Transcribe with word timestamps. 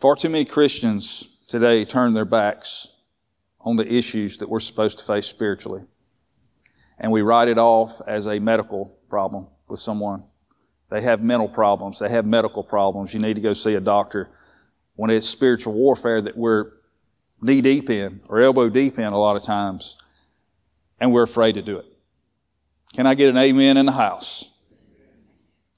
Far 0.00 0.16
too 0.16 0.28
many 0.28 0.44
Christians 0.44 1.28
today 1.48 1.84
turn 1.84 2.14
their 2.14 2.24
backs 2.24 2.88
on 3.60 3.76
the 3.76 3.92
issues 3.92 4.38
that 4.38 4.48
we're 4.48 4.60
supposed 4.60 4.98
to 4.98 5.04
face 5.04 5.26
spiritually. 5.26 5.82
And 6.98 7.10
we 7.10 7.22
write 7.22 7.48
it 7.48 7.58
off 7.58 8.00
as 8.06 8.26
a 8.26 8.38
medical 8.38 8.96
problem 9.08 9.46
with 9.68 9.80
someone. 9.80 10.24
They 10.90 11.00
have 11.00 11.22
mental 11.22 11.48
problems. 11.48 11.98
They 11.98 12.08
have 12.10 12.26
medical 12.26 12.62
problems. 12.62 13.14
You 13.14 13.20
need 13.20 13.34
to 13.34 13.40
go 13.40 13.52
see 13.52 13.74
a 13.74 13.80
doctor 13.80 14.30
when 14.96 15.10
it's 15.10 15.28
spiritual 15.28 15.72
warfare 15.72 16.20
that 16.20 16.36
we're 16.36 16.70
knee 17.40 17.60
deep 17.60 17.90
in 17.90 18.20
or 18.28 18.40
elbow 18.40 18.68
deep 18.68 18.98
in 18.98 19.12
a 19.12 19.18
lot 19.18 19.36
of 19.36 19.42
times 19.42 19.98
and 21.00 21.12
we're 21.12 21.22
afraid 21.22 21.52
to 21.52 21.62
do 21.62 21.78
it. 21.78 21.86
Can 22.94 23.06
I 23.06 23.14
get 23.14 23.28
an 23.28 23.36
amen 23.36 23.76
in 23.76 23.86
the 23.86 23.92
house? 23.92 24.50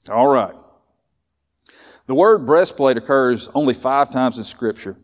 All 0.09 0.27
right. 0.27 0.53
The 2.07 2.15
word 2.15 2.45
breastplate 2.45 2.95
occurs 2.95 3.49
only 3.53 3.73
five 3.73 4.09
times 4.09 4.37
in 4.37 4.45
scripture. 4.45 4.97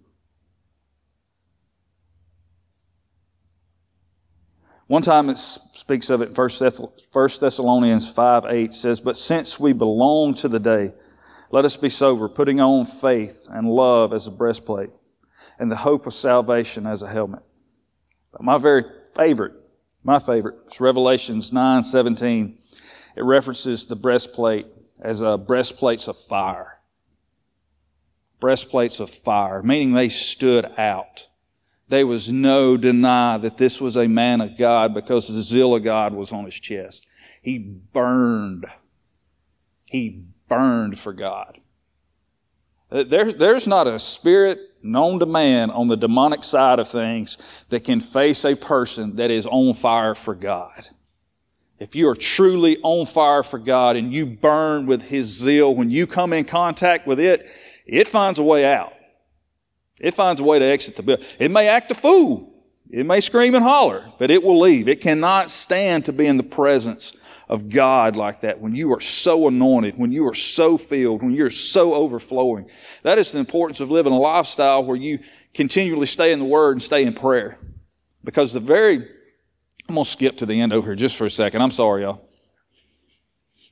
One 4.87 5.01
time 5.01 5.29
it 5.29 5.37
speaks 5.37 6.09
of 6.09 6.21
it 6.21 6.29
in 6.29 6.35
1 6.35 6.49
Thessalonians 7.39 8.13
5 8.13 8.45
8 8.45 8.73
says, 8.73 9.01
But 9.01 9.17
since 9.17 9.59
we 9.59 9.73
belong 9.73 10.33
to 10.35 10.47
the 10.47 10.59
day, 10.59 10.93
let 11.51 11.65
us 11.65 11.75
be 11.75 11.89
sober, 11.89 12.29
putting 12.29 12.61
on 12.61 12.85
faith 12.85 13.47
and 13.51 13.69
love 13.69 14.13
as 14.13 14.27
a 14.27 14.31
breastplate, 14.31 14.91
and 15.59 15.69
the 15.69 15.77
hope 15.77 16.07
of 16.07 16.13
salvation 16.13 16.87
as 16.87 17.01
a 17.01 17.07
helmet. 17.07 17.43
But 18.31 18.43
my 18.43 18.57
very 18.57 18.83
favorite, 19.15 19.53
my 20.03 20.19
favorite, 20.19 20.55
is 20.71 20.79
Revelations 20.79 21.51
9 21.51 21.83
17. 21.83 22.57
It 23.15 23.23
references 23.23 23.85
the 23.85 23.95
breastplate 23.95 24.67
as 25.01 25.21
a 25.21 25.37
breastplates 25.37 26.07
of 26.07 26.17
fire. 26.17 26.79
Breastplates 28.43 28.99
of 28.99 29.09
fire, 29.09 29.63
meaning 29.63 29.93
they 29.93 30.09
stood 30.09 30.65
out. 30.77 31.29
There 31.87 32.05
was 32.05 32.29
no 32.29 32.75
deny 32.75 33.37
that 33.37 33.57
this 33.57 33.79
was 33.79 33.95
a 33.95 34.09
man 34.09 34.41
of 34.41 34.57
God 34.57 34.93
because 34.93 35.29
the 35.29 35.41
zeal 35.41 35.73
of 35.73 35.81
God 35.81 36.13
was 36.13 36.33
on 36.33 36.43
his 36.43 36.59
chest. 36.59 37.07
He 37.41 37.57
burned. 37.57 38.65
He 39.85 40.25
burned 40.49 40.99
for 40.99 41.13
God. 41.13 41.57
There, 42.91 43.31
there's 43.31 43.65
not 43.65 43.87
a 43.87 43.97
spirit 43.97 44.59
known 44.83 45.19
to 45.19 45.25
man 45.25 45.69
on 45.69 45.87
the 45.87 45.95
demonic 45.95 46.43
side 46.43 46.79
of 46.79 46.89
things 46.89 47.37
that 47.69 47.85
can 47.85 48.01
face 48.01 48.43
a 48.43 48.57
person 48.57 49.15
that 49.15 49.31
is 49.31 49.47
on 49.47 49.73
fire 49.73 50.15
for 50.15 50.35
God. 50.35 50.89
If 51.79 51.95
you 51.95 52.09
are 52.09 52.15
truly 52.15 52.77
on 52.83 53.05
fire 53.05 53.43
for 53.43 53.57
God 53.57 53.95
and 53.95 54.13
you 54.13 54.25
burn 54.25 54.85
with 54.85 55.01
His 55.01 55.27
zeal, 55.27 55.73
when 55.73 55.89
you 55.89 56.07
come 56.07 56.33
in 56.33 56.43
contact 56.43 57.07
with 57.07 57.21
it, 57.21 57.47
it 57.85 58.07
finds 58.07 58.39
a 58.39 58.43
way 58.43 58.65
out. 58.65 58.93
It 59.99 60.13
finds 60.13 60.41
a 60.41 60.43
way 60.43 60.59
to 60.59 60.65
exit 60.65 60.95
the 60.95 61.03
building. 61.03 61.25
It 61.39 61.51
may 61.51 61.67
act 61.67 61.91
a 61.91 61.95
fool. 61.95 62.53
It 62.89 63.05
may 63.05 63.21
scream 63.21 63.55
and 63.55 63.63
holler, 63.63 64.11
but 64.19 64.29
it 64.29 64.43
will 64.43 64.59
leave. 64.59 64.87
It 64.87 65.01
cannot 65.01 65.49
stand 65.49 66.05
to 66.05 66.13
be 66.13 66.27
in 66.27 66.37
the 66.37 66.43
presence 66.43 67.15
of 67.49 67.69
God 67.69 68.15
like 68.15 68.41
that 68.41 68.59
when 68.59 68.75
you 68.75 68.93
are 68.93 68.99
so 68.99 69.47
anointed, 69.47 69.97
when 69.97 70.11
you 70.11 70.27
are 70.27 70.33
so 70.33 70.77
filled, 70.77 71.21
when 71.21 71.33
you're 71.33 71.49
so 71.49 71.93
overflowing. 71.93 72.69
That 73.03 73.17
is 73.17 73.31
the 73.31 73.39
importance 73.39 73.79
of 73.79 73.91
living 73.91 74.13
a 74.13 74.19
lifestyle 74.19 74.83
where 74.83 74.97
you 74.97 75.19
continually 75.53 76.05
stay 76.05 76.33
in 76.33 76.39
the 76.39 76.45
Word 76.45 76.73
and 76.73 76.81
stay 76.81 77.03
in 77.03 77.13
prayer. 77.13 77.57
Because 78.23 78.53
the 78.53 78.59
very, 78.59 78.97
I'm 79.87 79.95
going 79.95 80.05
to 80.05 80.09
skip 80.09 80.37
to 80.37 80.45
the 80.45 80.61
end 80.61 80.73
over 80.73 80.87
here 80.87 80.95
just 80.95 81.17
for 81.17 81.25
a 81.25 81.29
second. 81.29 81.61
I'm 81.61 81.71
sorry, 81.71 82.03
y'all. 82.03 82.29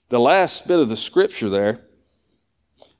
The 0.09 0.19
last 0.19 0.67
bit 0.67 0.79
of 0.79 0.89
the 0.89 0.97
scripture 0.97 1.49
there, 1.49 1.81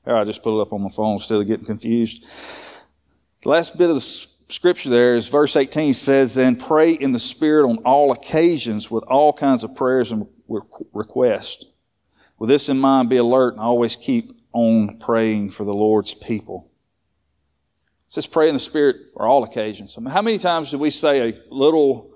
here, 0.04 0.16
I 0.16 0.24
just 0.24 0.42
put 0.42 0.58
it 0.58 0.62
up 0.62 0.72
on 0.72 0.82
my 0.82 0.88
phone 0.88 1.14
instead 1.14 1.40
of 1.40 1.46
getting 1.46 1.64
confused. 1.64 2.24
The 3.42 3.48
last 3.48 3.76
bit 3.76 3.88
of 3.88 3.96
the 3.96 4.26
scripture 4.48 4.90
there 4.90 5.16
is 5.16 5.28
verse 5.28 5.56
18 5.56 5.94
says, 5.94 6.36
and 6.36 6.58
pray 6.58 6.92
in 6.92 7.12
the 7.12 7.18
Spirit 7.18 7.68
on 7.68 7.78
all 7.78 8.12
occasions 8.12 8.90
with 8.90 9.04
all 9.04 9.32
kinds 9.32 9.64
of 9.64 9.74
prayers 9.74 10.10
and 10.10 10.26
requests. 10.92 11.66
With 12.38 12.48
this 12.48 12.68
in 12.68 12.78
mind, 12.78 13.08
be 13.08 13.16
alert 13.16 13.54
and 13.54 13.62
always 13.62 13.96
keep 13.96 14.36
on 14.52 14.98
praying 14.98 15.50
for 15.50 15.64
the 15.64 15.74
Lord's 15.74 16.14
people. 16.14 16.70
It 18.06 18.12
says 18.12 18.26
pray 18.26 18.48
in 18.48 18.54
the 18.54 18.60
Spirit 18.60 18.96
for 19.12 19.26
all 19.26 19.44
occasions. 19.44 19.96
I 19.96 20.00
mean, 20.00 20.10
how 20.10 20.22
many 20.22 20.38
times 20.38 20.70
do 20.70 20.78
we 20.78 20.90
say 20.90 21.30
a 21.30 21.40
little 21.48 22.10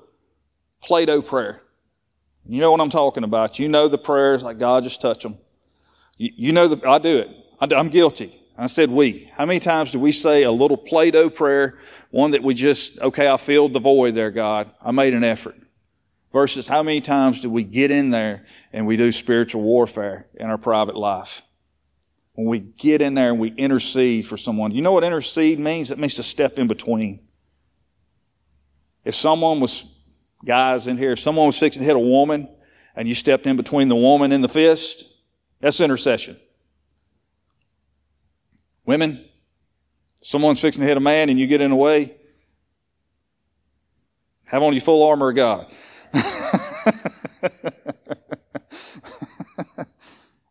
Play-Doh 0.82 1.22
prayer? 1.22 1.62
You 2.48 2.60
know 2.60 2.70
what 2.70 2.80
I'm 2.80 2.91
talking 2.91 3.24
about. 3.24 3.58
You 3.58 3.68
know 3.68 3.88
the 3.88 3.98
prayers 3.98 4.42
like 4.42 4.58
God 4.58 4.84
just 4.84 5.00
touch 5.00 5.22
them. 5.22 5.38
You, 6.16 6.30
you 6.36 6.53
know 6.53 6.68
the, 6.68 6.88
I 6.88 6.98
do 6.98 7.18
it. 7.18 7.30
I'm 7.60 7.88
guilty. 7.88 8.42
I 8.58 8.66
said 8.66 8.90
we. 8.90 9.30
How 9.34 9.44
many 9.44 9.60
times 9.60 9.92
do 9.92 9.98
we 9.98 10.12
say 10.12 10.42
a 10.42 10.50
little 10.50 10.76
Play-Doh 10.76 11.30
prayer? 11.30 11.78
One 12.10 12.30
that 12.30 12.42
we 12.42 12.54
just, 12.54 13.00
okay, 13.00 13.28
I 13.28 13.36
filled 13.36 13.72
the 13.72 13.80
void 13.80 14.14
there, 14.14 14.30
God. 14.30 14.70
I 14.82 14.92
made 14.92 15.14
an 15.14 15.24
effort. 15.24 15.56
Versus 16.32 16.66
how 16.66 16.82
many 16.82 17.00
times 17.00 17.40
do 17.40 17.50
we 17.50 17.62
get 17.62 17.90
in 17.90 18.10
there 18.10 18.44
and 18.72 18.86
we 18.86 18.96
do 18.96 19.12
spiritual 19.12 19.62
warfare 19.62 20.26
in 20.34 20.48
our 20.48 20.58
private 20.58 20.96
life? 20.96 21.42
When 22.32 22.46
we 22.46 22.58
get 22.58 23.00
in 23.00 23.14
there 23.14 23.30
and 23.30 23.38
we 23.38 23.50
intercede 23.50 24.26
for 24.26 24.36
someone. 24.36 24.72
You 24.72 24.82
know 24.82 24.92
what 24.92 25.04
intercede 25.04 25.58
means? 25.58 25.90
It 25.90 25.98
means 25.98 26.16
to 26.16 26.22
step 26.22 26.58
in 26.58 26.66
between. 26.66 27.20
If 29.04 29.14
someone 29.14 29.60
was, 29.60 29.86
guys 30.44 30.86
in 30.86 30.98
here, 30.98 31.12
if 31.12 31.20
someone 31.20 31.46
was 31.46 31.58
fixing 31.58 31.80
to 31.80 31.86
hit 31.86 31.96
a 31.96 32.00
woman 32.00 32.48
and 32.94 33.06
you 33.06 33.14
stepped 33.14 33.46
in 33.46 33.56
between 33.56 33.88
the 33.88 33.96
woman 33.96 34.32
and 34.32 34.42
the 34.42 34.48
fist, 34.48 35.08
that's 35.60 35.80
intercession. 35.80 36.36
Women, 38.86 39.24
someone's 40.22 40.60
fixing 40.60 40.82
to 40.82 40.86
hit 40.86 40.97
a 40.97 41.00
man 41.00 41.28
and 41.28 41.38
you 41.38 41.48
get 41.48 41.60
in 41.60 41.70
the 41.70 41.76
way, 41.76 42.16
have 44.48 44.62
on 44.62 44.72
your 44.72 44.80
full 44.80 45.06
armor 45.08 45.30
of 45.30 45.36
God. 45.36 45.72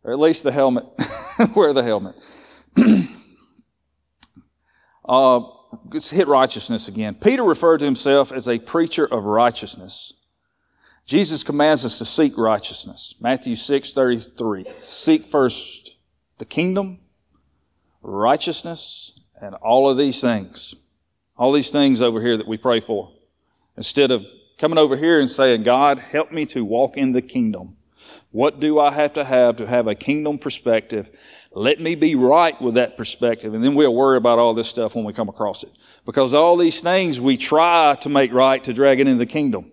or 0.03 0.11
at 0.11 0.19
least 0.19 0.43
the 0.43 0.51
helmet. 0.51 0.85
Wear 1.55 1.71
the 1.71 1.81
helmet. 1.81 2.15
uh, 5.07 5.39
let's 5.93 6.09
hit 6.09 6.27
righteousness 6.27 6.89
again. 6.89 7.15
Peter 7.15 7.43
referred 7.43 7.77
to 7.77 7.85
himself 7.85 8.33
as 8.33 8.49
a 8.49 8.59
preacher 8.59 9.05
of 9.05 9.23
righteousness. 9.23 10.11
Jesus 11.05 11.41
commands 11.43 11.85
us 11.85 11.99
to 11.99 12.05
seek 12.05 12.37
righteousness. 12.37 13.15
Matthew 13.21 13.55
6, 13.55 13.93
33. 13.93 14.65
Seek 14.81 15.25
first 15.25 15.95
the 16.37 16.45
kingdom 16.45 16.99
righteousness, 18.05 19.19
and 19.41 19.55
all 19.55 19.89
of 19.89 19.97
these 19.97 20.21
things. 20.21 20.75
All 21.37 21.51
these 21.51 21.71
things 21.71 22.01
over 22.01 22.21
here 22.21 22.37
that 22.37 22.47
we 22.47 22.57
pray 22.57 22.79
for. 22.79 23.11
Instead 23.75 24.11
of 24.11 24.25
coming 24.57 24.77
over 24.77 24.95
here 24.95 25.19
and 25.19 25.29
saying, 25.29 25.63
God, 25.63 25.99
help 25.99 26.31
me 26.31 26.45
to 26.47 26.63
walk 26.63 26.97
in 26.97 27.11
the 27.11 27.21
kingdom. 27.21 27.75
What 28.31 28.59
do 28.59 28.79
I 28.79 28.91
have 28.91 29.13
to 29.13 29.23
have 29.23 29.57
to 29.57 29.67
have 29.67 29.87
a 29.87 29.95
kingdom 29.95 30.37
perspective? 30.37 31.09
Let 31.51 31.79
me 31.79 31.95
be 31.95 32.15
right 32.15 32.59
with 32.61 32.75
that 32.75 32.97
perspective. 32.97 33.53
And 33.53 33.63
then 33.63 33.75
we'll 33.75 33.93
worry 33.93 34.17
about 34.17 34.39
all 34.39 34.53
this 34.53 34.67
stuff 34.67 34.95
when 34.95 35.05
we 35.05 35.13
come 35.13 35.29
across 35.29 35.63
it. 35.63 35.71
Because 36.05 36.33
all 36.33 36.57
these 36.57 36.81
things 36.81 37.19
we 37.19 37.37
try 37.37 37.95
to 38.01 38.09
make 38.09 38.31
right 38.31 38.63
to 38.63 38.73
drag 38.73 38.99
it 38.99 39.07
into 39.07 39.19
the 39.19 39.25
kingdom. 39.25 39.71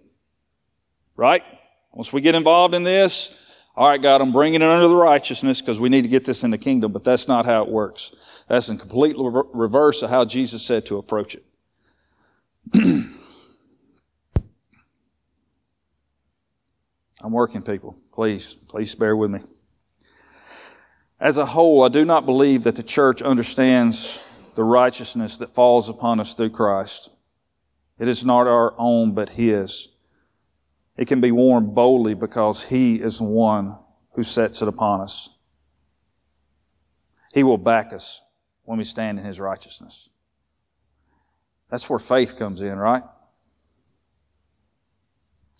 Right? 1.17 1.43
Once 1.93 2.13
we 2.13 2.21
get 2.21 2.35
involved 2.35 2.75
in 2.75 2.85
this, 2.85 3.37
all 3.75 3.89
right, 3.89 4.01
God, 4.01 4.21
I'm 4.21 4.33
bringing 4.33 4.61
it 4.61 4.69
under 4.69 4.87
the 4.87 4.97
righteousness 4.97 5.61
because 5.61 5.81
we 5.81 5.89
need 5.89 6.03
to 6.03 6.09
get 6.09 6.25
this 6.25 6.45
in 6.45 6.51
the 6.51 6.59
kingdom, 6.59 6.93
but 6.93 7.05
that's 7.05 7.27
not 7.27 7.47
how 7.47 7.63
it 7.63 7.69
works. 7.69 8.13
That's 8.53 8.69
in 8.69 8.77
complete 8.77 9.17
reverse 9.17 10.03
of 10.03 10.11
how 10.11 10.27
Jesus 10.27 10.63
said 10.63 10.85
to 10.85 10.99
approach 10.99 11.37
it. 11.37 11.43
I'm 17.23 17.33
working, 17.33 17.63
people. 17.63 17.97
Please, 18.13 18.53
please 18.53 18.95
bear 18.95 19.17
with 19.17 19.31
me. 19.31 19.41
As 21.19 21.39
a 21.39 21.47
whole, 21.47 21.83
I 21.83 21.89
do 21.89 22.05
not 22.05 22.27
believe 22.27 22.65
that 22.65 22.77
the 22.77 22.83
church 22.83 23.23
understands 23.23 24.23
the 24.55 24.65
righteousness 24.65 25.39
that 25.39 25.49
falls 25.49 25.89
upon 25.89 26.21
us 26.21 26.35
through 26.35 26.51
Christ. 26.51 27.09
It 27.99 28.07
is 28.07 28.23
not 28.23 28.47
our 28.47 28.75
own, 28.77 29.15
but 29.15 29.31
His. 29.31 29.95
It 30.99 31.09
can 31.09 31.23
be 31.23 31.33
worn 31.33 31.73
boldly 31.73 32.13
because 32.13 32.65
He 32.65 32.97
is 32.97 33.17
the 33.17 33.25
one 33.25 33.79
who 34.11 34.23
sets 34.23 34.61
it 34.61 34.69
upon 34.69 35.01
us. 35.01 35.31
He 37.33 37.43
will 37.43 37.57
back 37.57 37.95
us 37.95 38.22
when 38.65 38.79
we 38.79 38.85
stand 38.85 39.19
in 39.19 39.25
His 39.25 39.41
righteousness. 39.41 40.11
That's 41.71 41.89
where 41.89 41.99
faith 41.99 42.39
comes 42.39 42.61
in, 42.61 42.77
right? 42.77 43.03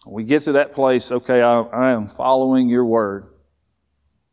We 0.07 0.25
get 0.25 0.43
to 0.43 0.53
that 0.53 0.75
place, 0.75 1.13
okay, 1.13 1.43
I, 1.43 1.61
I 1.61 1.93
am 1.93 2.09
following 2.09 2.69
your 2.69 2.85
word. 2.85 3.29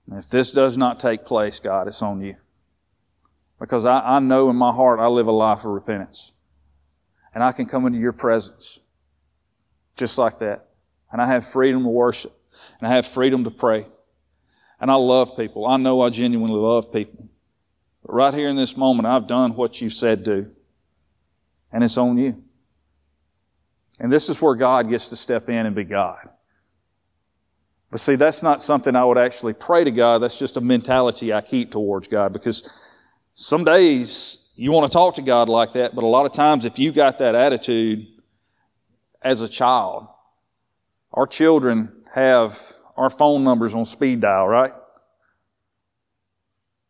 And 0.09 0.17
if 0.17 0.27
this 0.27 0.51
does 0.51 0.77
not 0.77 0.99
take 0.99 1.25
place, 1.25 1.59
God, 1.59 1.87
it's 1.87 2.01
on 2.01 2.21
you. 2.21 2.35
Because 3.59 3.85
I, 3.85 3.99
I 3.99 4.19
know 4.19 4.49
in 4.49 4.55
my 4.55 4.71
heart 4.71 4.99
I 4.99 5.07
live 5.07 5.27
a 5.27 5.31
life 5.31 5.59
of 5.59 5.65
repentance. 5.65 6.33
And 7.33 7.43
I 7.43 7.51
can 7.51 7.67
come 7.67 7.85
into 7.85 7.99
your 7.99 8.13
presence 8.13 8.79
just 9.95 10.17
like 10.17 10.39
that. 10.39 10.67
And 11.11 11.21
I 11.21 11.27
have 11.27 11.45
freedom 11.45 11.83
to 11.83 11.89
worship. 11.89 12.35
And 12.79 12.87
I 12.87 12.95
have 12.95 13.05
freedom 13.05 13.43
to 13.43 13.51
pray. 13.51 13.85
And 14.81 14.89
I 14.89 14.95
love 14.95 15.37
people. 15.37 15.67
I 15.67 15.77
know 15.77 16.01
I 16.01 16.09
genuinely 16.09 16.59
love 16.59 16.91
people. 16.91 17.28
But 18.09 18.15
right 18.15 18.33
here 18.33 18.49
in 18.49 18.55
this 18.55 18.75
moment, 18.75 19.05
I've 19.05 19.27
done 19.27 19.55
what 19.55 19.81
you 19.81 19.91
said 19.91 20.23
do. 20.23 20.49
And 21.71 21.83
it's 21.83 21.95
on 21.95 22.17
you. 22.17 22.43
And 23.99 24.11
this 24.11 24.29
is 24.29 24.41
where 24.41 24.55
God 24.55 24.89
gets 24.89 25.09
to 25.09 25.15
step 25.15 25.47
in 25.47 25.67
and 25.67 25.75
be 25.75 25.83
God. 25.83 26.27
But 27.91 27.99
see, 27.99 28.15
that's 28.15 28.41
not 28.41 28.63
something 28.63 28.95
I 28.95 29.05
would 29.05 29.19
actually 29.19 29.53
pray 29.53 29.83
to 29.83 29.91
God. 29.91 30.23
That's 30.23 30.39
just 30.39 30.57
a 30.57 30.61
mentality 30.61 31.31
I 31.31 31.41
keep 31.41 31.71
towards 31.71 32.07
God 32.07 32.33
because 32.33 32.67
some 33.35 33.63
days 33.63 34.49
you 34.55 34.71
want 34.71 34.91
to 34.91 34.95
talk 34.95 35.13
to 35.15 35.21
God 35.21 35.47
like 35.47 35.73
that, 35.73 35.93
but 35.93 36.03
a 36.03 36.07
lot 36.07 36.25
of 36.25 36.33
times 36.33 36.65
if 36.65 36.79
you 36.79 36.91
got 36.91 37.19
that 37.19 37.35
attitude 37.35 38.07
as 39.21 39.41
a 39.41 39.47
child, 39.47 40.07
our 41.13 41.27
children 41.27 41.91
have 42.11 42.59
our 42.97 43.11
phone 43.11 43.43
numbers 43.43 43.75
on 43.75 43.85
speed 43.85 44.21
dial, 44.21 44.47
right? 44.47 44.71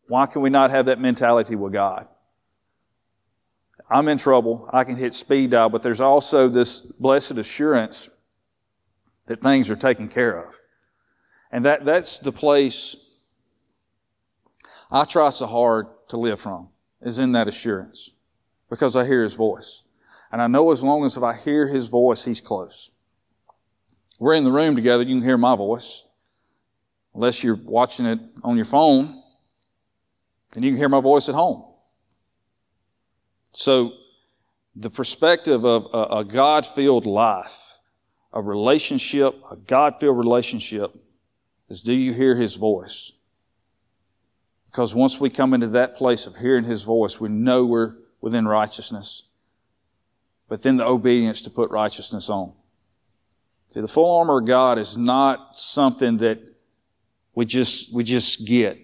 Why 0.10 0.26
can 0.26 0.42
we 0.42 0.50
not 0.50 0.72
have 0.72 0.88
that 0.88 1.00
mentality 1.00 1.56
with 1.56 1.72
God? 1.72 2.08
I'm 3.92 4.08
in 4.08 4.18
trouble. 4.18 4.68
I 4.74 4.84
can 4.84 4.96
hit 4.96 5.14
speed 5.14 5.52
dial, 5.52 5.70
but 5.70 5.84
there's 5.84 6.02
also 6.02 6.48
this 6.48 6.82
blessed 6.82 7.38
assurance 7.38 8.10
that 9.28 9.40
things 9.40 9.70
are 9.70 9.76
taken 9.76 10.08
care 10.08 10.36
of. 10.36 10.60
And 11.52 11.64
that, 11.66 11.86
that's 11.86 12.18
the 12.18 12.32
place 12.32 12.96
I 14.90 15.06
try 15.06 15.30
so 15.30 15.46
hard 15.46 15.86
to 16.08 16.18
live 16.18 16.40
from, 16.40 16.70
is 17.04 17.20
in 17.20 17.32
that 17.34 17.48
assurance. 17.48 18.10
Because 18.68 18.96
I 18.96 19.06
hear 19.06 19.24
His 19.24 19.36
voice. 19.36 19.84
And 20.32 20.42
I 20.42 20.48
know 20.48 20.72
as 20.72 20.82
long 20.82 21.06
as 21.06 21.18
if 21.18 21.22
I 21.22 21.38
hear 21.38 21.68
His 21.68 21.86
voice, 21.86 22.26
He's 22.26 22.42
close. 22.42 22.92
We're 24.18 24.34
in 24.34 24.44
the 24.44 24.52
room 24.52 24.76
together, 24.76 25.04
you 25.04 25.16
can 25.16 25.24
hear 25.24 25.38
my 25.38 25.56
voice. 25.56 26.06
Unless 27.14 27.44
you're 27.44 27.60
watching 27.64 28.08
it 28.08 28.20
on 28.44 28.56
your 28.56 28.66
phone, 28.66 29.19
and 30.56 30.63
you 30.63 30.72
can 30.72 30.78
hear 30.78 30.90
my 30.90 31.01
voice 31.01 31.30
at 31.30 31.36
home. 31.36 31.63
So, 33.54 33.94
the 34.75 34.90
perspective 34.90 35.66
of 35.66 35.88
a, 35.94 36.18
a 36.19 36.24
God 36.24 36.66
filled 36.66 37.06
life, 37.06 37.74
a 38.31 38.42
relationship, 38.42 39.36
a 39.51 39.56
God 39.56 39.96
filled 40.00 40.18
relationship, 40.18 40.96
is 41.69 41.81
do 41.81 41.94
you 41.94 42.13
hear 42.13 42.36
His 42.36 42.56
voice? 42.56 43.12
Because 44.68 44.94
once 44.94 45.19
we 45.19 45.30
come 45.30 45.54
into 45.54 45.68
that 45.68 45.98
place 45.98 46.28
of 46.28 46.38
hearing 46.38 46.63
His 46.63 46.84
voice, 46.84 47.19
we 47.19 47.30
know 47.30 47.66
we're 47.66 47.95
within 48.22 48.48
righteousness. 48.48 49.24
But 50.48 50.63
then 50.63 50.78
the 50.78 50.86
obedience 50.86 51.42
to 51.44 51.50
put 51.50 51.72
righteousness 51.72 52.30
on. 52.30 52.54
See, 53.72 53.81
the 53.81 53.88
full 53.88 54.18
armor 54.18 54.40
of 54.40 54.45
God 54.45 54.80
is 54.80 54.98
not 54.98 55.56
something 55.56 56.18
that 56.18 56.40
we 57.36 57.45
just, 57.45 57.94
we 57.94 58.04
just 58.04 58.48
get. 58.48 58.80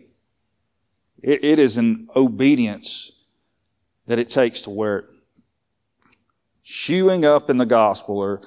It, 1.21 1.43
it 1.43 1.59
is 1.59 1.77
an 1.77 2.09
obedience 2.15 3.11
that 4.07 4.19
it 4.19 4.29
takes 4.29 4.61
to 4.61 4.69
wear 4.69 4.99
it. 4.99 5.05
Shoeing 6.63 7.25
up 7.25 7.49
in 7.49 7.57
the 7.57 7.65
gospel, 7.65 8.17
or 8.17 8.41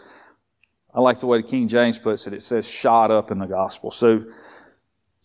I 0.93 1.01
like 1.01 1.21
the 1.21 1.27
way 1.27 1.41
the 1.41 1.47
King 1.47 1.69
James 1.69 1.99
puts 1.99 2.27
it, 2.27 2.33
it 2.33 2.43
says 2.43 2.69
shod 2.69 3.11
up 3.11 3.31
in 3.31 3.39
the 3.39 3.47
gospel. 3.47 3.91
So 3.91 4.25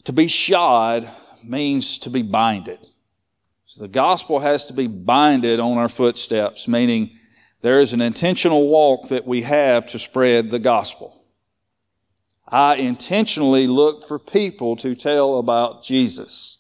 to 0.04 0.14
be 0.14 0.28
shod 0.28 1.10
means 1.44 1.98
to 2.00 2.10
be 2.10 2.22
binded. 2.22 2.80
So 3.66 3.82
the 3.82 3.88
gospel 3.88 4.40
has 4.40 4.66
to 4.68 4.74
be 4.74 4.88
binded 4.88 5.60
on 5.60 5.78
our 5.78 5.90
footsteps, 5.90 6.68
meaning 6.68 7.18
there 7.62 7.80
is 7.80 7.94
an 7.94 8.02
intentional 8.02 8.68
walk 8.68 9.08
that 9.08 9.26
we 9.26 9.42
have 9.44 9.88
to 9.88 10.00
spread 10.00 10.52
the 10.52 10.60
gospel. 10.60 11.24
I 12.48 12.76
intentionally 12.76 13.66
look 13.66 14.04
for 14.04 14.20
people 14.20 14.76
to 14.76 14.94
tell 14.94 15.40
about 15.40 15.84
Jesus. 15.84 16.60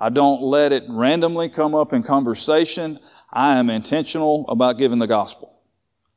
I 0.00 0.08
don't 0.08 0.40
let 0.40 0.72
it 0.72 0.84
randomly 0.88 1.50
come 1.50 1.74
up 1.74 1.92
in 1.92 2.02
conversation. 2.02 2.98
I 3.30 3.58
am 3.58 3.68
intentional 3.68 4.46
about 4.48 4.78
giving 4.78 4.98
the 4.98 5.06
gospel. 5.06 5.60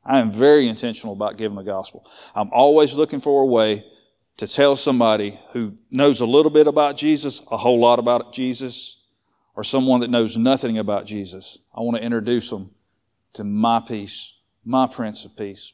I 0.04 0.20
am 0.20 0.32
very 0.32 0.66
intentional 0.68 1.12
about 1.12 1.36
giving 1.36 1.56
the 1.56 1.62
gospel. 1.62 2.10
I'm 2.34 2.50
always 2.52 2.94
looking 2.94 3.20
for 3.20 3.42
a 3.42 3.46
way 3.46 3.84
to 4.38 4.46
tell 4.46 4.74
somebody 4.74 5.38
who 5.52 5.74
knows 5.90 6.20
a 6.20 6.26
little 6.26 6.50
bit 6.50 6.66
about 6.66 6.96
Jesus, 6.96 7.40
a 7.50 7.56
whole 7.56 7.78
lot 7.78 7.98
about 7.98 8.32
Jesus, 8.32 9.00
or 9.54 9.62
someone 9.62 10.00
that 10.00 10.10
knows 10.10 10.36
nothing 10.36 10.78
about 10.78 11.06
Jesus. 11.06 11.58
I 11.74 11.80
want 11.80 11.96
to 11.96 12.02
introduce 12.02 12.50
them 12.50 12.70
to 13.34 13.44
my 13.44 13.80
peace, 13.86 14.34
my 14.64 14.86
Prince 14.86 15.24
of 15.24 15.36
Peace. 15.36 15.72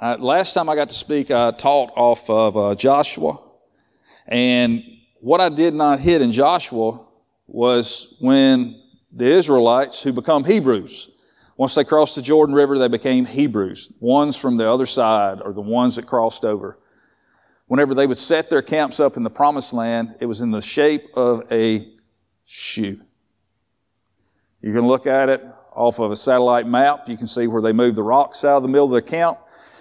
Uh, 0.00 0.16
last 0.18 0.54
time 0.54 0.68
I 0.68 0.74
got 0.74 0.88
to 0.88 0.94
speak, 0.94 1.30
I 1.30 1.50
taught 1.50 1.92
off 1.96 2.28
of 2.30 2.56
uh, 2.56 2.74
Joshua, 2.74 3.38
and 4.26 4.82
what 5.26 5.40
I 5.40 5.48
did 5.48 5.74
not 5.74 5.98
hit 5.98 6.22
in 6.22 6.30
Joshua 6.30 7.00
was 7.48 8.14
when 8.20 8.80
the 9.10 9.24
Israelites 9.24 10.00
who 10.00 10.12
become 10.12 10.44
Hebrews, 10.44 11.10
once 11.56 11.74
they 11.74 11.82
crossed 11.82 12.14
the 12.14 12.22
Jordan 12.22 12.54
River, 12.54 12.78
they 12.78 12.86
became 12.86 13.26
Hebrews. 13.26 13.92
Ones 13.98 14.36
from 14.36 14.56
the 14.56 14.70
other 14.70 14.86
side 14.86 15.40
or 15.40 15.52
the 15.52 15.60
ones 15.60 15.96
that 15.96 16.06
crossed 16.06 16.44
over. 16.44 16.78
Whenever 17.66 17.92
they 17.92 18.06
would 18.06 18.18
set 18.18 18.48
their 18.48 18.62
camps 18.62 19.00
up 19.00 19.16
in 19.16 19.24
the 19.24 19.30
promised 19.30 19.72
land, 19.72 20.14
it 20.20 20.26
was 20.26 20.42
in 20.42 20.52
the 20.52 20.62
shape 20.62 21.08
of 21.16 21.42
a 21.50 21.92
shoe. 22.44 23.00
You 24.62 24.72
can 24.72 24.86
look 24.86 25.08
at 25.08 25.28
it 25.28 25.44
off 25.74 25.98
of 25.98 26.12
a 26.12 26.16
satellite 26.16 26.68
map. 26.68 27.08
You 27.08 27.16
can 27.16 27.26
see 27.26 27.48
where 27.48 27.62
they 27.62 27.72
moved 27.72 27.96
the 27.96 28.04
rocks 28.04 28.44
out 28.44 28.58
of 28.58 28.62
the 28.62 28.68
middle 28.68 28.86
of 28.86 28.92
their 28.92 29.00
camp, 29.00 29.40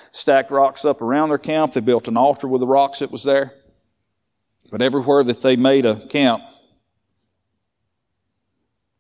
stacked 0.10 0.50
rocks 0.50 0.86
up 0.86 1.04
around 1.04 1.30
their 1.30 1.38
camp. 1.38 1.74
They 1.74 1.82
built 1.82 2.08
an 2.08 2.18
altar 2.18 2.48
with 2.48 2.62
the 2.62 2.68
rocks 2.68 2.98
that 2.98 3.12
was 3.12 3.24
there. 3.24 3.54
But 4.72 4.82
everywhere 4.82 5.24
that 5.24 5.42
they 5.42 5.56
made 5.56 5.86
a 5.86 6.06
camp, 6.08 6.44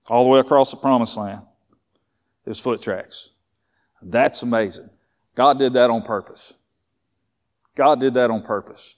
all 0.07 0.23
the 0.23 0.29
way 0.29 0.39
across 0.39 0.71
the 0.71 0.77
promised 0.77 1.17
land, 1.17 1.41
there's 2.43 2.59
foot 2.59 2.81
tracks. 2.81 3.31
That's 4.01 4.43
amazing. 4.43 4.89
God 5.33 5.59
did 5.59 5.73
that 5.73 5.89
on 5.89 6.03
purpose. 6.03 6.53
God 7.75 7.99
did 7.99 8.13
that 8.13 8.29
on 8.31 8.43
purpose. 8.43 8.97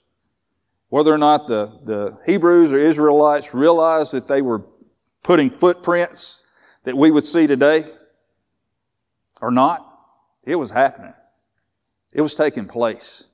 Whether 0.88 1.12
or 1.12 1.18
not 1.18 1.48
the, 1.48 1.78
the 1.84 2.18
Hebrews 2.24 2.72
or 2.72 2.78
Israelites 2.78 3.54
realized 3.54 4.12
that 4.12 4.28
they 4.28 4.42
were 4.42 4.64
putting 5.22 5.50
footprints 5.50 6.44
that 6.84 6.96
we 6.96 7.10
would 7.10 7.24
see 7.24 7.46
today 7.46 7.84
or 9.40 9.50
not, 9.50 9.84
it 10.44 10.56
was 10.56 10.70
happening. 10.70 11.12
It 12.14 12.22
was 12.22 12.34
taking 12.34 12.66
place. 12.66 13.26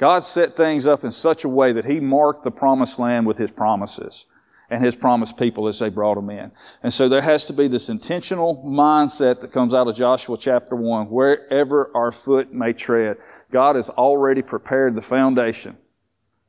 God 0.00 0.24
set 0.24 0.56
things 0.56 0.86
up 0.86 1.04
in 1.04 1.10
such 1.10 1.44
a 1.44 1.48
way 1.48 1.72
that 1.72 1.84
He 1.84 2.00
marked 2.00 2.42
the 2.42 2.50
promised 2.50 2.98
land 2.98 3.26
with 3.26 3.36
His 3.36 3.50
promises 3.50 4.24
and 4.70 4.82
His 4.82 4.96
promised 4.96 5.36
people 5.36 5.68
as 5.68 5.78
they 5.78 5.90
brought 5.90 6.14
them 6.14 6.30
in. 6.30 6.52
And 6.82 6.90
so 6.90 7.06
there 7.06 7.20
has 7.20 7.44
to 7.46 7.52
be 7.52 7.68
this 7.68 7.90
intentional 7.90 8.64
mindset 8.66 9.40
that 9.40 9.52
comes 9.52 9.74
out 9.74 9.88
of 9.88 9.94
Joshua 9.94 10.38
chapter 10.38 10.74
1. 10.74 11.10
Wherever 11.10 11.90
our 11.94 12.12
foot 12.12 12.50
may 12.50 12.72
tread, 12.72 13.18
God 13.50 13.76
has 13.76 13.90
already 13.90 14.40
prepared 14.40 14.94
the 14.94 15.02
foundation 15.02 15.76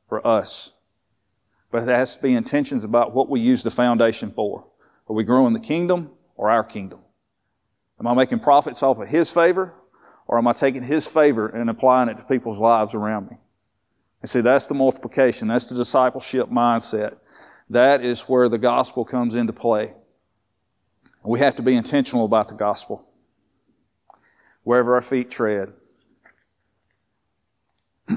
for 0.08 0.26
us. 0.26 0.78
But 1.70 1.84
there 1.84 1.98
has 1.98 2.16
to 2.16 2.22
be 2.22 2.34
intentions 2.34 2.84
about 2.84 3.12
what 3.12 3.28
we 3.28 3.40
use 3.40 3.62
the 3.62 3.70
foundation 3.70 4.30
for. 4.30 4.66
Are 5.10 5.14
we 5.14 5.24
growing 5.24 5.52
the 5.52 5.60
kingdom 5.60 6.10
or 6.36 6.48
our 6.48 6.64
kingdom? 6.64 7.00
Am 8.00 8.06
I 8.06 8.14
making 8.14 8.38
profits 8.38 8.82
off 8.82 8.98
of 8.98 9.08
His 9.08 9.30
favor 9.30 9.74
or 10.26 10.38
am 10.38 10.48
I 10.48 10.54
taking 10.54 10.82
His 10.82 11.06
favor 11.06 11.48
and 11.48 11.68
applying 11.68 12.08
it 12.08 12.16
to 12.16 12.24
people's 12.24 12.58
lives 12.58 12.94
around 12.94 13.30
me? 13.30 13.36
And 14.22 14.30
see, 14.30 14.40
that's 14.40 14.68
the 14.68 14.74
multiplication. 14.74 15.48
That's 15.48 15.66
the 15.66 15.74
discipleship 15.74 16.48
mindset. 16.48 17.18
That 17.68 18.02
is 18.02 18.22
where 18.22 18.48
the 18.48 18.58
gospel 18.58 19.04
comes 19.04 19.34
into 19.34 19.52
play. 19.52 19.92
We 21.24 21.40
have 21.40 21.56
to 21.56 21.62
be 21.62 21.74
intentional 21.74 22.24
about 22.24 22.48
the 22.48 22.54
gospel. 22.54 23.06
Wherever 24.62 24.94
our 24.94 25.02
feet 25.02 25.30
tread. 25.30 25.72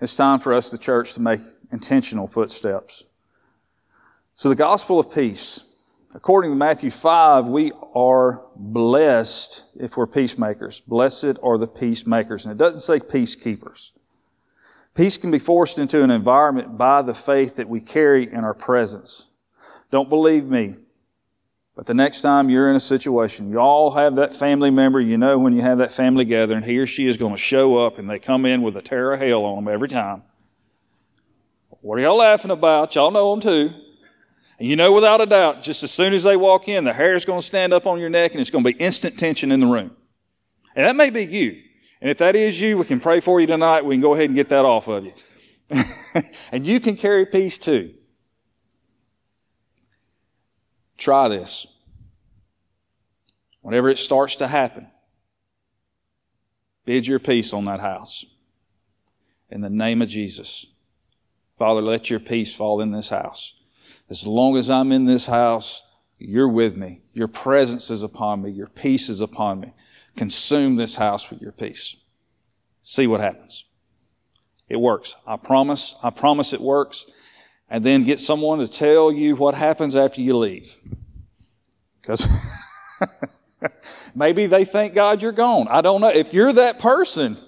it's 0.00 0.16
time 0.16 0.38
for 0.38 0.54
us, 0.54 0.70
the 0.70 0.78
church, 0.78 1.12
to 1.14 1.20
make 1.20 1.40
intentional 1.70 2.26
footsteps. 2.26 3.04
So 4.34 4.48
the 4.48 4.56
gospel 4.56 4.98
of 4.98 5.14
peace. 5.14 5.64
According 6.14 6.50
to 6.50 6.56
Matthew 6.56 6.90
5, 6.90 7.46
we 7.46 7.72
are 7.94 8.42
blessed 8.54 9.64
if 9.76 9.96
we're 9.96 10.06
peacemakers. 10.06 10.82
Blessed 10.82 11.38
are 11.42 11.56
the 11.56 11.66
peacemakers. 11.66 12.44
And 12.44 12.52
it 12.52 12.58
doesn't 12.58 12.80
say 12.80 12.98
peacekeepers. 12.98 13.92
Peace 14.94 15.16
can 15.16 15.30
be 15.30 15.38
forced 15.38 15.78
into 15.78 16.04
an 16.04 16.10
environment 16.10 16.76
by 16.76 17.00
the 17.00 17.14
faith 17.14 17.56
that 17.56 17.68
we 17.68 17.80
carry 17.80 18.30
in 18.30 18.44
our 18.44 18.52
presence. 18.52 19.28
Don't 19.90 20.10
believe 20.10 20.44
me. 20.44 20.76
But 21.74 21.86
the 21.86 21.94
next 21.94 22.20
time 22.20 22.50
you're 22.50 22.68
in 22.68 22.76
a 22.76 22.80
situation, 22.80 23.50
you 23.50 23.58
all 23.58 23.92
have 23.92 24.16
that 24.16 24.36
family 24.36 24.70
member, 24.70 25.00
you 25.00 25.16
know 25.16 25.38
when 25.38 25.54
you 25.54 25.62
have 25.62 25.78
that 25.78 25.92
family 25.92 26.26
gathering, 26.26 26.62
he 26.62 26.78
or 26.78 26.86
she 26.86 27.06
is 27.06 27.16
going 27.16 27.32
to 27.32 27.40
show 27.40 27.78
up 27.78 27.98
and 27.98 28.10
they 28.10 28.18
come 28.18 28.44
in 28.44 28.60
with 28.60 28.76
a 28.76 28.82
tear 28.82 29.12
of 29.12 29.20
hell 29.20 29.46
on 29.46 29.64
them 29.64 29.72
every 29.72 29.88
time. 29.88 30.22
What 31.80 31.98
are 31.98 32.02
y'all 32.02 32.18
laughing 32.18 32.50
about? 32.50 32.94
Y'all 32.94 33.10
know 33.10 33.30
them 33.34 33.40
too. 33.40 33.74
And 34.62 34.70
you 34.70 34.76
know 34.76 34.92
without 34.92 35.20
a 35.20 35.26
doubt, 35.26 35.60
just 35.60 35.82
as 35.82 35.90
soon 35.90 36.12
as 36.12 36.22
they 36.22 36.36
walk 36.36 36.68
in, 36.68 36.84
the 36.84 36.92
hair 36.92 37.14
is 37.14 37.24
going 37.24 37.40
to 37.40 37.44
stand 37.44 37.72
up 37.72 37.84
on 37.84 37.98
your 37.98 38.08
neck 38.08 38.30
and 38.30 38.40
it's 38.40 38.48
going 38.48 38.62
to 38.62 38.72
be 38.72 38.78
instant 38.78 39.18
tension 39.18 39.50
in 39.50 39.58
the 39.58 39.66
room. 39.66 39.90
And 40.76 40.86
that 40.86 40.94
may 40.94 41.10
be 41.10 41.24
you. 41.24 41.60
And 42.00 42.08
if 42.08 42.18
that 42.18 42.36
is 42.36 42.60
you, 42.60 42.78
we 42.78 42.84
can 42.84 43.00
pray 43.00 43.18
for 43.18 43.40
you 43.40 43.48
tonight. 43.48 43.84
We 43.84 43.96
can 43.96 44.00
go 44.00 44.14
ahead 44.14 44.26
and 44.26 44.36
get 44.36 44.50
that 44.50 44.64
off 44.64 44.86
of 44.86 45.04
you. 45.04 45.14
and 46.52 46.64
you 46.64 46.78
can 46.78 46.94
carry 46.94 47.26
peace 47.26 47.58
too. 47.58 47.92
Try 50.96 51.26
this. 51.26 51.66
Whenever 53.62 53.88
it 53.88 53.98
starts 53.98 54.36
to 54.36 54.46
happen, 54.46 54.86
bid 56.84 57.08
your 57.08 57.18
peace 57.18 57.52
on 57.52 57.64
that 57.64 57.80
house. 57.80 58.24
In 59.50 59.60
the 59.60 59.70
name 59.70 60.02
of 60.02 60.08
Jesus. 60.08 60.66
Father, 61.58 61.82
let 61.82 62.10
your 62.10 62.20
peace 62.20 62.54
fall 62.54 62.80
in 62.80 62.92
this 62.92 63.08
house. 63.08 63.58
As 64.12 64.26
long 64.26 64.58
as 64.58 64.68
I'm 64.68 64.92
in 64.92 65.06
this 65.06 65.24
house, 65.24 65.82
you're 66.18 66.46
with 66.46 66.76
me. 66.76 67.00
Your 67.14 67.28
presence 67.28 67.90
is 67.90 68.02
upon 68.02 68.42
me. 68.42 68.50
Your 68.50 68.66
peace 68.66 69.08
is 69.08 69.22
upon 69.22 69.60
me. 69.60 69.72
Consume 70.16 70.76
this 70.76 70.96
house 70.96 71.30
with 71.30 71.40
your 71.40 71.50
peace. 71.50 71.96
See 72.82 73.06
what 73.06 73.22
happens. 73.22 73.64
It 74.68 74.76
works. 74.76 75.16
I 75.26 75.36
promise. 75.38 75.96
I 76.02 76.10
promise 76.10 76.52
it 76.52 76.60
works. 76.60 77.06
And 77.70 77.82
then 77.84 78.04
get 78.04 78.20
someone 78.20 78.58
to 78.58 78.68
tell 78.68 79.10
you 79.10 79.34
what 79.34 79.54
happens 79.54 79.96
after 79.96 80.20
you 80.20 80.36
leave. 80.36 80.78
Because 82.02 82.28
maybe 84.14 84.44
they 84.44 84.66
thank 84.66 84.92
God 84.92 85.22
you're 85.22 85.32
gone. 85.32 85.68
I 85.68 85.80
don't 85.80 86.02
know. 86.02 86.10
If 86.10 86.34
you're 86.34 86.52
that 86.52 86.78
person, 86.78 87.38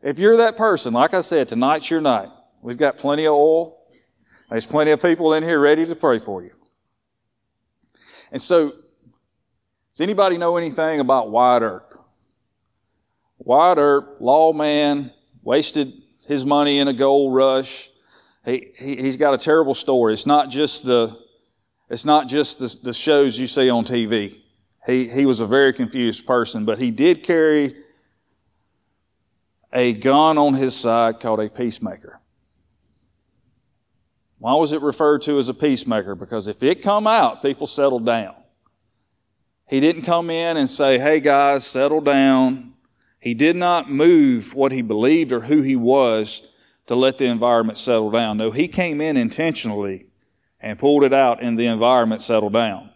if 0.00 0.20
you're 0.20 0.36
that 0.36 0.56
person, 0.56 0.94
like 0.94 1.12
I 1.12 1.22
said, 1.22 1.48
tonight's 1.48 1.90
your 1.90 2.00
night. 2.00 2.28
We've 2.62 2.78
got 2.78 2.98
plenty 2.98 3.26
of 3.26 3.32
oil. 3.32 3.83
There's 4.54 4.68
plenty 4.68 4.92
of 4.92 5.02
people 5.02 5.34
in 5.34 5.42
here 5.42 5.58
ready 5.58 5.84
to 5.84 5.96
pray 5.96 6.20
for 6.20 6.40
you. 6.40 6.52
And 8.30 8.40
so, 8.40 8.68
does 8.68 10.00
anybody 10.00 10.38
know 10.38 10.56
anything 10.56 11.00
about 11.00 11.32
Wyatt 11.32 11.64
Earp? 11.64 12.00
Wyatt 13.38 13.78
Earp, 13.78 14.18
lawman, 14.20 15.10
wasted 15.42 15.92
his 16.28 16.46
money 16.46 16.78
in 16.78 16.86
a 16.86 16.92
gold 16.92 17.34
rush. 17.34 17.90
He, 18.44 18.70
he, 18.78 18.94
he's 18.94 19.16
got 19.16 19.34
a 19.34 19.38
terrible 19.38 19.74
story. 19.74 20.12
It's 20.12 20.24
not 20.24 20.50
just 20.50 20.84
the, 20.84 21.18
it's 21.90 22.04
not 22.04 22.28
just 22.28 22.60
the, 22.60 22.76
the 22.80 22.92
shows 22.92 23.36
you 23.36 23.48
see 23.48 23.68
on 23.68 23.84
TV. 23.84 24.38
He, 24.86 25.08
he 25.08 25.26
was 25.26 25.40
a 25.40 25.46
very 25.46 25.72
confused 25.72 26.28
person, 26.28 26.64
but 26.64 26.78
he 26.78 26.92
did 26.92 27.24
carry 27.24 27.74
a 29.72 29.94
gun 29.94 30.38
on 30.38 30.54
his 30.54 30.76
side 30.76 31.18
called 31.18 31.40
a 31.40 31.48
peacemaker. 31.48 32.20
Why 34.44 34.52
was 34.56 34.72
it 34.72 34.82
referred 34.82 35.22
to 35.22 35.38
as 35.38 35.48
a 35.48 35.54
peacemaker? 35.54 36.14
Because 36.14 36.48
if 36.48 36.62
it 36.62 36.82
come 36.82 37.06
out, 37.06 37.40
people 37.40 37.66
settled 37.66 38.04
down. 38.04 38.34
He 39.70 39.80
didn't 39.80 40.02
come 40.02 40.28
in 40.28 40.58
and 40.58 40.68
say, 40.68 40.98
hey 40.98 41.20
guys, 41.20 41.66
settle 41.66 42.02
down. 42.02 42.74
He 43.18 43.32
did 43.32 43.56
not 43.56 43.90
move 43.90 44.52
what 44.52 44.70
he 44.70 44.82
believed 44.82 45.32
or 45.32 45.40
who 45.40 45.62
he 45.62 45.76
was 45.76 46.46
to 46.88 46.94
let 46.94 47.16
the 47.16 47.24
environment 47.24 47.78
settle 47.78 48.10
down. 48.10 48.36
No, 48.36 48.50
he 48.50 48.68
came 48.68 49.00
in 49.00 49.16
intentionally 49.16 50.08
and 50.60 50.78
pulled 50.78 51.04
it 51.04 51.14
out 51.14 51.42
and 51.42 51.58
the 51.58 51.66
environment 51.66 52.20
settled 52.20 52.52
down. 52.52 52.90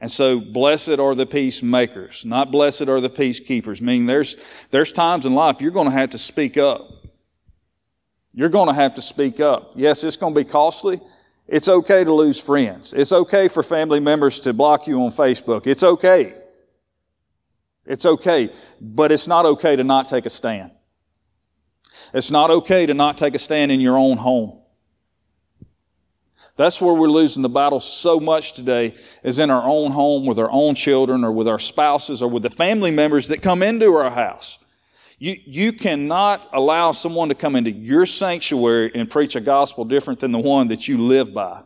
And 0.00 0.10
so 0.10 0.40
blessed 0.40 0.98
are 0.98 1.14
the 1.14 1.26
peacemakers, 1.26 2.24
not 2.24 2.50
blessed 2.50 2.88
are 2.88 3.02
the 3.02 3.10
peacekeepers, 3.10 3.82
meaning 3.82 4.06
there's, 4.06 4.42
there's 4.70 4.90
times 4.90 5.26
in 5.26 5.34
life 5.34 5.60
you're 5.60 5.70
going 5.70 5.88
to 5.88 5.92
have 5.92 6.08
to 6.08 6.18
speak 6.18 6.56
up. 6.56 6.99
You're 8.32 8.48
going 8.48 8.68
to 8.68 8.74
have 8.74 8.94
to 8.94 9.02
speak 9.02 9.40
up. 9.40 9.72
Yes, 9.74 10.04
it's 10.04 10.16
going 10.16 10.34
to 10.34 10.40
be 10.40 10.44
costly. 10.44 11.00
It's 11.48 11.68
okay 11.68 12.04
to 12.04 12.12
lose 12.12 12.40
friends. 12.40 12.92
It's 12.92 13.12
okay 13.12 13.48
for 13.48 13.62
family 13.62 13.98
members 13.98 14.38
to 14.40 14.52
block 14.52 14.86
you 14.86 15.02
on 15.02 15.10
Facebook. 15.10 15.66
It's 15.66 15.82
okay. 15.82 16.34
It's 17.86 18.06
okay. 18.06 18.52
But 18.80 19.10
it's 19.10 19.26
not 19.26 19.46
okay 19.46 19.74
to 19.74 19.82
not 19.82 20.08
take 20.08 20.26
a 20.26 20.30
stand. 20.30 20.70
It's 22.14 22.30
not 22.30 22.50
okay 22.50 22.86
to 22.86 22.94
not 22.94 23.18
take 23.18 23.34
a 23.34 23.38
stand 23.38 23.72
in 23.72 23.80
your 23.80 23.98
own 23.98 24.16
home. 24.16 24.60
That's 26.56 26.80
where 26.80 26.94
we're 26.94 27.08
losing 27.08 27.42
the 27.42 27.48
battle 27.48 27.80
so 27.80 28.20
much 28.20 28.52
today 28.52 28.94
is 29.24 29.38
in 29.38 29.50
our 29.50 29.62
own 29.62 29.92
home 29.92 30.26
with 30.26 30.38
our 30.38 30.50
own 30.50 30.74
children 30.74 31.24
or 31.24 31.32
with 31.32 31.48
our 31.48 31.58
spouses 31.58 32.22
or 32.22 32.28
with 32.28 32.42
the 32.44 32.50
family 32.50 32.90
members 32.92 33.28
that 33.28 33.42
come 33.42 33.62
into 33.62 33.94
our 33.94 34.10
house. 34.10 34.59
You, 35.20 35.36
you 35.44 35.72
cannot 35.74 36.48
allow 36.50 36.92
someone 36.92 37.28
to 37.28 37.34
come 37.34 37.54
into 37.54 37.70
your 37.70 38.06
sanctuary 38.06 38.90
and 38.94 39.08
preach 39.08 39.36
a 39.36 39.40
gospel 39.40 39.84
different 39.84 40.18
than 40.18 40.32
the 40.32 40.38
one 40.38 40.68
that 40.68 40.88
you 40.88 40.96
live 40.96 41.34
by 41.34 41.62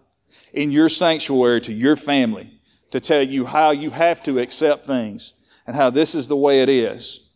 in 0.53 0.73
your 0.73 0.89
sanctuary 0.89 1.61
to 1.61 1.73
your 1.73 1.95
family 1.95 2.61
to 2.91 2.99
tell 2.99 3.23
you 3.23 3.47
how 3.47 3.71
you 3.71 3.91
have 3.91 4.25
to 4.25 4.41
accept 4.41 4.89
things 4.89 5.35
and 5.69 5.77
how 5.77 5.89
this 5.89 6.17
is 6.17 6.27
the 6.27 6.37
way 6.37 6.63
it 6.63 6.69
is. 6.69 7.29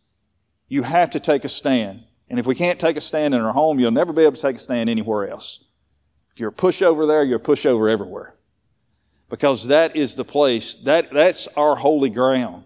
You 0.67 0.83
have 0.83 1.09
to 1.11 1.21
take 1.21 1.45
a 1.45 1.49
stand. 1.49 2.03
And 2.29 2.37
if 2.37 2.45
we 2.45 2.53
can't 2.53 2.79
take 2.79 2.97
a 2.97 3.01
stand 3.01 3.33
in 3.33 3.39
our 3.39 3.53
home, 3.53 3.79
you'll 3.79 3.91
never 3.91 4.11
be 4.11 4.23
able 4.23 4.35
to 4.35 4.41
take 4.41 4.57
a 4.57 4.59
stand 4.59 4.89
anywhere 4.89 5.29
else. 5.29 5.63
If 6.33 6.41
you're 6.41 6.49
a 6.49 6.53
pushover 6.53 7.07
there, 7.07 7.23
you're 7.23 7.39
a 7.39 7.41
pushover 7.41 7.89
everywhere. 7.89 8.35
Because 9.29 9.67
that 9.67 9.95
is 9.95 10.15
the 10.15 10.25
place, 10.25 10.75
that, 10.83 11.13
that's 11.13 11.47
our 11.55 11.77
holy 11.77 12.09
ground. 12.09 12.65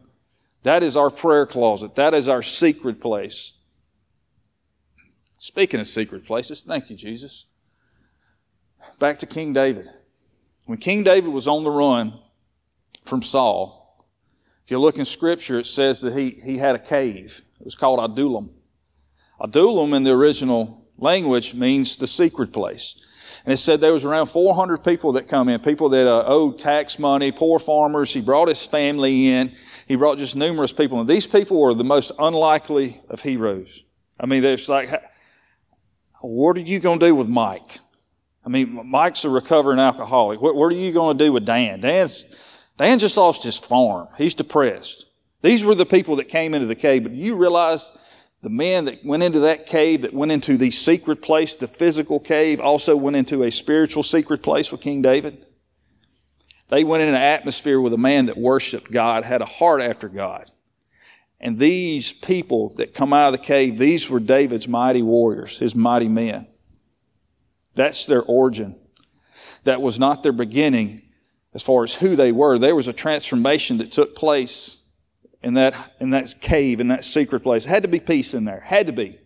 That 0.64 0.82
is 0.82 0.96
our 0.96 1.10
prayer 1.10 1.46
closet. 1.46 1.96
That 1.96 2.14
is 2.14 2.28
our 2.28 2.42
secret 2.42 3.00
place. 3.00 3.54
Speaking 5.38 5.82
of 5.82 5.88
secret 5.88 6.26
places, 6.26 6.62
thank 6.62 6.90
you, 6.90 6.96
Jesus. 6.96 7.46
Back 8.98 9.20
to 9.20 9.26
King 9.26 9.52
David. 9.52 9.90
When 10.66 10.78
King 10.78 11.04
David 11.04 11.32
was 11.32 11.48
on 11.48 11.64
the 11.64 11.70
run 11.70 12.18
from 13.04 13.22
Saul, 13.22 14.06
if 14.64 14.72
you 14.72 14.80
look 14.80 14.98
in 14.98 15.04
scripture, 15.04 15.60
it 15.60 15.66
says 15.66 16.00
that 16.02 16.18
he, 16.18 16.30
he 16.30 16.58
had 16.58 16.76
a 16.76 16.80
cave. 16.80 17.42
It 17.60 17.66
was 17.66 17.76
called 17.76 18.00
Adullam. 18.00 18.52
Adullam 19.42 19.94
in 19.94 20.04
the 20.04 20.12
original 20.12 20.88
language 20.98 21.54
means 21.54 21.98
the 21.98 22.08
secret 22.08 22.54
place. 22.54 23.02
And 23.44 23.54
it 23.54 23.58
said 23.58 23.82
there 23.82 23.92
was 23.92 24.06
around 24.06 24.28
400 24.28 24.78
people 24.78 25.12
that 25.14 25.28
come 25.28 25.50
in, 25.50 25.60
people 25.60 25.90
that 25.90 26.08
uh, 26.08 26.24
owed 26.26 26.58
tax 26.58 26.98
money, 26.98 27.34
poor 27.34 27.60
farmers. 27.60 28.14
He 28.14 28.22
brought 28.22 28.48
his 28.48 28.66
family 28.66 29.28
in. 29.28 29.54
He 29.88 29.96
brought 29.96 30.18
just 30.18 30.36
numerous 30.36 30.74
people. 30.74 31.00
And 31.00 31.10
these 31.10 31.28
people 31.28 31.60
were 31.60 31.74
the 31.74 31.84
most 31.84 32.12
unlikely 32.18 33.02
of 33.10 33.22
heroes. 33.22 33.84
I 34.20 34.26
mean, 34.26 34.44
it's 34.44 34.70
like, 34.70 34.90
what 36.22 36.58
are 36.58 36.62
you 36.62 36.80
going 36.80 37.00
to 37.00 37.06
do 37.06 37.16
with 37.16 37.28
Mike? 37.28 37.80
I 38.46 38.50
mean, 38.50 38.90
Mike's 38.90 39.26
a 39.26 39.30
recovering 39.30 39.80
alcoholic. 39.80 40.42
What, 40.42 40.56
what 40.56 40.72
are 40.72 40.76
you 40.76 40.92
going 40.92 41.18
to 41.18 41.24
do 41.24 41.32
with 41.32 41.46
Dan? 41.46 41.80
Dan's, 41.82 42.26
Dan 42.78 43.00
just 43.00 43.18
lost 43.18 43.44
his 43.44 43.58
farm. 43.58 44.08
He's 44.18 44.34
depressed. 44.34 45.06
These 45.42 45.66
were 45.66 45.76
the 45.76 45.86
people 45.86 46.16
that 46.18 46.30
came 46.30 46.54
into 46.54 46.68
the 46.68 46.76
cave, 46.76 47.04
but 47.04 47.12
you 47.12 47.36
realize 47.36 47.92
the 48.42 48.50
men 48.50 48.86
that 48.86 49.04
went 49.06 49.24
into 49.24 49.40
that 49.42 49.66
cave, 49.66 50.02
that 50.02 50.14
went 50.14 50.32
into 50.32 50.58
the 50.58 50.72
secret 50.72 51.22
place, 51.22 51.56
the 51.56 51.68
physical 51.68 52.20
cave, 52.20 52.60
also 52.60 52.96
went 52.96 53.16
into 53.16 53.44
a 53.44 53.52
spiritual 53.52 54.04
secret 54.04 54.42
place 54.44 54.72
with 54.72 54.82
King 54.82 55.02
David. 55.02 55.46
They 56.74 56.84
went 56.84 57.04
in 57.04 57.10
an 57.10 57.16
atmosphere 57.16 57.80
with 57.80 57.94
a 57.94 58.00
man 58.00 58.26
that 58.26 58.36
worshiped 58.36 58.92
God, 58.92 59.24
had 59.24 59.44
a 59.44 59.46
heart 59.46 59.80
after 59.80 60.10
God. 60.10 60.50
And 61.40 61.60
these 61.60 62.12
people 62.14 62.70
that 62.78 62.96
come 62.96 63.14
out 63.14 63.32
of 63.32 63.40
the 63.40 63.46
cave, 63.46 63.78
these 63.78 64.10
were 64.10 64.20
David's 64.20 64.68
mighty 64.68 65.04
warriors, 65.04 65.60
his 65.60 65.76
mighty 65.76 66.08
men. 66.08 66.48
That's 67.76 68.08
their 68.08 68.24
origin. 68.24 68.76
That 69.66 69.84
was 69.84 70.00
not 70.00 70.24
their 70.24 70.32
beginning 70.32 71.04
as 71.54 71.62
far 71.62 71.84
as 71.84 71.94
who 71.94 72.16
they 72.16 72.32
were. 72.32 72.58
There 72.58 72.76
was 72.76 72.88
a 72.88 72.94
transformation 72.94 73.78
that 73.78 73.92
took 73.92 74.16
place 74.16 74.80
in 75.44 75.54
that, 75.54 75.76
in 76.00 76.10
that 76.10 76.34
cave, 76.42 76.82
in 76.82 76.88
that 76.88 77.04
secret 77.04 77.42
place. 77.42 77.66
had 77.66 77.84
to 77.84 77.90
be 77.90 78.00
peace 78.00 78.34
in 78.34 78.46
there. 78.46 78.62
Had 78.62 78.88
to 78.88 78.94
be. 78.94 79.20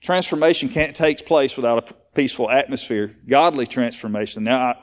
Transformation 0.00 0.70
can't 0.70 0.96
take 0.96 1.26
place 1.26 1.54
without 1.54 1.90
a 1.90 1.94
peaceful 2.14 2.48
atmosphere. 2.48 3.14
Godly 3.26 3.66
transformation. 3.66 4.44
Now, 4.44 4.58
I, 4.58 4.76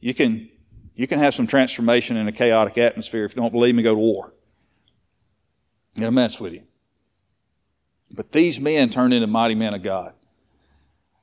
you 0.00 0.14
can, 0.14 0.48
you 0.94 1.06
can 1.06 1.18
have 1.18 1.34
some 1.34 1.46
transformation 1.46 2.16
in 2.16 2.28
a 2.28 2.32
chaotic 2.32 2.78
atmosphere. 2.78 3.24
If 3.24 3.34
you 3.34 3.42
don't 3.42 3.52
believe 3.52 3.74
me, 3.74 3.82
go 3.82 3.94
to 3.94 4.00
war. 4.00 4.32
I'm 5.94 6.00
going 6.00 6.12
to 6.12 6.14
mess 6.14 6.38
with 6.38 6.52
you. 6.52 6.62
But 8.10 8.32
these 8.32 8.60
men 8.60 8.90
turned 8.90 9.12
into 9.14 9.26
mighty 9.26 9.54
men 9.54 9.74
of 9.74 9.82
God. 9.82 10.12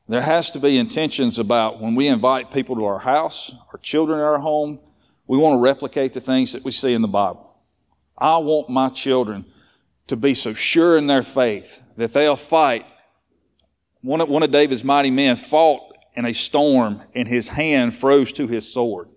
There 0.09 0.21
has 0.21 0.51
to 0.51 0.59
be 0.59 0.77
intentions 0.77 1.39
about 1.39 1.79
when 1.79 1.95
we 1.95 2.07
invite 2.07 2.51
people 2.51 2.75
to 2.75 2.85
our 2.85 2.99
house, 2.99 3.55
our 3.71 3.79
children 3.79 4.19
our 4.19 4.39
home, 4.39 4.79
we 5.27 5.37
want 5.37 5.55
to 5.55 5.61
replicate 5.61 6.13
the 6.13 6.19
things 6.19 6.51
that 6.53 6.63
we 6.63 6.71
see 6.71 6.93
in 6.93 7.01
the 7.01 7.07
Bible. 7.07 7.55
I 8.17 8.37
want 8.37 8.69
my 8.69 8.89
children 8.89 9.45
to 10.07 10.17
be 10.17 10.33
so 10.33 10.53
sure 10.53 10.97
in 10.97 11.07
their 11.07 11.23
faith 11.23 11.81
that 11.95 12.13
they'll 12.13 12.35
fight. 12.35 12.85
One 14.01 14.19
of, 14.19 14.27
one 14.27 14.43
of 14.43 14.51
David's 14.51 14.83
mighty 14.83 15.11
men 15.11 15.37
fought 15.37 15.92
in 16.15 16.25
a 16.25 16.33
storm 16.33 17.01
and 17.13 17.27
his 17.27 17.47
hand 17.49 17.95
froze 17.95 18.31
to 18.33 18.47
his 18.47 18.71
sword. 18.71 19.09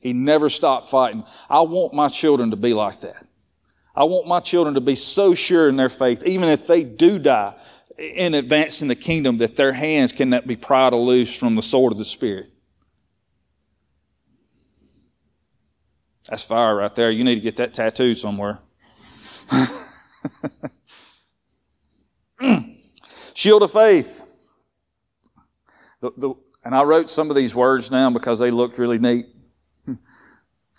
He 0.00 0.12
never 0.12 0.48
stopped 0.48 0.88
fighting. 0.88 1.24
I 1.50 1.60
want 1.62 1.92
my 1.92 2.08
children 2.08 2.50
to 2.50 2.56
be 2.56 2.72
like 2.72 3.00
that. 3.00 3.26
I 3.94 4.04
want 4.04 4.28
my 4.28 4.40
children 4.40 4.74
to 4.76 4.80
be 4.80 4.94
so 4.94 5.34
sure 5.34 5.68
in 5.68 5.76
their 5.76 5.88
faith, 5.88 6.22
even 6.24 6.48
if 6.48 6.68
they 6.68 6.84
do 6.84 7.18
die 7.18 7.54
in 7.98 8.34
advancing 8.34 8.86
the 8.86 8.94
kingdom, 8.94 9.38
that 9.38 9.56
their 9.56 9.72
hands 9.72 10.12
cannot 10.12 10.46
be 10.46 10.54
pried 10.54 10.92
loose 10.92 11.36
from 11.36 11.56
the 11.56 11.62
sword 11.62 11.92
of 11.92 11.98
the 11.98 12.04
Spirit. 12.04 12.52
That's 16.28 16.44
fire 16.44 16.76
right 16.76 16.94
there. 16.94 17.10
You 17.10 17.24
need 17.24 17.34
to 17.36 17.40
get 17.40 17.56
that 17.56 17.74
tattooed 17.74 18.18
somewhere. 18.18 18.60
Shield 23.34 23.62
of 23.62 23.72
faith. 23.72 24.22
The, 26.00 26.12
the, 26.16 26.34
and 26.64 26.74
I 26.74 26.82
wrote 26.82 27.10
some 27.10 27.30
of 27.30 27.36
these 27.36 27.54
words 27.54 27.88
down 27.88 28.12
because 28.12 28.38
they 28.38 28.50
looked 28.50 28.78
really 28.78 28.98
neat. 28.98 29.26
I'm 29.86 29.98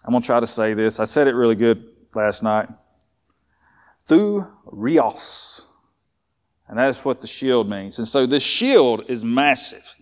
going 0.09 0.21
to 0.21 0.25
try 0.25 0.39
to 0.39 0.47
say 0.47 0.73
this. 0.73 0.99
I 0.99 1.05
said 1.05 1.27
it 1.27 1.33
really 1.33 1.55
good 1.55 1.83
last 2.15 2.43
night. 2.43 2.69
Thu 3.99 4.45
Rios. 4.65 5.67
And 6.67 6.77
that's 6.77 7.03
what 7.03 7.21
the 7.21 7.27
shield 7.27 7.69
means. 7.69 7.97
And 7.97 8.07
so 8.07 8.25
this 8.25 8.43
shield 8.43 9.05
is 9.07 9.25
massive. 9.25 9.95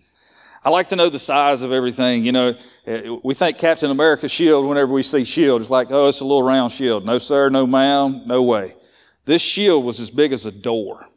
I 0.62 0.70
like 0.70 0.88
to 0.88 0.96
know 0.96 1.08
the 1.08 1.18
size 1.18 1.62
of 1.62 1.72
everything. 1.72 2.26
You 2.26 2.32
know, 2.32 2.54
eh, 2.86 3.16
we 3.24 3.32
think 3.32 3.56
Captain 3.58 3.90
America 3.90 4.28
shield 4.28 4.66
whenever 4.66 4.92
we 4.92 5.02
see 5.02 5.24
shield. 5.24 5.62
It's 5.62 5.70
like, 5.70 5.90
oh, 5.90 6.08
it's 6.08 6.20
a 6.20 6.24
little 6.24 6.42
round 6.42 6.72
shield. 6.72 7.06
No, 7.06 7.18
sir, 7.18 7.48
no, 7.48 7.66
ma'am, 7.66 8.22
no 8.26 8.42
way. 8.42 8.74
This 9.24 9.40
shield 9.40 9.84
was 9.84 9.98
as 9.98 10.10
big 10.10 10.32
as 10.32 10.44
a 10.46 10.52
door. 10.52 11.08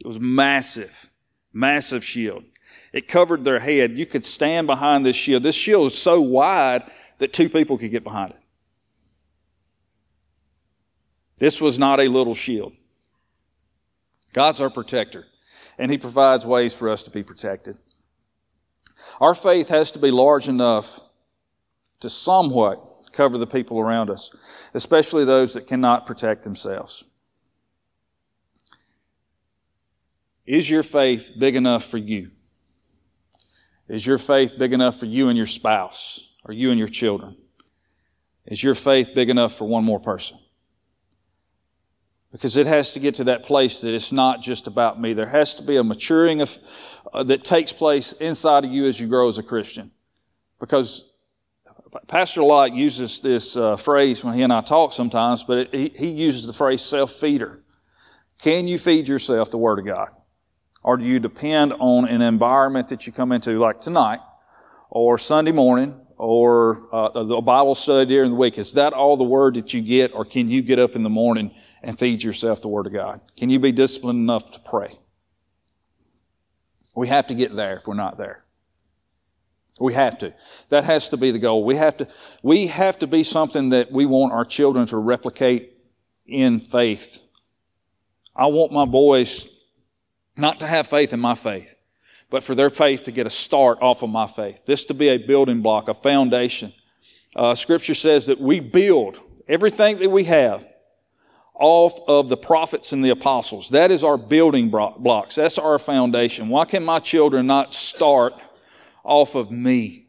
It 0.00 0.06
was 0.06 0.20
massive, 0.20 1.10
massive 1.52 2.04
shield. 2.04 2.44
It 2.94 3.08
covered 3.08 3.42
their 3.42 3.58
head. 3.58 3.98
You 3.98 4.06
could 4.06 4.24
stand 4.24 4.68
behind 4.68 5.04
this 5.04 5.16
shield. 5.16 5.42
This 5.42 5.56
shield 5.56 5.90
is 5.90 5.98
so 5.98 6.20
wide 6.20 6.84
that 7.18 7.32
two 7.32 7.48
people 7.48 7.76
could 7.76 7.90
get 7.90 8.04
behind 8.04 8.30
it. 8.30 8.38
This 11.36 11.60
was 11.60 11.76
not 11.76 11.98
a 11.98 12.06
little 12.06 12.36
shield. 12.36 12.72
God's 14.32 14.60
our 14.60 14.70
protector, 14.70 15.26
and 15.76 15.90
He 15.90 15.98
provides 15.98 16.46
ways 16.46 16.72
for 16.72 16.88
us 16.88 17.02
to 17.02 17.10
be 17.10 17.24
protected. 17.24 17.76
Our 19.20 19.34
faith 19.34 19.70
has 19.70 19.90
to 19.92 19.98
be 19.98 20.12
large 20.12 20.46
enough 20.46 21.00
to 21.98 22.08
somewhat 22.08 23.10
cover 23.10 23.38
the 23.38 23.46
people 23.46 23.80
around 23.80 24.08
us, 24.08 24.30
especially 24.72 25.24
those 25.24 25.54
that 25.54 25.66
cannot 25.66 26.06
protect 26.06 26.44
themselves. 26.44 27.02
Is 30.46 30.70
your 30.70 30.84
faith 30.84 31.32
big 31.36 31.56
enough 31.56 31.84
for 31.84 31.98
you? 31.98 32.30
Is 33.88 34.06
your 34.06 34.18
faith 34.18 34.58
big 34.58 34.72
enough 34.72 34.98
for 34.98 35.06
you 35.06 35.28
and 35.28 35.36
your 35.36 35.46
spouse 35.46 36.32
or 36.44 36.54
you 36.54 36.70
and 36.70 36.78
your 36.78 36.88
children? 36.88 37.36
Is 38.46 38.62
your 38.62 38.74
faith 38.74 39.10
big 39.14 39.30
enough 39.30 39.52
for 39.52 39.66
one 39.66 39.84
more 39.84 40.00
person? 40.00 40.38
Because 42.32 42.56
it 42.56 42.66
has 42.66 42.92
to 42.94 43.00
get 43.00 43.14
to 43.16 43.24
that 43.24 43.44
place 43.44 43.80
that 43.80 43.94
it's 43.94 44.10
not 44.10 44.42
just 44.42 44.66
about 44.66 45.00
me. 45.00 45.12
There 45.12 45.28
has 45.28 45.54
to 45.56 45.62
be 45.62 45.76
a 45.76 45.84
maturing 45.84 46.40
of, 46.40 46.58
uh, 47.12 47.22
that 47.24 47.44
takes 47.44 47.72
place 47.72 48.12
inside 48.14 48.64
of 48.64 48.72
you 48.72 48.86
as 48.86 48.98
you 48.98 49.06
grow 49.06 49.28
as 49.28 49.38
a 49.38 49.42
Christian. 49.42 49.92
Because 50.58 51.10
Pastor 52.08 52.42
Lott 52.42 52.74
uses 52.74 53.20
this 53.20 53.56
uh, 53.56 53.76
phrase 53.76 54.24
when 54.24 54.34
he 54.34 54.42
and 54.42 54.52
I 54.52 54.62
talk 54.62 54.92
sometimes, 54.92 55.44
but 55.44 55.58
it, 55.58 55.74
he, 55.74 55.88
he 55.90 56.08
uses 56.10 56.46
the 56.46 56.52
phrase 56.52 56.82
self-feeder. 56.82 57.62
Can 58.38 58.66
you 58.66 58.78
feed 58.78 59.06
yourself 59.06 59.50
the 59.50 59.58
Word 59.58 59.78
of 59.78 59.86
God? 59.86 60.08
Or 60.84 60.98
do 60.98 61.04
you 61.04 61.18
depend 61.18 61.72
on 61.78 62.06
an 62.06 62.20
environment 62.20 62.88
that 62.88 63.06
you 63.06 63.12
come 63.12 63.32
into 63.32 63.58
like 63.58 63.80
tonight 63.80 64.20
or 64.90 65.16
Sunday 65.16 65.50
morning 65.50 65.98
or 66.18 66.86
uh, 66.92 67.22
the 67.24 67.40
Bible 67.40 67.74
study 67.74 68.06
during 68.10 68.30
the 68.30 68.36
week? 68.36 68.58
Is 68.58 68.74
that 68.74 68.92
all 68.92 69.16
the 69.16 69.24
Word 69.24 69.54
that 69.54 69.72
you 69.72 69.80
get 69.80 70.14
or 70.14 70.26
can 70.26 70.48
you 70.48 70.60
get 70.60 70.78
up 70.78 70.94
in 70.94 71.02
the 71.02 71.10
morning 71.10 71.52
and 71.82 71.98
feed 71.98 72.22
yourself 72.22 72.60
the 72.60 72.68
Word 72.68 72.86
of 72.86 72.92
God? 72.92 73.22
Can 73.34 73.48
you 73.48 73.58
be 73.58 73.72
disciplined 73.72 74.18
enough 74.18 74.50
to 74.52 74.60
pray? 74.60 74.98
We 76.94 77.08
have 77.08 77.26
to 77.28 77.34
get 77.34 77.56
there 77.56 77.78
if 77.78 77.88
we're 77.88 77.94
not 77.94 78.18
there. 78.18 78.44
We 79.80 79.94
have 79.94 80.18
to. 80.18 80.34
That 80.68 80.84
has 80.84 81.08
to 81.08 81.16
be 81.16 81.30
the 81.30 81.38
goal. 81.38 81.64
We 81.64 81.76
have 81.76 81.96
to, 81.96 82.08
we 82.42 82.66
have 82.66 82.98
to 82.98 83.06
be 83.06 83.24
something 83.24 83.70
that 83.70 83.90
we 83.90 84.04
want 84.04 84.34
our 84.34 84.44
children 84.44 84.86
to 84.88 84.98
replicate 84.98 85.72
in 86.26 86.60
faith. 86.60 87.22
I 88.36 88.46
want 88.46 88.70
my 88.70 88.84
boys 88.84 89.48
not 90.36 90.60
to 90.60 90.66
have 90.66 90.86
faith 90.86 91.12
in 91.12 91.20
my 91.20 91.34
faith, 91.34 91.74
but 92.30 92.42
for 92.42 92.54
their 92.54 92.70
faith 92.70 93.04
to 93.04 93.12
get 93.12 93.26
a 93.26 93.30
start 93.30 93.78
off 93.80 94.02
of 94.02 94.10
my 94.10 94.26
faith. 94.26 94.66
This 94.66 94.84
to 94.86 94.94
be 94.94 95.08
a 95.08 95.18
building 95.18 95.60
block, 95.60 95.88
a 95.88 95.94
foundation. 95.94 96.72
Uh, 97.36 97.54
scripture 97.54 97.94
says 97.94 98.26
that 98.26 98.40
we 98.40 98.60
build 98.60 99.20
everything 99.48 99.98
that 99.98 100.10
we 100.10 100.24
have 100.24 100.66
off 101.54 102.00
of 102.08 102.28
the 102.28 102.36
prophets 102.36 102.92
and 102.92 103.04
the 103.04 103.10
apostles. 103.10 103.70
That 103.70 103.92
is 103.92 104.02
our 104.02 104.16
building 104.16 104.70
blocks. 104.70 105.36
That's 105.36 105.58
our 105.58 105.78
foundation. 105.78 106.48
Why 106.48 106.64
can 106.64 106.84
my 106.84 106.98
children 106.98 107.46
not 107.46 107.72
start 107.72 108.34
off 109.04 109.36
of 109.36 109.52
me 109.52 110.06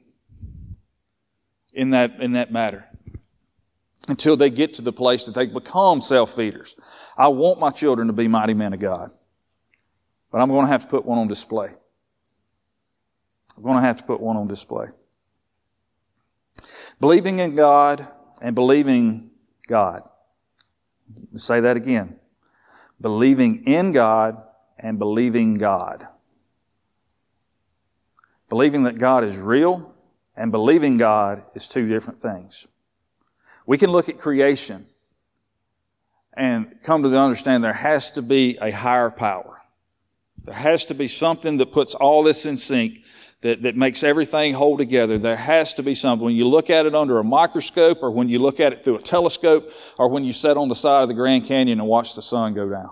in 1.73 1.91
that, 1.91 2.19
in 2.19 2.31
that 2.31 2.51
matter? 2.51 2.85
Until 4.07 4.35
they 4.37 4.49
get 4.49 4.73
to 4.75 4.81
the 4.81 4.93
place 4.93 5.25
that 5.25 5.35
they 5.35 5.45
become 5.47 6.01
self-feeders. 6.01 6.75
I 7.17 7.27
want 7.27 7.59
my 7.59 7.69
children 7.69 8.07
to 8.07 8.13
be 8.13 8.27
mighty 8.27 8.53
men 8.53 8.73
of 8.73 8.79
God. 8.79 9.11
But 10.35 10.41
I'm 10.41 10.49
going 10.49 10.65
to 10.65 10.71
have 10.73 10.81
to 10.81 10.87
put 10.89 11.05
one 11.05 11.17
on 11.17 11.29
display. 11.29 11.69
I'm 13.55 13.63
going 13.63 13.77
to 13.77 13.81
have 13.81 13.95
to 13.99 14.03
put 14.03 14.19
one 14.19 14.35
on 14.35 14.49
display. 14.49 14.87
Believing 16.99 17.39
in 17.39 17.55
God 17.55 18.05
and 18.41 18.53
believing 18.53 19.29
God. 19.65 20.03
Say 21.37 21.61
that 21.61 21.77
again. 21.77 22.19
Believing 22.99 23.63
in 23.63 23.93
God 23.93 24.43
and 24.77 24.99
believing 24.99 25.53
God. 25.53 26.05
Believing 28.49 28.83
that 28.83 28.99
God 28.99 29.23
is 29.23 29.37
real 29.37 29.95
and 30.35 30.51
believing 30.51 30.97
God 30.97 31.45
is 31.53 31.65
two 31.65 31.87
different 31.87 32.19
things. 32.19 32.67
We 33.65 33.77
can 33.77 33.89
look 33.89 34.09
at 34.09 34.17
creation 34.17 34.87
and 36.33 36.75
come 36.83 37.03
to 37.03 37.07
the 37.07 37.21
understanding 37.21 37.61
there 37.61 37.71
has 37.71 38.11
to 38.11 38.21
be 38.21 38.57
a 38.59 38.71
higher 38.71 39.09
power. 39.09 39.54
There 40.45 40.53
has 40.53 40.85
to 40.85 40.93
be 40.93 41.07
something 41.07 41.57
that 41.57 41.71
puts 41.71 41.95
all 41.95 42.21
this 42.21 42.45
in 42.45 42.57
sync 42.57 42.99
that, 43.41 43.63
that 43.63 43.75
makes 43.75 44.03
everything 44.03 44.53
hold 44.53 44.77
together. 44.77 45.17
There 45.17 45.35
has 45.35 45.73
to 45.75 45.83
be 45.83 45.95
something. 45.95 46.23
When 46.23 46.35
you 46.35 46.47
look 46.47 46.69
at 46.69 46.85
it 46.85 46.93
under 46.93 47.17
a 47.17 47.23
microscope 47.23 48.03
or 48.03 48.11
when 48.11 48.29
you 48.29 48.37
look 48.37 48.59
at 48.59 48.71
it 48.71 48.83
through 48.83 48.97
a 48.97 49.01
telescope 49.01 49.71
or 49.97 50.07
when 50.07 50.23
you 50.23 50.31
sit 50.31 50.55
on 50.55 50.69
the 50.69 50.75
side 50.75 51.01
of 51.01 51.07
the 51.07 51.15
Grand 51.15 51.45
Canyon 51.45 51.79
and 51.79 51.87
watch 51.87 52.15
the 52.15 52.21
sun 52.21 52.53
go 52.53 52.69
down. 52.69 52.91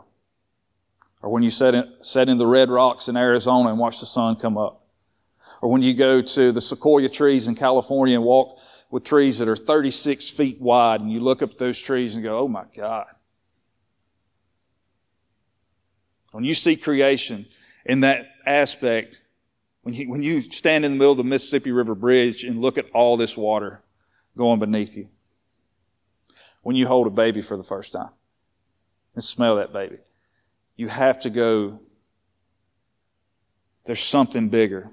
Or 1.22 1.30
when 1.30 1.44
you 1.44 1.52
sit 1.52 1.76
in, 1.76 1.94
sit 2.02 2.28
in 2.28 2.40
the 2.40 2.48
red 2.48 2.70
rocks 2.70 3.08
in 3.08 3.16
Arizona 3.16 3.70
and 3.70 3.78
watch 3.78 4.00
the 4.00 4.08
sun 4.08 4.36
come 4.36 4.58
up. 4.58 4.86
Or 5.62 5.70
when 5.70 5.84
you 5.84 5.94
go 5.94 6.22
to 6.22 6.52
the 6.52 6.60
sequoia 6.60 7.08
trees 7.08 7.48
in 7.48 7.56
California 7.56 8.16
and 8.16 8.26
walk 8.26 8.60
with 8.90 9.04
trees 9.04 9.38
that 9.38 9.48
are 9.48 9.56
36 9.56 10.30
feet 10.32 10.60
wide 10.60 11.02
and 11.02 11.12
you 11.12 11.20
look 11.20 11.42
up 11.44 11.58
those 11.58 11.80
trees 11.80 12.16
and 12.16 12.24
go, 12.24 12.40
oh 12.40 12.48
my 12.48 12.66
God. 12.76 13.06
When 16.34 16.44
you 16.44 16.56
see 16.56 16.76
creation 16.76 17.46
in 17.86 18.00
that 18.02 18.26
aspect, 18.46 19.22
when 19.84 19.94
you, 19.94 20.10
when 20.10 20.24
you 20.24 20.42
stand 20.42 20.84
in 20.84 20.92
the 20.92 20.98
middle 20.98 21.12
of 21.12 21.18
the 21.18 21.24
Mississippi 21.24 21.72
River 21.72 21.94
Bridge 21.94 22.44
and 22.44 22.60
look 22.60 22.80
at 22.80 22.90
all 22.92 23.18
this 23.18 23.38
water 23.38 23.82
going 24.36 24.60
beneath 24.60 24.98
you, 24.98 25.10
when 26.64 26.76
you 26.76 26.88
hold 26.88 27.06
a 27.06 27.12
baby 27.12 27.44
for 27.44 27.56
the 27.56 27.64
first 27.64 27.94
time 27.94 28.10
and 29.14 29.24
smell 29.24 29.58
that 29.58 29.72
baby, 29.72 29.98
you 30.76 30.88
have 30.88 31.20
to 31.20 31.30
go, 31.30 31.80
there's 33.86 34.02
something 34.02 34.50
bigger. 34.50 34.90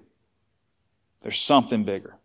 There's 1.23 1.39
something 1.39 1.85
bigger. 1.85 2.19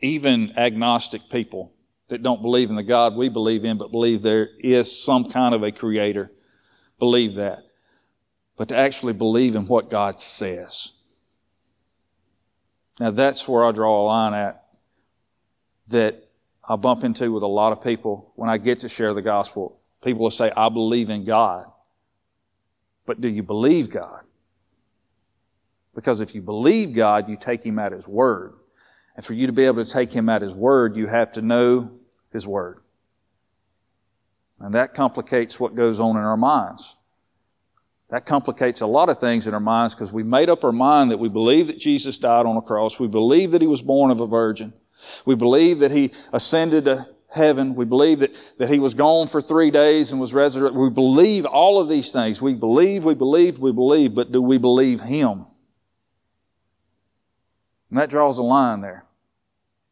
Even 0.00 0.58
agnostic 0.58 1.30
people 1.30 1.73
that 2.14 2.22
don't 2.22 2.40
believe 2.40 2.70
in 2.70 2.76
the 2.76 2.82
God 2.82 3.16
we 3.16 3.28
believe 3.28 3.64
in, 3.64 3.76
but 3.76 3.90
believe 3.90 4.22
there 4.22 4.48
is 4.60 5.04
some 5.04 5.30
kind 5.30 5.54
of 5.54 5.62
a 5.62 5.72
creator, 5.72 6.32
believe 6.98 7.34
that 7.34 7.64
but 8.56 8.68
to 8.68 8.76
actually 8.76 9.12
believe 9.12 9.56
in 9.56 9.66
what 9.66 9.90
God 9.90 10.20
says. 10.20 10.92
Now 13.00 13.10
that's 13.10 13.48
where 13.48 13.64
I 13.64 13.72
draw 13.72 14.02
a 14.02 14.04
line 14.06 14.34
at 14.34 14.64
that 15.88 16.28
I 16.66 16.76
bump 16.76 17.04
into 17.04 17.32
with 17.32 17.42
a 17.42 17.48
lot 17.48 17.72
of 17.72 17.82
people 17.82 18.32
when 18.36 18.48
I 18.48 18.58
get 18.58 18.80
to 18.80 18.88
share 18.88 19.12
the 19.12 19.22
gospel. 19.22 19.80
People 20.02 20.22
will 20.22 20.30
say, 20.30 20.50
I 20.56 20.68
believe 20.68 21.10
in 21.10 21.24
God. 21.24 21.66
But 23.06 23.20
do 23.20 23.28
you 23.28 23.42
believe 23.42 23.90
God? 23.90 24.20
Because 25.94 26.20
if 26.20 26.34
you 26.34 26.40
believe 26.40 26.94
God, 26.94 27.28
you 27.28 27.36
take 27.36 27.64
Him 27.64 27.78
at 27.78 27.92
His 27.92 28.08
word. 28.08 28.54
And 29.16 29.24
for 29.24 29.34
you 29.34 29.46
to 29.46 29.52
be 29.52 29.64
able 29.64 29.84
to 29.84 29.90
take 29.90 30.12
Him 30.12 30.28
at 30.28 30.42
His 30.42 30.54
word, 30.54 30.96
you 30.96 31.06
have 31.06 31.32
to 31.32 31.42
know 31.42 31.92
His 32.34 32.46
word. 32.46 32.80
And 34.60 34.74
that 34.74 34.92
complicates 34.92 35.58
what 35.58 35.74
goes 35.74 36.00
on 36.00 36.16
in 36.16 36.22
our 36.22 36.36
minds. 36.36 36.96
That 38.10 38.26
complicates 38.26 38.80
a 38.80 38.86
lot 38.86 39.08
of 39.08 39.18
things 39.18 39.46
in 39.46 39.54
our 39.54 39.60
minds 39.60 39.94
because 39.94 40.12
we 40.12 40.22
made 40.22 40.50
up 40.50 40.64
our 40.64 40.72
mind 40.72 41.10
that 41.10 41.18
we 41.18 41.28
believe 41.28 41.68
that 41.68 41.78
Jesus 41.78 42.18
died 42.18 42.44
on 42.44 42.56
a 42.56 42.62
cross. 42.62 43.00
We 43.00 43.06
believe 43.06 43.52
that 43.52 43.62
he 43.62 43.68
was 43.68 43.82
born 43.82 44.10
of 44.10 44.20
a 44.20 44.26
virgin. 44.26 44.72
We 45.24 45.36
believe 45.36 45.78
that 45.78 45.92
he 45.92 46.12
ascended 46.32 46.84
to 46.86 47.08
heaven. 47.30 47.74
We 47.74 47.84
believe 47.84 48.20
that, 48.20 48.34
that 48.58 48.68
he 48.68 48.78
was 48.78 48.94
gone 48.94 49.28
for 49.28 49.40
three 49.40 49.70
days 49.70 50.12
and 50.12 50.20
was 50.20 50.34
resurrected. 50.34 50.78
We 50.78 50.90
believe 50.90 51.46
all 51.46 51.80
of 51.80 51.88
these 51.88 52.10
things. 52.10 52.42
We 52.42 52.54
believe, 52.54 53.04
we 53.04 53.14
believe, 53.14 53.58
we 53.58 53.72
believe, 53.72 54.14
but 54.14 54.32
do 54.32 54.42
we 54.42 54.58
believe 54.58 55.00
him? 55.00 55.46
And 57.90 57.98
that 57.98 58.10
draws 58.10 58.38
a 58.38 58.42
line 58.42 58.80
there. 58.80 59.03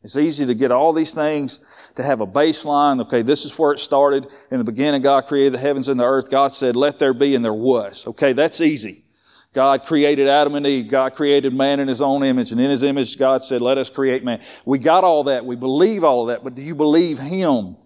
It's 0.03 0.17
easy 0.17 0.47
to 0.47 0.55
get 0.55 0.73
all 0.73 0.93
these 0.93 1.15
things 1.15 1.61
to 1.95 2.03
have 2.03 2.21
a 2.21 2.27
baseline. 2.27 3.01
Okay, 3.03 3.23
this 3.23 3.45
is 3.45 3.57
where 3.57 3.73
it 3.73 3.79
started. 3.79 4.27
In 4.51 4.59
the 4.59 4.65
beginning, 4.65 5.03
God 5.03 5.27
created 5.27 5.55
the 5.55 5.59
heavens 5.59 5.89
and 5.89 6.01
the 6.01 6.05
earth. 6.05 6.31
God 6.31 6.53
said, 6.53 6.75
let 6.75 6.99
there 6.99 7.15
be, 7.15 7.35
and 7.35 7.45
there 7.45 7.55
was. 7.55 8.07
Okay, 8.09 8.33
that's 8.33 8.61
easy. 8.61 9.05
God 9.53 9.85
created 9.85 10.29
Adam 10.29 10.55
and 10.55 10.67
Eve. 10.67 10.89
God 10.89 11.13
created 11.13 11.53
man 11.53 11.79
in 11.79 11.87
his 11.87 12.01
own 12.01 12.25
image. 12.25 12.53
And 12.53 12.61
in 12.61 12.71
his 12.71 12.83
image, 12.83 13.19
God 13.19 13.45
said, 13.45 13.61
let 13.61 13.79
us 13.79 13.91
create 13.91 14.25
man. 14.25 14.41
We 14.65 14.79
got 14.79 15.05
all 15.05 15.25
that. 15.25 15.45
We 15.45 15.57
believe 15.57 16.03
all 16.03 16.23
of 16.23 16.29
that. 16.29 16.43
But 16.43 16.55
do 16.55 16.63
you 16.63 16.75
believe 16.75 17.19
him? 17.19 17.77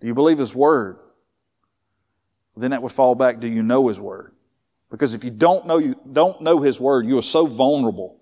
Do 0.00 0.06
you 0.06 0.14
believe 0.14 0.38
his 0.38 0.54
word? 0.54 0.98
Then 2.56 2.70
that 2.70 2.82
would 2.82 2.92
fall 2.92 3.14
back, 3.14 3.40
do 3.40 3.48
you 3.48 3.62
know 3.62 3.88
his 3.88 3.98
word? 3.98 4.34
Because 4.90 5.14
if 5.14 5.24
you 5.24 5.30
don't 5.30 5.66
know, 5.66 5.78
you 5.78 5.98
don't 6.12 6.40
know 6.42 6.60
his 6.60 6.78
word, 6.78 7.06
you 7.06 7.18
are 7.18 7.22
so 7.22 7.46
vulnerable. 7.46 8.19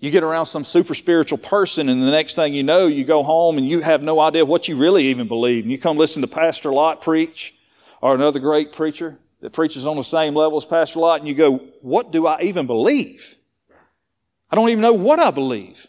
You 0.00 0.10
get 0.10 0.22
around 0.22 0.46
some 0.46 0.64
super 0.64 0.94
spiritual 0.94 1.38
person 1.38 1.90
and 1.90 2.02
the 2.02 2.10
next 2.10 2.34
thing 2.34 2.54
you 2.54 2.62
know, 2.62 2.86
you 2.86 3.04
go 3.04 3.22
home 3.22 3.58
and 3.58 3.68
you 3.68 3.80
have 3.80 4.02
no 4.02 4.18
idea 4.18 4.46
what 4.46 4.66
you 4.66 4.76
really 4.76 5.04
even 5.04 5.28
believe. 5.28 5.64
And 5.64 5.70
you 5.70 5.78
come 5.78 5.98
listen 5.98 6.22
to 6.22 6.28
Pastor 6.28 6.72
Lott 6.72 7.02
preach 7.02 7.54
or 8.00 8.14
another 8.14 8.40
great 8.40 8.72
preacher 8.72 9.18
that 9.40 9.52
preaches 9.52 9.86
on 9.86 9.96
the 9.96 10.02
same 10.02 10.34
level 10.34 10.56
as 10.56 10.64
Pastor 10.64 11.00
Lott 11.00 11.20
and 11.20 11.28
you 11.28 11.34
go, 11.34 11.58
what 11.82 12.12
do 12.12 12.26
I 12.26 12.40
even 12.42 12.66
believe? 12.66 13.36
I 14.50 14.56
don't 14.56 14.70
even 14.70 14.80
know 14.80 14.94
what 14.94 15.20
I 15.20 15.30
believe 15.30 15.86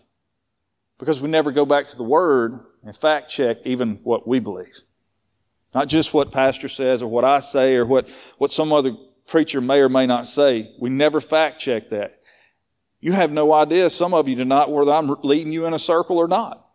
because 1.00 1.21
we 1.21 1.30
never 1.30 1.52
go 1.52 1.65
back 1.65 1.86
to 1.86 1.97
the 1.97 2.04
Word 2.04 2.60
and 2.84 2.95
fact 2.95 3.30
check 3.30 3.58
even 3.63 3.95
what 4.04 4.28
we 4.28 4.39
believe. 4.39 4.82
Not 5.74 5.88
just 5.88 6.13
what 6.13 6.34
pastor 6.34 6.67
says 6.67 7.02
or 7.02 7.10
what 7.10 7.24
I 7.24 7.39
say 7.39 7.78
or 7.78 7.86
what, 7.86 8.10
what 8.38 8.52
some 8.52 8.74
other 8.74 8.91
preacher 9.26 9.62
may 9.62 9.80
or 9.80 9.89
may 9.89 10.06
not 10.06 10.26
say. 10.26 10.76
We 10.80 10.89
never 10.89 11.21
fact 11.21 11.60
check 11.60 11.89
that. 11.89 12.21
You 13.02 13.14
have 13.14 13.32
no 13.32 13.52
idea, 13.52 13.90
some 13.90 14.14
of 14.14 14.30
you 14.30 14.36
do 14.36 14.46
not, 14.46 14.72
whether 14.72 14.92
I'm 14.92 15.08
leading 15.24 15.52
you 15.52 15.66
in 15.66 15.74
a 15.74 15.80
circle 15.80 16.18
or 16.18 16.28
not. 16.28 16.66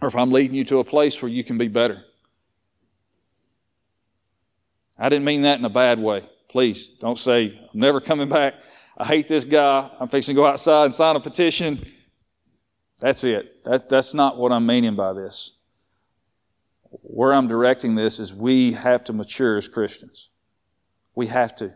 Or 0.00 0.08
if 0.08 0.16
I'm 0.16 0.32
leading 0.32 0.56
you 0.56 0.64
to 0.64 0.80
a 0.80 0.84
place 0.84 1.22
where 1.22 1.30
you 1.30 1.44
can 1.44 1.56
be 1.56 1.68
better. 1.68 2.04
I 4.98 5.08
didn't 5.08 5.24
mean 5.24 5.42
that 5.42 5.60
in 5.60 5.64
a 5.64 5.70
bad 5.70 6.00
way. 6.00 6.28
Please 6.48 6.88
don't 6.88 7.18
say, 7.18 7.58
I'm 7.72 7.80
never 7.80 8.00
coming 8.00 8.28
back. 8.28 8.54
I 8.98 9.06
hate 9.06 9.28
this 9.28 9.44
guy. 9.44 9.88
I'm 10.00 10.08
fixing 10.08 10.34
to 10.34 10.40
go 10.40 10.46
outside 10.46 10.86
and 10.86 10.94
sign 10.94 11.14
a 11.14 11.20
petition. 11.20 11.80
That's 12.98 13.22
it. 13.24 13.64
That, 13.64 13.88
that's 13.88 14.14
not 14.14 14.36
what 14.36 14.52
I'm 14.52 14.66
meaning 14.66 14.96
by 14.96 15.12
this. 15.12 15.56
Where 16.90 17.32
I'm 17.32 17.46
directing 17.48 17.94
this 17.94 18.18
is 18.18 18.34
we 18.34 18.72
have 18.72 19.04
to 19.04 19.12
mature 19.12 19.56
as 19.56 19.68
Christians. 19.68 20.28
We 21.14 21.28
have 21.28 21.54
to. 21.56 21.74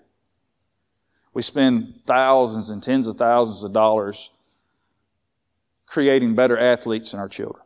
We 1.36 1.42
spend 1.42 2.00
thousands 2.06 2.70
and 2.70 2.82
tens 2.82 3.06
of 3.06 3.16
thousands 3.16 3.62
of 3.62 3.70
dollars 3.74 4.30
creating 5.84 6.34
better 6.34 6.56
athletes 6.56 7.12
in 7.12 7.20
our 7.20 7.28
children. 7.28 7.62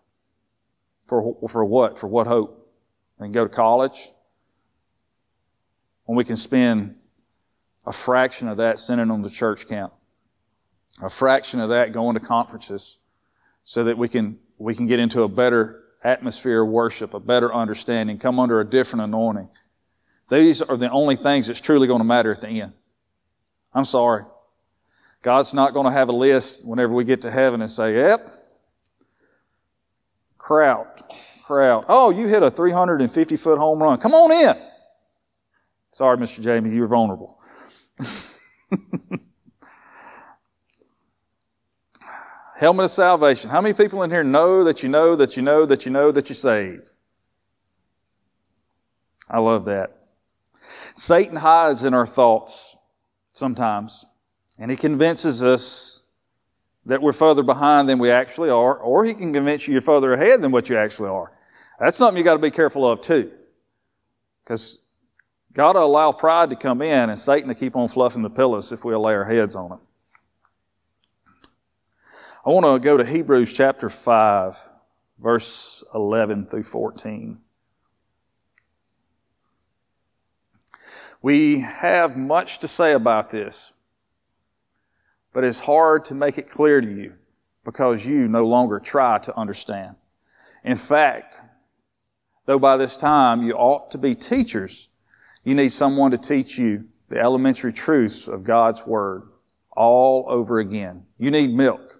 For, 1.07 1.37
for 1.49 1.65
what? 1.65 1.97
For 1.97 2.09
what 2.09 2.27
hope? 2.27 2.69
They 3.21 3.27
can 3.27 3.33
go 3.33 3.45
to 3.45 3.49
college. 3.49 4.11
When 6.07 6.17
we 6.17 6.25
can 6.25 6.37
spend 6.37 6.97
a 7.87 7.93
fraction 7.93 8.49
of 8.49 8.57
that 8.57 8.81
sending 8.81 9.07
them 9.07 9.23
to 9.23 9.31
church 9.31 9.69
camp. 9.69 9.93
A 11.01 11.09
fraction 11.09 11.61
of 11.61 11.69
that 11.69 11.93
going 11.93 12.15
to 12.15 12.21
conferences 12.21 12.99
so 13.63 13.85
that 13.85 13.97
we 13.97 14.09
can, 14.09 14.41
we 14.59 14.75
can 14.75 14.89
get 14.89 14.99
into 14.99 15.23
a 15.23 15.29
better 15.29 15.85
atmosphere 16.03 16.63
of 16.63 16.69
worship, 16.71 17.15
a 17.15 17.21
better 17.21 17.55
understanding, 17.55 18.19
come 18.19 18.41
under 18.41 18.59
a 18.59 18.69
different 18.69 19.05
anointing. 19.05 19.49
These 20.29 20.61
are 20.61 20.77
the 20.77 20.91
only 20.91 21.15
things 21.15 21.47
that's 21.47 21.61
truly 21.61 21.87
going 21.87 22.01
to 22.01 22.05
matter 22.05 22.33
at 22.33 22.41
the 22.41 22.49
end. 22.49 22.73
I'm 23.73 23.85
sorry. 23.85 24.25
God's 25.23 25.53
not 25.53 25.75
going 25.75 25.87
to 25.87 25.93
have 25.93 26.09
a 26.09 26.13
list 26.13 26.65
whenever 26.65 26.93
we 26.93 27.05
get 27.05 27.21
to 27.23 27.31
heaven 27.31 27.61
and 27.61 27.71
say, 27.71 27.95
yep, 27.95 28.27
crowd, 30.39 30.87
crowd. 31.45 31.85
Oh, 31.89 32.11
you 32.11 32.27
hit 32.27 32.43
a 32.43 32.51
350 32.51 33.37
foot 33.37 33.59
home 33.59 33.83
run. 33.83 33.99
Come 33.99 34.15
on 34.15 34.33
in. 34.33 34.57
Sorry, 35.91 36.17
Mr. 36.17 36.43
Jamie, 36.43 36.75
you're 36.75 36.87
vulnerable. 36.87 37.39
Helmet 42.57 42.85
of 42.85 42.91
salvation. 42.91 43.51
How 43.51 43.61
many 43.61 43.75
people 43.75 44.03
in 44.03 44.11
here 44.11 44.25
know 44.25 44.65
that 44.65 44.83
you 44.83 44.89
know 44.89 45.17
that 45.17 45.37
you 45.37 45.43
know 45.43 45.67
that 45.67 45.87
you 45.87 45.93
know 45.93 46.13
that 46.13 46.29
you're 46.29 46.35
saved? 46.35 46.93
I 49.29 49.39
love 49.39 49.65
that. 49.67 49.97
Satan 50.95 51.37
hides 51.37 51.85
in 51.85 51.95
our 51.95 52.07
thoughts 52.07 52.77
sometimes, 53.41 54.07
and 54.61 54.71
he 54.71 54.77
convinces 54.77 55.43
us 55.43 56.07
that 56.87 57.03
we're 57.03 57.13
further 57.13 57.43
behind 57.43 57.89
than 57.89 57.99
we 57.99 58.11
actually 58.11 58.51
are, 58.51 58.77
or 58.77 59.05
he 59.05 59.15
can 59.15 59.33
convince 59.33 59.67
you 59.67 59.73
you're 59.73 59.83
further 59.83 60.13
ahead 60.13 60.41
than 60.41 60.53
what 60.53 60.69
you 60.69 60.77
actually 60.77 61.09
are. 61.09 61.33
That's 61.81 61.97
something 61.97 62.17
you 62.17 62.23
got 62.25 62.35
to 62.35 62.39
be 62.39 62.51
careful 62.51 62.89
of 62.89 63.01
too. 63.01 63.33
Because 64.45 64.85
God 65.53 65.75
will 65.75 65.85
allow 65.85 66.13
pride 66.13 66.51
to 66.51 66.57
come 66.57 66.83
in 66.83 67.11
and 67.11 67.19
Satan 67.19 67.49
to 67.49 67.55
keep 67.55 67.75
on 67.75 67.89
fluffing 67.89 68.23
the 68.23 68.31
pillows 68.31 68.71
if 68.71 68.85
we'll 68.85 69.01
lay 69.01 69.15
our 69.15 69.25
heads 69.25 69.57
on 69.57 69.73
it. 69.73 69.79
I 72.45 72.51
want 72.51 72.65
to 72.67 72.79
go 72.85 72.97
to 72.97 73.05
Hebrews 73.05 73.53
chapter 73.53 73.91
5, 73.91 74.57
verse 75.19 75.85
11 75.95 76.47
through 76.47 76.63
14. 76.63 77.39
We 81.23 81.61
have 81.61 82.17
much 82.17 82.59
to 82.61 82.69
say 82.69 82.93
about 82.93 83.31
this, 83.31 83.73
but 85.33 85.45
it's 85.45 85.61
hard 85.61 86.05
to 86.07 86.15
make 86.15 86.39
it 86.39 86.49
clear 86.49 86.81
to 86.81 86.87
you 86.87 87.15
because 87.65 88.07
you 88.07 88.27
no 88.27 88.47
longer 88.47 88.81
try 88.81 89.19
to 89.19 89.37
understand. 89.37 89.97
In 90.65 90.77
fact, 90.77 91.39
though 92.47 92.59
by 92.59 92.77
this 92.77 92.97
time 92.97 93.43
you 93.43 93.53
ought 93.53 93.91
to 93.91 93.99
be 93.99 94.15
teachers, 94.15 94.89
you 95.45 95.55
need 95.55 95.73
someone 95.73 96.11
to 96.11 96.19
teach 96.19 96.59
you 96.59 96.87
the 97.09 97.19
elementary 97.19 97.73
truths 97.73 98.29
of 98.29 98.45
God's 98.45 98.87
Word 98.87 99.25
all 99.73 100.25
over 100.29 100.59
again. 100.59 101.05
You 101.19 101.31
need 101.31 101.53
milk 101.55 101.91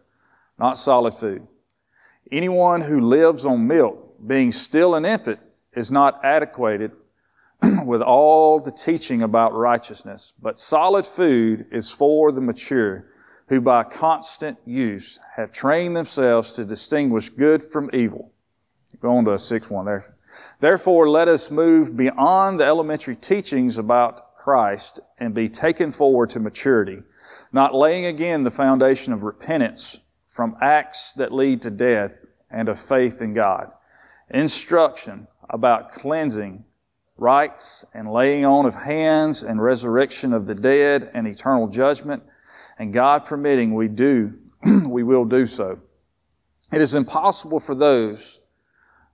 not 0.61 0.77
solid 0.77 1.15
food. 1.15 1.49
Anyone 2.31 2.83
who 2.83 3.01
lives 3.01 3.47
on 3.47 3.67
milk, 3.67 4.15
being 4.25 4.53
still 4.53 4.95
an 4.95 5.07
infant, 5.07 5.41
is 5.73 5.91
not 5.91 6.21
adequated 6.23 6.93
with 7.87 8.03
all 8.03 8.61
the 8.61 8.71
teaching 8.71 9.23
about 9.23 9.55
righteousness. 9.55 10.35
But 10.41 10.59
solid 10.59 11.07
food 11.07 11.67
is 11.71 11.91
for 11.91 12.33
the 12.33 12.41
mature, 12.41 13.07
who 13.49 13.61
by 13.61 13.85
constant 13.85 14.59
use 14.65 15.19
have 15.37 15.53
trained 15.53 15.97
themselves 15.97 16.53
to 16.53 16.65
distinguish 16.65 17.29
good 17.29 17.63
from 17.63 17.91
evil. 17.93 18.33
Go 19.01 19.17
on 19.17 19.25
to 19.25 19.33
a 19.33 19.39
sixth 19.39 19.71
one 19.71 19.87
there. 19.87 20.15
Therefore, 20.61 21.09
let 21.09 21.29
us 21.29 21.51
move 21.51 21.97
beyond 21.97 22.61
the 22.61 22.65
elementary 22.65 23.17
teachings 23.17 23.79
about 23.79 24.37
Christ 24.37 25.01
and 25.19 25.35
be 25.35 25.49
taken 25.49 25.91
forward 25.91 26.31
to 26.31 26.41
maturity, 26.41 27.03
not 27.53 27.75
laying 27.75 28.07
again 28.07 28.43
the 28.43 28.51
foundation 28.51 29.13
of 29.13 29.23
repentance 29.23 30.01
from 30.27 30.57
acts 30.61 31.13
that 31.15 31.33
lead 31.33 31.63
to 31.63 31.71
death 31.71 32.25
and 32.51 32.69
of 32.69 32.79
faith 32.79 33.21
in 33.21 33.33
God. 33.33 33.71
Instruction 34.31 35.27
about 35.49 35.91
cleansing, 35.91 36.65
rites 37.21 37.85
and 37.95 38.11
laying 38.11 38.45
on 38.45 38.67
of 38.67 38.75
hands 38.75 39.43
and 39.43 39.63
resurrection 39.63 40.33
of 40.33 40.47
the 40.47 40.55
dead 40.55 41.11
and 41.15 41.29
eternal 41.29 41.69
judgment. 41.69 42.23
And 42.79 42.93
God 42.93 43.27
permitting 43.27 43.75
we 43.75 43.89
do, 43.89 44.39
we 44.89 45.03
will 45.03 45.27
do 45.27 45.47
so. 45.47 45.81
It 46.73 46.81
is 46.81 46.95
impossible 46.95 47.61
for 47.61 47.75
those 47.75 48.41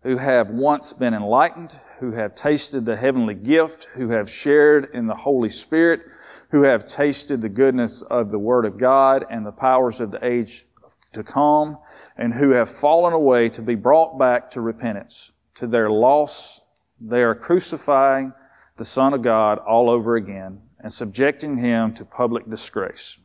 who 0.03 0.19
have 0.19 0.51
once 0.51 0.93
been 0.93 1.15
enlightened, 1.15 1.75
who 1.99 2.13
have 2.13 2.35
tasted 2.37 2.85
the 2.85 2.97
heavenly 2.97 3.35
gift, 3.35 3.89
who 3.95 4.11
have 4.11 4.31
shared 4.31 4.89
in 4.95 5.09
the 5.09 5.15
Holy 5.15 5.49
Spirit, 5.49 6.03
who 6.51 6.63
have 6.63 6.87
tasted 6.87 7.41
the 7.41 7.49
goodness 7.49 8.03
of 8.03 8.31
the 8.31 8.39
Word 8.39 8.67
of 8.67 8.79
God 8.79 9.25
and 9.29 9.45
the 9.45 9.53
powers 9.53 10.01
of 10.01 10.13
the 10.13 10.25
age 10.25 10.67
to 11.13 11.25
come 11.25 11.79
and 12.17 12.33
who 12.33 12.51
have 12.51 12.69
fallen 12.69 13.15
away 13.15 13.49
to 13.49 13.63
be 13.63 13.75
brought 13.75 14.17
back 14.17 14.51
to 14.51 14.61
repentance. 14.61 15.33
To 15.55 15.67
their 15.67 15.91
loss, 15.91 16.61
they 17.01 17.23
are 17.23 17.35
crucifying 17.35 18.33
the 18.77 18.85
Son 18.85 19.15
of 19.15 19.23
God 19.23 19.59
all 19.59 19.89
over 19.91 20.17
again 20.17 20.63
and 20.81 20.93
subjecting 20.93 21.57
him 21.57 21.93
to 21.95 22.05
public 22.05 22.49
disgrace. 22.49 23.19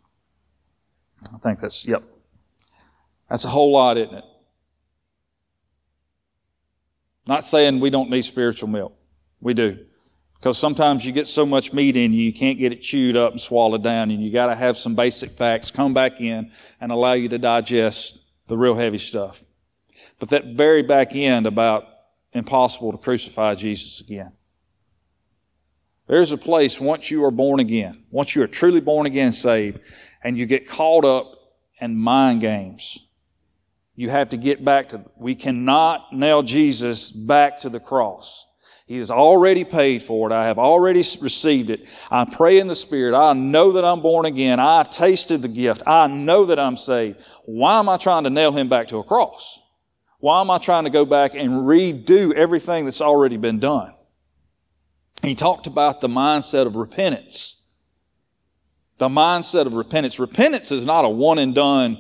I 1.34 1.38
think 1.38 1.60
that's, 1.60 1.86
yep. 1.88 2.04
That's 3.30 3.46
a 3.46 3.50
whole 3.50 3.72
lot, 3.72 3.98
isn't 3.98 4.14
it? 4.14 4.24
Not 7.28 7.44
saying 7.44 7.80
we 7.80 7.90
don't 7.90 8.10
need 8.10 8.24
spiritual 8.24 8.68
milk. 8.68 8.94
We 9.40 9.54
do. 9.54 9.86
Because 10.36 10.58
sometimes 10.58 11.06
you 11.06 11.12
get 11.12 11.28
so 11.28 11.46
much 11.46 11.72
meat 11.72 11.96
in 11.96 12.14
you, 12.14 12.24
you 12.24 12.34
can't 12.34 12.58
get 12.58 12.74
it 12.74 12.82
chewed 12.82 13.16
up 13.16 13.32
and 13.32 13.40
swallowed 13.40 13.84
down, 13.84 14.10
and 14.10 14.24
you 14.24 14.32
gotta 14.32 14.56
have 14.56 14.76
some 14.76 14.96
basic 14.96 15.30
facts 15.30 15.70
come 15.70 15.94
back 15.94 16.20
in 16.20 16.52
and 16.80 16.92
allow 16.92 17.14
you 17.14 17.30
to 17.30 17.38
digest 17.38 18.18
the 18.48 18.58
real 18.58 18.74
heavy 18.74 18.98
stuff. 18.98 19.44
But 20.18 20.30
that 20.30 20.54
very 20.54 20.82
back 20.82 21.16
end 21.16 21.46
about 21.46 21.86
impossible 22.34 22.92
to 22.92 22.98
crucify 22.98 23.56
Jesus 23.56 24.02
again. 24.02 24.32
There's 26.08 26.32
a 26.32 26.38
place 26.38 26.80
once 26.80 27.10
you 27.10 27.24
are 27.26 27.32
born 27.32 27.60
again, 27.60 28.04
once 28.12 28.36
you 28.36 28.44
are 28.44 28.48
truly 28.48 28.82
born 28.82 29.06
again 29.06 29.32
saved, 29.32 29.80
and 30.24 30.38
you 30.38 30.46
get 30.46 30.68
caught 30.68 31.06
up 31.06 31.36
and 31.80 31.98
mind 31.98 32.42
games. 32.42 33.00
You 33.96 34.10
have 34.10 34.30
to 34.30 34.38
get 34.38 34.66
back 34.66 34.90
to, 34.90 35.06
we 35.18 35.36
cannot 35.36 36.12
nail 36.14 36.44
Jesus 36.44 37.12
back 37.12 37.60
to 37.60 37.70
the 37.70 37.80
cross. 37.80 38.46
He 38.88 38.98
has 38.98 39.10
already 39.10 39.64
paid 39.64 40.04
for 40.04 40.30
it. 40.30 40.34
I 40.34 40.48
have 40.48 40.60
already 40.60 41.00
received 41.00 41.70
it. 41.70 41.88
I 42.10 42.26
pray 42.26 42.60
in 42.60 42.68
the 42.68 42.76
Spirit. 42.76 43.16
I 43.16 43.32
know 43.32 43.72
that 43.72 43.86
I'm 43.86 44.02
born 44.02 44.26
again. 44.26 44.60
I 44.60 44.84
tasted 44.84 45.42
the 45.42 45.48
gift. 45.48 45.82
I 45.88 46.08
know 46.08 46.44
that 46.44 46.60
I'm 46.60 46.76
saved. 46.76 47.22
Why 47.46 47.80
am 47.80 47.88
I 47.88 47.96
trying 47.96 48.26
to 48.26 48.30
nail 48.30 48.52
him 48.52 48.68
back 48.68 48.90
to 48.90 48.98
a 48.98 49.04
cross? 49.06 49.61
Why 50.22 50.40
am 50.40 50.52
I 50.52 50.60
trying 50.60 50.84
to 50.84 50.92
go 50.92 51.04
back 51.04 51.34
and 51.34 51.52
redo 51.52 52.32
everything 52.34 52.86
that's 52.86 53.02
already 53.02 53.38
been 53.38 53.60
done? 53.60 53.94
He 55.24 55.34
talked 55.34 55.66
about 55.66 56.00
the 56.00 56.08
mindset 56.08 56.68
of 56.68 56.76
repentance. 56.76 57.56
The 59.00 59.10
mindset 59.10 59.66
of 59.66 59.74
repentance. 59.74 60.20
Repentance 60.20 60.72
is 60.72 60.86
not 60.86 61.06
a 61.06 61.10
one 61.10 61.40
and 61.40 61.56
done 61.56 61.98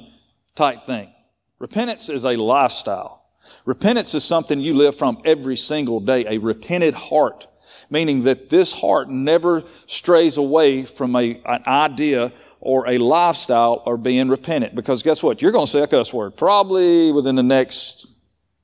type 0.56 0.86
thing. 0.86 1.12
Repentance 1.58 2.10
is 2.10 2.24
a 2.24 2.36
lifestyle. 2.36 3.26
Repentance 3.66 4.14
is 4.14 4.24
something 4.24 4.62
you 4.62 4.76
live 4.76 4.96
from 4.96 5.20
every 5.26 5.56
single 5.56 6.00
day, 6.00 6.24
a 6.28 6.38
repented 6.38 6.94
heart, 6.94 7.48
meaning 7.90 8.24
that 8.24 8.52
this 8.52 8.72
heart 8.72 9.10
never 9.10 9.64
strays 9.88 10.38
away 10.38 10.84
from 10.84 11.16
a, 11.16 11.42
an 11.46 11.64
idea 11.66 12.32
or 12.60 12.88
a 12.88 13.00
lifestyle 13.00 13.82
or 13.88 13.98
being 13.98 14.30
repentant. 14.30 14.76
Because 14.76 15.02
guess 15.02 15.24
what? 15.24 15.42
You're 15.42 15.52
going 15.52 15.66
to 15.66 15.72
say 15.72 15.82
a 15.82 15.88
cuss 15.88 16.14
word 16.14 16.38
probably 16.38 17.12
within 17.12 17.36
the 17.36 17.44
next 17.44 18.11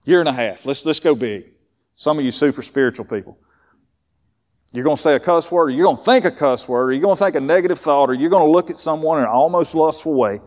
year 0.07 0.21
and 0.21 0.29
a 0.29 0.33
half. 0.33 0.65
Let's, 0.65 0.85
let's 0.85 1.01
go 1.01 1.13
big. 1.15 1.51
Some 1.95 2.17
of 2.17 2.23
you 2.23 2.31
super 2.31 2.61
spiritual 2.61 3.05
people. 3.05 3.37
You're 4.73 4.85
going 4.85 4.95
to 4.95 5.01
say 5.01 5.15
a 5.15 5.19
cuss 5.19 5.51
word, 5.51 5.65
or 5.65 5.69
you're 5.69 5.85
going 5.85 5.97
to 5.97 6.03
think 6.03 6.25
a 6.25 6.31
cuss 6.31 6.67
word, 6.67 6.89
or 6.89 6.91
you're 6.93 7.01
going 7.01 7.15
to 7.15 7.23
think 7.23 7.35
a 7.35 7.39
negative 7.41 7.77
thought, 7.77 8.09
or 8.09 8.13
you're 8.13 8.29
going 8.29 8.45
to 8.45 8.51
look 8.51 8.69
at 8.69 8.77
someone 8.77 9.17
in 9.17 9.25
an 9.25 9.29
almost 9.29 9.75
lustful 9.75 10.13
way. 10.13 10.39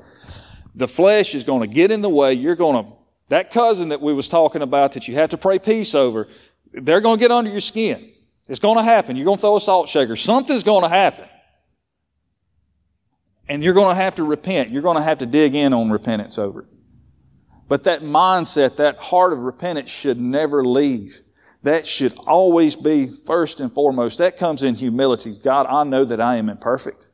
The 0.75 0.89
flesh 0.89 1.35
is 1.35 1.45
going 1.45 1.61
to 1.61 1.67
get 1.67 1.91
in 1.91 2.01
the 2.01 2.09
way. 2.09 2.33
You're 2.33 2.57
going 2.57 2.85
to, 2.85 2.93
that 3.29 3.51
cousin 3.51 3.91
that 3.91 4.01
we 4.01 4.15
was 4.15 4.29
talking 4.29 4.63
about 4.63 4.93
that 4.93 5.09
you 5.09 5.15
have 5.17 5.31
to 5.31 5.39
pray 5.39 5.59
peace 5.59 5.95
over, 5.95 6.29
they're 6.73 7.01
going 7.01 7.19
to 7.19 7.21
get 7.21 7.31
under 7.31 7.51
your 7.51 7.61
skin. 7.61 8.13
It's 8.49 8.61
going 8.61 8.79
to 8.79 8.83
happen. 8.83 9.17
You're 9.17 9.27
going 9.27 9.37
to 9.37 9.41
throw 9.41 9.57
a 9.57 9.61
salt 9.61 9.89
shaker. 9.89 10.17
Something's 10.17 10.63
going 10.63 10.83
to 10.83 10.89
happen. 10.89 11.29
And 13.49 13.63
you're 13.63 13.75
going 13.75 13.95
to 13.95 14.01
have 14.01 14.15
to 14.15 14.25
repent. 14.25 14.71
You're 14.71 14.83
going 14.83 14.97
to 14.97 15.03
have 15.03 15.19
to 15.19 15.27
dig 15.27 15.55
in 15.55 15.73
on 15.73 15.91
repentance 15.91 16.39
over 16.39 16.63
it. 16.63 16.69
But 17.71 17.85
that 17.85 18.03
mindset, 18.03 18.77
that 18.77 18.99
heart 18.99 19.33
of 19.33 19.39
repentance 19.39 19.89
should 19.89 20.21
never 20.21 20.65
leave. 20.65 21.21
That 21.63 21.87
should 21.87 22.13
always 22.27 22.75
be 22.75 23.07
first 23.07 23.61
and 23.61 23.73
foremost. 23.73 24.19
That 24.19 24.37
comes 24.37 24.65
in 24.65 24.75
humility. 24.75 25.39
God, 25.41 25.67
I 25.67 25.85
know 25.85 26.05
that 26.05 26.21
I 26.21 26.35
am 26.35 26.49
imperfect. 26.49 27.07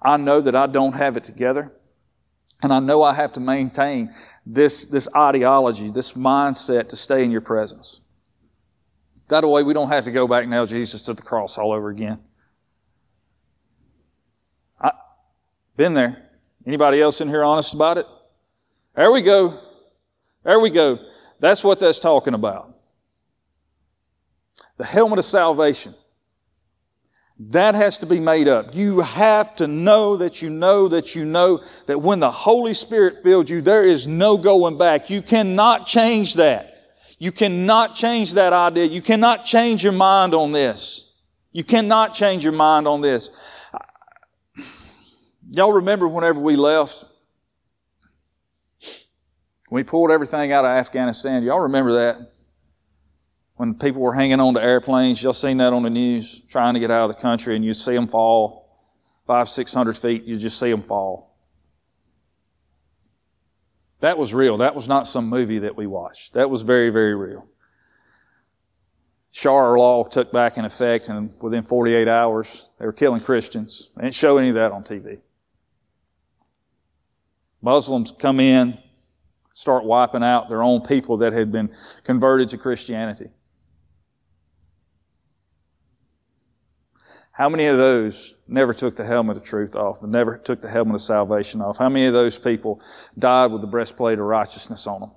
I 0.00 0.16
know 0.16 0.40
that 0.40 0.56
I 0.56 0.68
don't 0.68 0.94
have 0.94 1.18
it 1.18 1.24
together. 1.24 1.70
And 2.62 2.72
I 2.72 2.80
know 2.80 3.02
I 3.02 3.12
have 3.12 3.34
to 3.34 3.40
maintain 3.40 4.14
this, 4.46 4.86
this 4.86 5.06
ideology, 5.14 5.90
this 5.90 6.14
mindset 6.14 6.88
to 6.88 6.96
stay 6.96 7.22
in 7.22 7.30
your 7.30 7.42
presence. 7.42 8.00
That 9.28 9.44
way 9.44 9.62
we 9.62 9.74
don't 9.74 9.90
have 9.90 10.04
to 10.04 10.12
go 10.12 10.26
back 10.26 10.48
now, 10.48 10.64
Jesus, 10.64 11.02
to 11.02 11.12
the 11.12 11.20
cross 11.20 11.58
all 11.58 11.72
over 11.72 11.90
again. 11.90 12.20
I, 14.80 14.92
been 15.76 15.92
there. 15.92 16.30
Anybody 16.66 17.02
else 17.02 17.20
in 17.20 17.28
here 17.28 17.44
honest 17.44 17.74
about 17.74 17.98
it? 17.98 18.06
There 18.96 19.12
we 19.12 19.20
go. 19.20 19.60
There 20.44 20.60
we 20.60 20.70
go. 20.70 20.98
That's 21.38 21.64
what 21.64 21.80
that's 21.80 21.98
talking 21.98 22.34
about 22.34 22.76
the 24.80 24.86
helmet 24.86 25.18
of 25.18 25.24
salvation. 25.26 25.94
That 27.38 27.74
has 27.74 27.98
to 27.98 28.06
be 28.06 28.18
made 28.18 28.48
up. 28.48 28.74
You 28.74 29.00
have 29.00 29.54
to 29.56 29.66
know 29.66 30.16
that 30.16 30.40
you 30.40 30.48
know 30.48 30.88
that 30.88 31.14
you 31.14 31.26
know 31.26 31.62
that 31.86 31.98
when 31.98 32.20
the 32.20 32.30
Holy 32.30 32.72
Spirit 32.72 33.16
filled 33.16 33.50
you, 33.50 33.60
there 33.60 33.84
is 33.84 34.06
no 34.06 34.38
going 34.38 34.78
back. 34.78 35.10
You 35.10 35.20
cannot 35.20 35.86
change 35.86 36.34
that. 36.34 36.96
You 37.18 37.30
cannot 37.30 37.94
change 37.94 38.32
that 38.34 38.54
idea. 38.54 38.86
You 38.86 39.02
cannot 39.02 39.44
change 39.44 39.84
your 39.84 39.92
mind 39.92 40.34
on 40.34 40.52
this. 40.52 41.12
You 41.52 41.64
cannot 41.64 42.14
change 42.14 42.42
your 42.42 42.54
mind 42.54 42.88
on 42.88 43.02
this. 43.02 43.28
Y'all 45.50 45.74
remember 45.74 46.08
whenever 46.08 46.40
we 46.40 46.56
left? 46.56 47.04
We 49.70 49.84
pulled 49.84 50.10
everything 50.10 50.52
out 50.52 50.64
of 50.64 50.70
Afghanistan. 50.70 51.42
Y'all 51.42 51.60
remember 51.60 51.92
that? 51.92 52.32
when 53.60 53.74
people 53.74 54.00
were 54.00 54.14
hanging 54.14 54.40
on 54.40 54.54
to 54.54 54.62
airplanes. 54.62 55.22
Y'all 55.22 55.34
seen 55.34 55.58
that 55.58 55.74
on 55.74 55.82
the 55.82 55.90
news, 55.90 56.40
trying 56.48 56.72
to 56.72 56.80
get 56.80 56.90
out 56.90 57.10
of 57.10 57.14
the 57.14 57.20
country, 57.20 57.54
and 57.54 57.62
you 57.62 57.74
see 57.74 57.92
them 57.92 58.06
fall 58.06 58.66
five, 59.26 59.50
six 59.50 59.74
hundred 59.74 59.98
feet. 59.98 60.24
You 60.24 60.38
just 60.38 60.58
see 60.58 60.70
them 60.70 60.80
fall. 60.80 61.36
That 63.98 64.16
was 64.16 64.32
real. 64.32 64.56
That 64.56 64.74
was 64.74 64.88
not 64.88 65.06
some 65.06 65.28
movie 65.28 65.58
that 65.58 65.76
we 65.76 65.86
watched. 65.86 66.32
That 66.32 66.48
was 66.48 66.62
very, 66.62 66.88
very 66.88 67.14
real. 67.14 67.46
Sharia 69.30 69.78
law 69.78 70.04
took 70.04 70.32
back 70.32 70.56
in 70.56 70.64
effect, 70.64 71.10
and 71.10 71.34
within 71.38 71.62
48 71.62 72.08
hours, 72.08 72.70
they 72.78 72.86
were 72.86 72.94
killing 72.94 73.20
Christians. 73.20 73.90
They 73.94 74.04
didn't 74.04 74.14
show 74.14 74.38
any 74.38 74.48
of 74.48 74.54
that 74.54 74.72
on 74.72 74.84
TV. 74.84 75.18
Muslims 77.60 78.10
come 78.10 78.40
in, 78.40 78.78
start 79.60 79.84
wiping 79.84 80.22
out 80.22 80.48
their 80.48 80.62
own 80.62 80.80
people 80.80 81.18
that 81.18 81.34
had 81.34 81.52
been 81.52 81.70
converted 82.02 82.48
to 82.48 82.56
Christianity. 82.56 83.28
How 87.32 87.50
many 87.50 87.66
of 87.66 87.76
those 87.76 88.36
never 88.48 88.72
took 88.72 88.96
the 88.96 89.04
helmet 89.04 89.36
of 89.36 89.42
truth 89.42 89.76
off, 89.76 90.02
never 90.02 90.38
took 90.38 90.62
the 90.62 90.70
helmet 90.70 90.94
of 90.94 91.02
salvation 91.02 91.60
off? 91.60 91.76
How 91.76 91.90
many 91.90 92.06
of 92.06 92.14
those 92.14 92.38
people 92.38 92.80
died 93.18 93.52
with 93.52 93.60
the 93.60 93.66
breastplate 93.66 94.18
of 94.18 94.24
righteousness 94.24 94.86
on 94.86 95.00
them? 95.00 95.10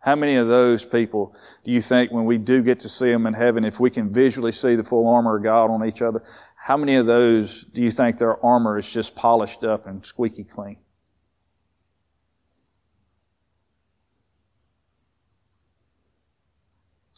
How 0.00 0.16
many 0.16 0.36
of 0.36 0.48
those 0.48 0.86
people 0.86 1.36
do 1.62 1.70
you 1.70 1.82
think 1.82 2.10
when 2.10 2.24
we 2.24 2.38
do 2.38 2.62
get 2.62 2.80
to 2.80 2.88
see 2.88 3.12
them 3.12 3.26
in 3.26 3.34
heaven, 3.34 3.64
if 3.64 3.78
we 3.78 3.90
can 3.90 4.10
visually 4.10 4.50
see 4.50 4.74
the 4.74 4.82
full 4.82 5.06
armor 5.06 5.36
of 5.36 5.42
God 5.42 5.70
on 5.70 5.86
each 5.86 6.00
other, 6.00 6.22
how 6.62 6.76
many 6.76 6.96
of 6.96 7.06
those 7.06 7.64
do 7.64 7.80
you 7.80 7.90
think 7.90 8.18
their 8.18 8.44
armor 8.44 8.76
is 8.76 8.92
just 8.92 9.16
polished 9.16 9.64
up 9.64 9.86
and 9.86 10.04
squeaky 10.04 10.44
clean? 10.44 10.76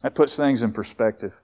That 0.05 0.15
puts 0.15 0.37
things 0.37 0.63
in 0.63 0.73
perspective. 0.73 1.41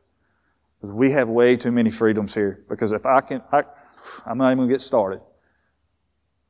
We 0.80 1.10
have 1.10 1.28
way 1.28 1.56
too 1.56 1.72
many 1.72 1.90
freedoms 1.90 2.34
here. 2.34 2.64
Because 2.68 2.92
if 2.92 3.04
I 3.04 3.20
can, 3.20 3.42
I, 3.50 3.64
I'm 4.24 4.38
not 4.38 4.46
even 4.46 4.58
going 4.58 4.68
to 4.68 4.74
get 4.74 4.80
started. 4.80 5.20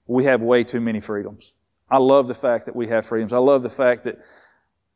We 0.07 0.25
have 0.25 0.43
way 0.43 0.65
too 0.65 0.83
many 0.83 1.01
freedoms. 1.01 1.55
I 1.91 1.97
love 1.97 2.29
the 2.29 2.35
fact 2.35 2.67
that 2.67 2.77
we 2.77 2.89
have 2.89 3.07
freedoms. 3.07 3.33
I 3.33 3.39
love 3.39 3.63
the 3.63 3.71
fact 3.71 4.05
that, 4.05 4.17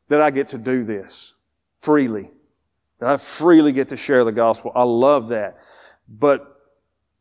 that 0.07 0.21
I 0.21 0.29
get 0.29 0.47
to 0.49 0.59
do 0.59 0.83
this 0.83 1.33
freely. 1.81 2.29
That 2.99 3.09
I 3.09 3.17
freely 3.17 3.71
get 3.71 3.89
to 3.89 3.97
share 3.97 4.23
the 4.23 4.31
gospel. 4.31 4.71
I 4.75 4.83
love 4.83 5.29
that. 5.29 5.57
But 6.07 6.53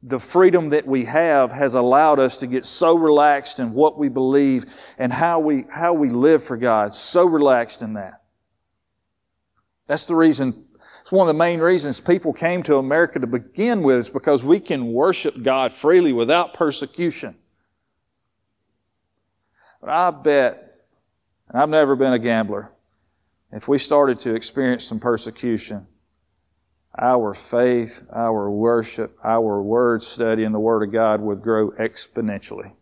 the 0.03 0.19
freedom 0.19 0.71
that 0.71 0.87
we 0.87 1.05
have 1.05 1.53
has 1.53 1.75
allowed 1.75 2.19
us 2.19 2.41
to 2.41 2.47
get 2.47 2.65
so 2.65 2.97
relaxed 2.97 3.61
in 3.61 3.73
what 3.73 3.99
we 3.99 4.09
believe 4.09 4.67
and 4.99 5.13
how 5.13 5.39
we, 5.39 5.65
how 5.71 5.93
we 5.93 6.11
live 6.11 6.43
for 6.43 6.57
God. 6.57 6.93
So 6.93 7.25
relaxed 7.25 7.83
in 7.83 7.95
that. 7.95 8.23
That's 9.87 10.07
the 10.07 10.17
reason, 10.17 10.67
it's 11.01 11.13
one 11.13 11.29
of 11.29 11.35
the 11.35 11.39
main 11.39 11.61
reasons 11.61 12.01
people 12.01 12.33
came 12.33 12.63
to 12.65 12.77
America 12.77 13.21
to 13.21 13.27
begin 13.27 13.83
with 13.83 13.97
is 13.97 14.09
because 14.09 14.43
we 14.45 14.59
can 14.59 14.93
worship 14.93 15.41
God 15.43 15.73
freely 15.73 16.13
without 16.13 16.55
persecution. 16.55 17.37
But 19.81 19.91
I 19.91 20.11
bet, 20.11 20.85
and 21.49 21.61
I've 21.61 21.69
never 21.69 21.95
been 21.95 22.13
a 22.13 22.19
gambler, 22.19 22.73
if 23.53 23.69
we 23.69 23.79
started 23.79 24.19
to 24.21 24.35
experience 24.35 24.85
some 24.85 24.99
persecution, 24.99 25.87
our 26.99 27.33
faith, 27.35 28.07
our 28.13 28.51
worship, 28.51 29.17
our 29.25 29.63
word 29.63 30.03
study 30.03 30.45
in 30.45 30.53
the 30.53 30.61
Word 30.61 30.83
of 30.83 30.93
God 30.93 31.21
would 31.21 31.41
grow 31.41 31.71
exponentially. 31.73 32.73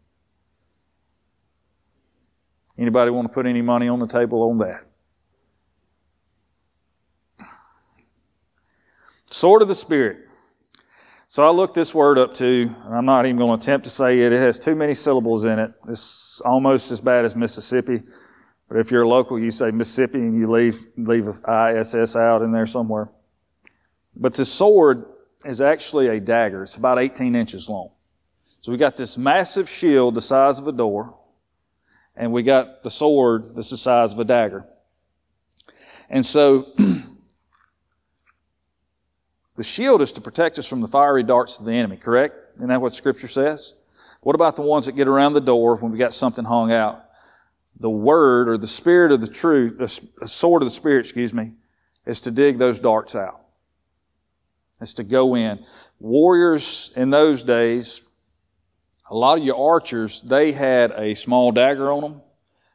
Anybody 2.77 3.11
want 3.11 3.29
to 3.29 3.33
put 3.35 3.47
any 3.47 3.63
money 3.63 3.89
on 3.89 4.01
the 4.01 4.07
table 4.07 4.43
on 4.49 4.59
that? 4.59 4.85
Sword 9.31 9.63
of 9.63 9.69
the 9.69 9.75
Spirit. 9.75 10.27
So 11.29 11.47
I 11.47 11.51
looked 11.51 11.77
this 11.77 11.95
word 11.95 12.19
up 12.19 12.35
too, 12.35 12.75
and 12.85 12.95
I'm 12.95 13.05
not 13.05 13.25
even 13.27 13.39
going 13.39 13.57
to 13.57 13.63
attempt 13.63 13.85
to 13.85 13.91
say 13.91 14.21
it. 14.21 14.33
It 14.33 14.41
has 14.41 14.59
too 14.59 14.75
many 14.75 14.95
syllables 14.95 15.45
in 15.45 15.61
it. 15.61 15.73
It's 15.89 16.41
almost 16.41 16.91
as 16.91 17.01
bad 17.01 17.25
as 17.25 17.37
Mississippi. 17.37 18.03
But 18.69 18.79
if 18.79 18.91
you're 18.91 19.03
a 19.03 19.09
local, 19.09 19.39
you 19.39 19.53
say 19.53 19.71
Mississippi 19.71 20.19
and 20.19 20.37
you 20.37 20.51
leave, 20.51 20.85
leave 20.97 21.29
ISS 21.29 22.17
out 22.17 22.43
in 22.43 22.51
there 22.51 22.67
somewhere. 22.67 23.11
But 24.17 24.35
the 24.35 24.45
sword 24.45 25.07
is 25.45 25.61
actually 25.61 26.09
a 26.09 26.21
dagger. 26.21 26.63
It's 26.63 26.77
about 26.77 26.99
18 26.99 27.35
inches 27.35 27.69
long. 27.69 27.91
So 28.61 28.73
we 28.73 28.79
got 28.79 28.97
this 28.97 29.17
massive 29.17 29.69
shield 29.69 30.15
the 30.15 30.21
size 30.21 30.59
of 30.59 30.69
a 30.69 30.73
door, 30.73 31.17
and 32.15 32.33
we 32.33 32.43
got 32.43 32.83
the 32.83 32.91
sword 32.91 33.55
that's 33.55 33.71
the 33.71 33.77
size 33.77 34.13
of 34.13 34.19
a 34.19 34.25
dagger. 34.25 34.67
And 36.11 36.27
so 36.27 36.73
The 39.61 39.65
shield 39.65 40.01
is 40.01 40.13
to 40.13 40.23
protect 40.23 40.59
us 40.59 40.67
from 40.67 40.81
the 40.81 40.89
fiery 40.89 41.23
darts 41.23 41.59
of 41.59 41.67
the 41.67 41.73
enemy, 41.73 41.99
correct? 41.99 42.35
Isn't 42.57 42.69
that 42.69 42.81
what 42.81 42.95
scripture 42.95 43.29
says? 43.29 43.75
What 44.23 44.35
about 44.35 44.57
the 44.57 44.63
ones 44.63 44.87
that 44.87 44.97
get 44.97 45.07
around 45.07 45.35
the 45.35 45.41
door 45.43 45.77
when 45.77 45.93
we 45.93 45.99
got 45.99 46.15
something 46.15 46.47
hung 46.47 46.73
out? 46.73 47.05
The 47.79 47.91
word 47.91 48.49
or 48.49 48.57
the 48.57 48.67
spirit 48.67 49.13
of 49.13 49.21
the 49.21 49.29
truth, 49.29 49.77
the 49.77 50.27
sword 50.27 50.63
of 50.63 50.67
the 50.67 50.71
spirit, 50.71 51.01
excuse 51.01 51.35
me, 51.35 51.53
is 52.07 52.23
to 52.23 52.31
dig 52.31 52.57
those 52.57 52.81
darts 52.81 53.15
out. 53.15 53.40
It's 54.81 54.95
to 54.95 55.05
go 55.05 55.37
in. 55.37 55.65
Warriors 55.99 56.93
in 56.97 57.11
those 57.11 57.43
days, 57.43 58.03
a 59.11 59.15
lot 59.15 59.39
of 59.39 59.45
your 59.45 59.57
archers, 59.57 60.23
they 60.23 60.53
had 60.53 60.93
a 60.93 61.15
small 61.15 61.53
dagger 61.53 61.93
on 61.93 62.01
them, 62.01 62.23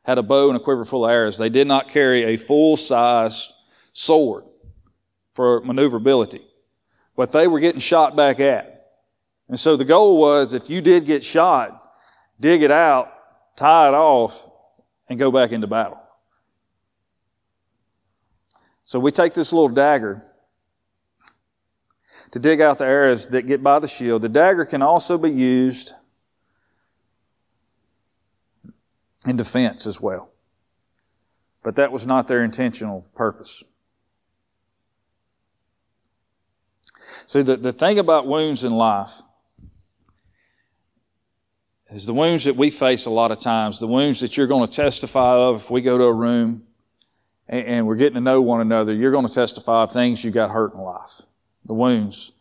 had 0.04 0.18
a 0.18 0.24
bow 0.24 0.50
and 0.50 0.58
a 0.58 0.60
quiver 0.60 0.86
full 0.86 1.06
of 1.06 1.12
arrows. 1.12 1.38
They 1.38 1.50
did 1.50 1.68
not 1.68 1.90
carry 1.90 2.24
a 2.24 2.38
full 2.38 2.78
size 2.78 3.52
sword 3.94 4.44
for 5.34 5.62
maneuverability, 5.62 6.46
but 7.16 7.32
they 7.32 7.48
were 7.48 7.60
getting 7.60 7.80
shot 7.80 8.16
back 8.16 8.40
at. 8.40 8.76
And 9.48 9.60
so 9.60 9.76
the 9.76 9.86
goal 9.86 10.18
was 10.18 10.54
if 10.54 10.70
you 10.70 10.82
did 10.82 11.06
get 11.06 11.24
shot, 11.24 11.82
dig 12.40 12.62
it 12.62 12.72
out, 12.72 13.12
tie 13.56 13.88
it 13.88 13.94
off, 13.94 14.46
and 15.08 15.18
go 15.18 15.32
back 15.32 15.52
into 15.52 15.68
battle. 15.68 16.00
So 18.84 19.00
we 19.00 19.12
take 19.12 19.34
this 19.34 19.52
little 19.52 19.70
dagger 19.70 20.24
to 22.36 22.40
dig 22.40 22.60
out 22.60 22.80
the 22.80 22.86
arrows 22.86 23.30
that 23.30 23.44
get 23.44 23.64
by 23.64 23.80
the 23.80 23.88
shield. 23.88 24.22
The 24.22 24.28
dagger 24.28 24.66
can 24.66 24.82
also 24.82 25.18
be 25.18 25.32
used 25.32 25.94
in 29.26 29.38
defense 29.38 29.88
as 29.88 30.02
well. 30.02 30.32
But 31.64 31.78
that 31.78 31.94
was 31.94 32.06
not 32.06 32.28
their 32.28 32.44
intentional 32.44 33.08
purpose. 33.16 33.64
See, 37.26 37.42
the, 37.42 37.56
the 37.56 37.72
thing 37.72 38.00
about 38.00 38.28
wounds 38.28 38.66
in 38.66 38.74
life 38.74 39.22
is 41.90 42.06
the 42.06 42.14
wounds 42.14 42.44
that 42.44 42.58
we 42.58 42.70
face 42.70 43.06
a 43.06 43.12
lot 43.12 43.32
of 43.32 43.40
times, 43.40 43.80
the 43.80 43.88
wounds 43.88 44.20
that 44.20 44.36
you're 44.36 44.46
going 44.46 44.68
to 44.68 44.76
testify 44.76 45.36
of 45.36 45.56
if 45.56 45.72
we 45.72 45.80
go 45.80 45.98
to 45.98 46.04
a 46.04 46.14
room 46.14 46.64
and, 47.48 47.66
and 47.66 47.88
we're 47.88 47.96
getting 47.96 48.16
to 48.16 48.20
know 48.20 48.42
one 48.42 48.60
another, 48.60 48.94
you're 48.94 49.14
going 49.14 49.26
to 49.26 49.34
testify 49.34 49.84
of 49.84 49.94
things 49.94 50.22
you 50.26 50.32
got 50.32 50.52
hurt 50.52 50.74
in 50.74 50.82
life. 50.82 51.22
The 51.66 51.74
wounds. 51.74 52.32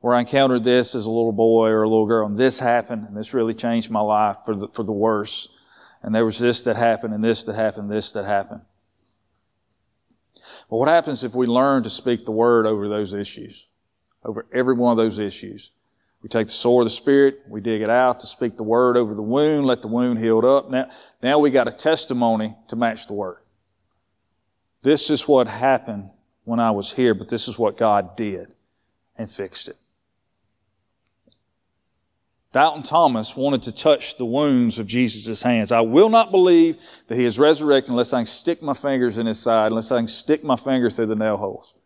Where 0.00 0.14
I 0.14 0.20
encountered 0.20 0.64
this 0.64 0.94
as 0.94 1.06
a 1.06 1.10
little 1.10 1.32
boy 1.32 1.68
or 1.68 1.82
a 1.82 1.88
little 1.88 2.06
girl 2.06 2.26
and 2.26 2.38
this 2.38 2.58
happened 2.58 3.06
and 3.06 3.16
this 3.16 3.34
really 3.34 3.54
changed 3.54 3.90
my 3.90 4.00
life 4.00 4.38
for 4.44 4.54
the, 4.54 4.68
for 4.68 4.82
the 4.82 4.92
worse. 4.92 5.48
And 6.02 6.14
there 6.14 6.24
was 6.24 6.38
this 6.38 6.62
that 6.62 6.76
happened 6.76 7.12
and 7.12 7.22
this 7.22 7.44
that 7.44 7.54
happened, 7.54 7.90
this 7.90 8.10
that 8.12 8.24
happened. 8.24 8.62
But 10.70 10.76
what 10.76 10.88
happens 10.88 11.24
if 11.24 11.34
we 11.34 11.46
learn 11.46 11.82
to 11.82 11.90
speak 11.90 12.24
the 12.24 12.32
word 12.32 12.66
over 12.66 12.88
those 12.88 13.12
issues? 13.12 13.66
Over 14.24 14.46
every 14.52 14.74
one 14.74 14.92
of 14.92 14.96
those 14.96 15.18
issues. 15.18 15.72
We 16.22 16.28
take 16.28 16.48
the 16.48 16.52
sword 16.52 16.82
of 16.82 16.86
the 16.86 16.96
Spirit, 16.96 17.40
we 17.48 17.60
dig 17.60 17.80
it 17.80 17.88
out 17.88 18.20
to 18.20 18.26
speak 18.26 18.56
the 18.56 18.62
word 18.62 18.96
over 18.96 19.14
the 19.14 19.22
wound, 19.22 19.66
let 19.66 19.80
the 19.80 19.88
wound 19.88 20.18
healed 20.18 20.44
up. 20.44 20.70
Now, 20.70 20.90
now 21.22 21.38
we 21.38 21.50
got 21.50 21.66
a 21.66 21.72
testimony 21.72 22.54
to 22.68 22.76
match 22.76 23.06
the 23.06 23.14
word. 23.14 23.38
This 24.82 25.08
is 25.10 25.26
what 25.26 25.48
happened 25.48 26.10
when 26.44 26.60
I 26.60 26.70
was 26.70 26.92
here, 26.92 27.14
but 27.14 27.28
this 27.28 27.48
is 27.48 27.58
what 27.58 27.76
God 27.76 28.16
did 28.16 28.48
and 29.16 29.30
fixed 29.30 29.68
it. 29.68 29.76
Doubting 32.52 32.82
Thomas 32.82 33.36
wanted 33.36 33.62
to 33.62 33.72
touch 33.72 34.16
the 34.16 34.24
wounds 34.24 34.80
of 34.80 34.86
Jesus' 34.86 35.42
hands. 35.42 35.70
I 35.70 35.82
will 35.82 36.08
not 36.08 36.32
believe 36.32 36.78
that 37.06 37.16
he 37.16 37.24
is 37.24 37.38
resurrected 37.38 37.90
unless 37.90 38.12
I 38.12 38.20
can 38.20 38.26
stick 38.26 38.60
my 38.60 38.74
fingers 38.74 39.18
in 39.18 39.26
his 39.26 39.38
side, 39.38 39.70
unless 39.70 39.92
I 39.92 39.98
can 39.98 40.08
stick 40.08 40.42
my 40.42 40.56
fingers 40.56 40.96
through 40.96 41.06
the 41.06 41.14
nail 41.14 41.36
holes. 41.36 41.76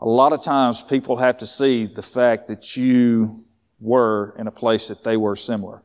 A 0.00 0.08
lot 0.08 0.32
of 0.32 0.42
times 0.42 0.82
people 0.82 1.18
have 1.18 1.36
to 1.38 1.46
see 1.46 1.86
the 1.86 2.02
fact 2.02 2.48
that 2.48 2.76
you 2.76 3.44
were 3.78 4.34
in 4.36 4.48
a 4.48 4.50
place 4.50 4.88
that 4.88 5.04
they 5.04 5.16
were 5.16 5.36
similar. 5.36 5.82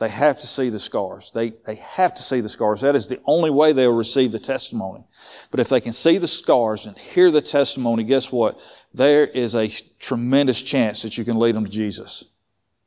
They 0.00 0.08
have 0.08 0.38
to 0.40 0.46
see 0.46 0.70
the 0.70 0.78
scars. 0.78 1.30
They, 1.34 1.50
they 1.66 1.74
have 1.74 2.14
to 2.14 2.22
see 2.22 2.40
the 2.40 2.48
scars. 2.48 2.80
That 2.80 2.96
is 2.96 3.08
the 3.08 3.20
only 3.26 3.50
way 3.50 3.74
they'll 3.74 3.92
receive 3.94 4.32
the 4.32 4.38
testimony. 4.38 5.04
But 5.50 5.60
if 5.60 5.68
they 5.68 5.82
can 5.82 5.92
see 5.92 6.16
the 6.16 6.26
scars 6.26 6.86
and 6.86 6.96
hear 6.96 7.30
the 7.30 7.42
testimony, 7.42 8.04
guess 8.04 8.32
what? 8.32 8.58
There 8.94 9.26
is 9.26 9.54
a 9.54 9.68
tremendous 9.98 10.62
chance 10.62 11.02
that 11.02 11.18
you 11.18 11.24
can 11.26 11.38
lead 11.38 11.54
them 11.54 11.66
to 11.66 11.70
Jesus. 11.70 12.24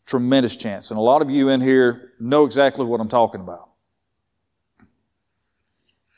Tremendous 0.08 0.56
chance. 0.56 0.90
And 0.90 0.98
a 0.98 1.04
lot 1.04 1.22
of 1.22 1.30
you 1.30 1.50
in 1.50 1.62
here 1.62 2.14
know 2.20 2.46
exactly 2.46 2.84
what 2.84 3.00
I'm 3.00 3.10
talking 3.10 3.42
about. 3.42 3.70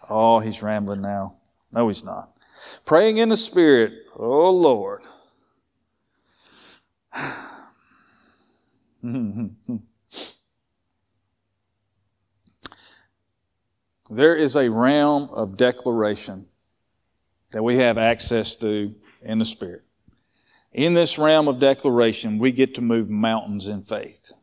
Oh, 0.09 0.39
he's 0.39 0.63
rambling 0.63 1.01
now. 1.01 1.35
No, 1.73 1.89
he's 1.89 2.05
not. 2.05 2.31
Praying 2.85 3.17
in 3.17 3.27
the 3.27 3.35
Spirit. 3.35 3.91
Oh, 4.15 4.49
Lord. 4.49 5.01
there 14.09 14.35
is 14.35 14.55
a 14.55 14.69
realm 14.69 15.29
of 15.31 15.57
declaration 15.57 16.47
that 17.51 17.63
we 17.63 17.77
have 17.77 17.97
access 17.97 18.55
to 18.57 18.93
in 19.21 19.39
the 19.39 19.45
Spirit. 19.45 19.83
In 20.71 20.93
this 20.93 21.17
realm 21.17 21.47
of 21.47 21.59
declaration, 21.59 22.37
we 22.37 22.51
get 22.51 22.75
to 22.75 22.81
move 22.81 23.09
mountains 23.09 23.67
in 23.67 23.83
faith. 23.83 24.33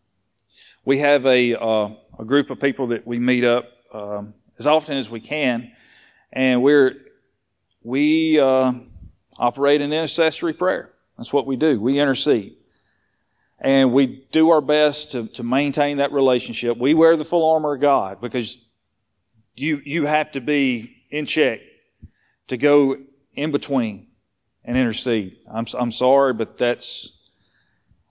We 0.85 0.99
have 0.99 1.27
a, 1.27 1.55
uh, 1.55 1.91
a 2.19 2.25
group 2.25 2.51
of 2.51 2.59
people 2.59 2.89
that 2.89 3.07
we 3.07 3.19
meet 3.19 3.45
up 3.45 3.69
um, 3.93 4.35
as 4.59 4.67
often 4.67 4.97
as 4.97 5.11
we 5.11 5.21
can, 5.21 5.73
and 6.33 6.63
we're 6.63 6.97
we 7.85 8.39
uh, 8.41 8.73
operate 9.37 9.81
in 9.81 9.93
intercessory 9.93 10.53
prayer. 10.53 10.91
That's 11.17 11.33
what 11.33 11.47
we 11.47 11.57
do. 11.57 11.81
We 11.81 11.99
intercede. 11.99 12.57
And 13.59 13.93
we 13.93 14.25
do 14.33 14.51
our 14.51 14.61
best 14.61 15.13
to, 15.13 15.27
to 15.29 15.43
maintain 15.43 15.99
that 15.99 16.13
relationship. 16.13 16.79
We 16.79 16.95
wear 16.95 17.17
the 17.17 17.25
full 17.25 17.49
armor 17.49 17.75
of 17.75 17.81
God 17.81 18.21
because 18.21 18.62
you, 19.55 19.83
you 19.85 20.07
have 20.07 20.33
to 20.33 20.41
be 20.41 20.97
in 21.11 21.27
check 21.27 21.61
to 22.49 22.57
go 22.57 22.97
in 23.35 23.51
between 23.51 24.09
and 24.65 24.77
intercede. 24.77 25.37
I'm, 25.51 25.67
I'm 25.79 25.91
sorry, 25.91 26.33
but 26.35 26.59
that's, 26.59 27.19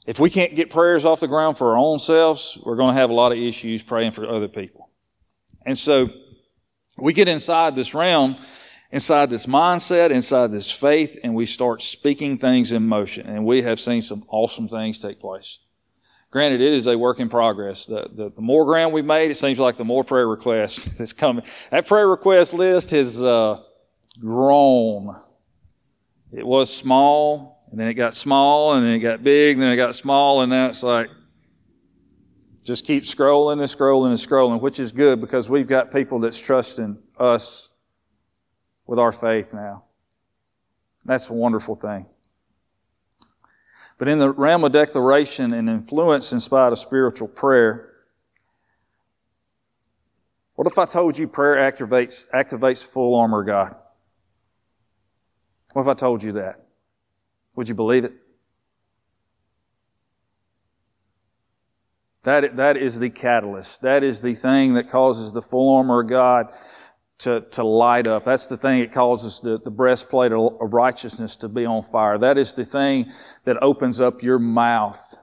if 0.06 0.20
we 0.20 0.30
can't 0.30 0.56
get 0.56 0.70
prayers 0.70 1.06
off 1.06 1.20
the 1.20 1.28
ground 1.28 1.58
for 1.58 1.72
our 1.72 1.78
own 1.78 2.00
selves, 2.00 2.58
we're 2.64 2.76
going 2.76 2.96
to 2.96 3.00
have 3.00 3.10
a 3.10 3.14
lot 3.14 3.32
of 3.32 3.38
issues 3.38 3.84
praying 3.84 4.12
for 4.12 4.28
other 4.28 4.48
people. 4.48 4.90
And 5.66 5.78
so 5.78 6.10
we 6.98 7.14
get 7.14 7.28
inside 7.28 7.76
this 7.76 7.94
realm 7.94 8.36
inside 8.92 9.30
this 9.30 9.46
mindset, 9.46 10.12
inside 10.12 10.52
this 10.52 10.72
faith, 10.72 11.18
and 11.24 11.34
we 11.34 11.46
start 11.46 11.82
speaking 11.82 12.38
things 12.38 12.72
in 12.72 12.88
motion. 12.88 13.28
And 13.28 13.46
we 13.46 13.62
have 13.62 13.80
seen 13.80 14.02
some 14.02 14.26
awesome 14.28 14.68
things 14.68 15.00
take 15.00 15.20
place. 15.20 15.60
Granted, 16.32 16.62
it 16.62 16.74
is 16.74 16.88
a 16.88 16.98
work 16.98 17.20
in 17.20 17.28
progress. 17.28 17.86
The, 17.86 18.10
the, 18.10 18.32
the 18.32 18.42
more 18.42 18.64
ground 18.64 18.94
we've 18.94 19.06
made, 19.06 19.32
it 19.32 19.36
seems 19.36 19.60
like 19.60 19.76
the 19.76 19.84
more 19.84 20.06
prayer 20.06 20.28
requests 20.28 20.86
that's 20.98 21.14
coming. 21.14 21.44
That 21.70 21.86
prayer 21.86 22.08
request 22.08 22.54
list 22.54 22.92
has 22.92 23.22
uh, 23.22 23.62
grown. 24.18 25.22
It 26.32 26.48
was 26.48 26.74
small, 26.74 27.68
and 27.70 27.78
then 27.78 27.90
it 27.90 27.96
got 27.96 28.14
small, 28.14 28.74
and 28.74 28.86
then 28.86 28.94
it 28.94 29.00
got 29.00 29.22
big, 29.22 29.58
and 29.58 29.62
then 29.62 29.72
it 29.74 29.76
got 29.76 29.94
small, 29.94 30.42
and 30.42 30.50
now 30.50 30.68
it's 30.68 30.84
like 30.84 31.10
just 32.66 32.86
keep 32.86 33.04
scrolling 33.04 33.54
and 33.54 33.64
scrolling 33.64 34.10
and 34.10 34.18
scrolling, 34.18 34.62
which 34.62 34.80
is 34.80 34.94
good 34.94 35.20
because 35.20 35.50
we've 35.50 35.68
got 35.68 35.92
people 35.92 36.20
that's 36.20 36.40
trusting 36.40 36.98
us 37.18 37.72
with 38.86 39.00
our 39.00 39.12
faith 39.12 39.54
now. 39.54 39.84
That's 41.04 41.30
a 41.30 41.34
wonderful 41.34 41.76
thing. 41.76 42.06
But 44.02 44.08
in 44.08 44.18
the 44.18 44.32
realm 44.32 44.64
of 44.64 44.72
declaration 44.72 45.54
and 45.54 45.70
influence 45.70 46.34
in 46.34 46.40
spite 46.40 46.72
of 46.72 46.80
spiritual 46.80 47.28
prayer, 47.28 47.92
what 50.56 50.66
if 50.66 50.80
I 50.80 50.86
told 50.86 51.20
you 51.20 51.28
prayer 51.28 51.72
activates, 51.72 52.28
activates 52.32 52.84
full 52.84 53.14
armor 53.14 53.44
God? 53.44 53.76
What 55.74 55.84
if 55.84 55.88
I 55.88 55.94
told 55.94 56.24
you 56.24 56.32
that? 56.32 56.66
Would 57.56 57.70
you 57.70 57.76
believe 57.76 58.04
it? 58.04 58.14
That, 62.24 62.56
that 62.56 62.78
is 62.78 63.00
the 63.00 63.12
catalyst. 63.12 63.84
That 63.84 64.04
is 64.04 64.24
the 64.24 64.34
thing 64.34 64.74
that 64.74 64.90
causes 64.90 65.32
the 65.32 65.44
full 65.44 65.78
armor 65.78 66.02
of 66.02 66.08
God 66.08 66.52
to, 67.22 67.42
to 67.52 67.64
light 67.64 68.08
up. 68.08 68.26
That's 68.26 68.48
the 68.48 68.58
thing 68.58 68.80
it 68.80 68.92
causes 68.92 69.40
the, 69.40 69.58
the 69.58 69.72
breastplate 69.72 70.32
of 70.32 70.74
righteousness 70.74 71.36
to 71.38 71.50
be 71.50 71.66
on 71.66 71.84
fire. 71.84 72.18
That 72.18 72.38
is 72.38 72.54
the 72.54 72.66
thing 72.66 73.12
that 73.44 73.62
opens 73.62 74.00
up 74.00 74.24
your 74.24 74.40
mouth 74.40 75.16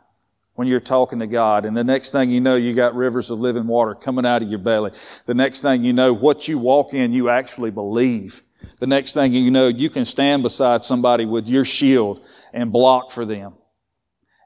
when 0.55 0.68
you're 0.68 0.80
talking 0.80 1.18
to 1.18 1.26
God. 1.26 1.64
And 1.64 1.76
the 1.76 1.84
next 1.84 2.12
thing 2.12 2.30
you 2.30 2.40
know, 2.40 2.55
you 2.55 2.72
got 2.72 2.94
rivers 2.94 3.30
of 3.30 3.40
living 3.40 3.66
water 3.66 3.94
coming 3.94 4.24
out 4.24 4.42
of 4.42 4.49
your 4.49 4.61
belly. 4.61 4.92
The 5.24 5.34
next 5.34 5.62
thing 5.62 5.82
you 5.82 5.92
know, 5.92 6.12
what 6.12 6.46
you 6.46 6.59
walk 6.59 6.94
in, 6.94 7.12
you 7.12 7.28
actually 7.28 7.72
believe. 7.72 8.42
The 8.78 8.86
next 8.86 9.12
thing 9.12 9.32
you 9.32 9.51
know, 9.51 9.66
you 9.66 9.90
can 9.90 10.05
stand 10.05 10.44
beside 10.44 10.84
somebody 10.84 11.26
with 11.26 11.49
your 11.49 11.64
shield 11.64 12.24
and 12.53 12.72
block 12.72 13.11
for 13.11 13.24
them 13.24 13.55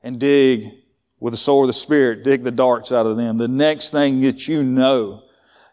and 0.03 0.19
dig 0.19 0.71
with 1.21 1.33
the 1.33 1.39
sword 1.39 1.65
of 1.65 1.69
the 1.69 1.75
Spirit, 1.75 2.25
dig 2.25 2.43
the 2.43 2.51
darts 2.51 2.93
out 2.93 3.07
of 3.07 3.19
them. 3.19 3.37
The 3.37 3.47
next 3.47 3.91
thing 3.91 4.23
that 4.23 4.49
you 4.49 4.63
know, 4.63 5.23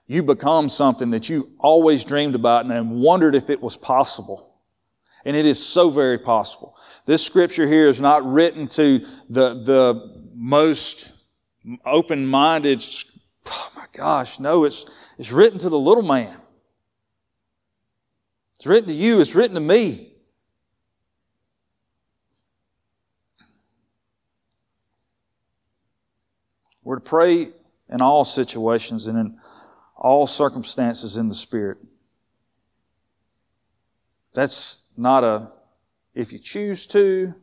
you 0.10 0.24
become 0.24 0.70
something 0.70 1.12
that 1.12 1.30
you 1.30 1.52
always 1.60 2.04
dreamed 2.04 2.34
about 2.34 2.66
and 2.66 3.00
wondered 3.00 3.36
if 3.36 3.52
it 3.52 3.62
was 3.62 3.78
possible. 3.78 4.56
And 5.24 5.36
it 5.36 5.46
is 5.46 5.64
so 5.64 5.92
very 5.92 6.18
possible. 6.18 6.76
This 7.06 7.24
scripture 7.24 7.68
here 7.68 7.86
is 7.86 8.02
not 8.02 8.26
written 8.26 8.68
to 8.70 9.06
the, 9.30 9.54
the 9.54 10.26
most 10.34 11.12
open-minded, 11.86 12.84
oh 13.46 13.72
my 13.76 13.86
gosh, 13.94 14.40
no, 14.40 14.64
it's, 14.64 14.88
it's 15.20 15.32
written 15.32 15.60
to 15.60 15.70
the 15.70 15.78
little 15.78 16.02
man. 16.02 16.36
It's 18.56 18.66
written 18.66 18.90
to 18.90 18.96
you, 18.96 19.22
it's 19.22 19.36
written 19.36 19.54
to 19.54 19.62
me. 19.62 20.12
We're 26.84 26.96
to 26.96 27.02
pray 27.02 27.50
in 27.90 28.02
all 28.02 28.26
situations 28.26 29.06
and 29.06 29.20
in 29.20 29.40
all 30.00 30.26
circumstances 30.26 31.18
in 31.18 31.28
the 31.28 31.36
Spirit. 31.36 31.78
That's 34.34 34.80
not 34.98 35.24
a 35.24 35.52
if 36.16 36.32
you 36.32 36.40
choose 36.40 36.88
to. 36.88 37.36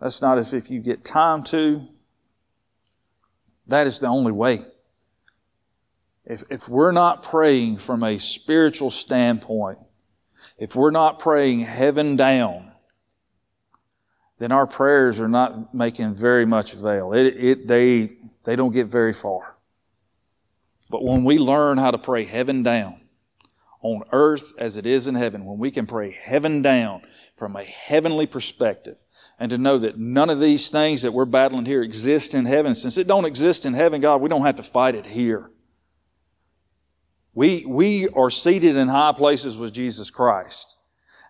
That's 0.00 0.22
not 0.22 0.38
as 0.38 0.52
if 0.52 0.70
you 0.70 0.80
get 0.80 1.04
time 1.04 1.42
to. 1.44 1.86
That 3.66 3.86
is 3.86 4.00
the 4.00 4.08
only 4.08 4.32
way. 4.32 4.64
If, 6.24 6.44
if 6.50 6.68
we're 6.68 6.92
not 6.92 7.22
praying 7.22 7.78
from 7.78 8.02
a 8.02 8.18
spiritual 8.18 8.90
standpoint, 8.90 9.78
if 10.58 10.74
we're 10.74 10.90
not 10.90 11.18
praying 11.18 11.60
heaven 11.60 12.16
down, 12.16 12.72
then 14.38 14.50
our 14.52 14.66
prayers 14.66 15.20
are 15.20 15.28
not 15.28 15.74
making 15.74 16.14
very 16.14 16.44
much 16.44 16.74
avail. 16.74 17.12
It, 17.12 17.26
it, 17.36 17.68
they, 17.68 18.12
they 18.44 18.56
don't 18.56 18.72
get 18.72 18.86
very 18.88 19.12
far. 19.12 19.51
But 20.92 21.02
when 21.02 21.24
we 21.24 21.38
learn 21.38 21.78
how 21.78 21.90
to 21.90 21.96
pray 21.96 22.26
heaven 22.26 22.62
down, 22.62 23.00
on 23.80 24.02
earth 24.12 24.52
as 24.58 24.76
it 24.76 24.84
is 24.84 25.08
in 25.08 25.14
heaven, 25.14 25.46
when 25.46 25.58
we 25.58 25.70
can 25.70 25.86
pray 25.86 26.10
heaven 26.12 26.60
down 26.60 27.00
from 27.34 27.56
a 27.56 27.64
heavenly 27.64 28.26
perspective, 28.26 28.98
and 29.38 29.50
to 29.50 29.58
know 29.58 29.78
that 29.78 29.98
none 29.98 30.28
of 30.28 30.38
these 30.38 30.68
things 30.68 31.00
that 31.02 31.12
we're 31.12 31.24
battling 31.24 31.64
here 31.64 31.82
exist 31.82 32.34
in 32.34 32.44
heaven. 32.44 32.74
Since 32.74 32.98
it 32.98 33.08
don't 33.08 33.24
exist 33.24 33.64
in 33.64 33.72
heaven, 33.72 34.02
God, 34.02 34.20
we 34.20 34.28
don't 34.28 34.44
have 34.44 34.56
to 34.56 34.62
fight 34.62 34.94
it 34.94 35.06
here. 35.06 35.50
We, 37.32 37.64
we 37.66 38.08
are 38.08 38.30
seated 38.30 38.76
in 38.76 38.88
high 38.88 39.14
places 39.16 39.56
with 39.56 39.72
Jesus 39.72 40.10
Christ. 40.10 40.76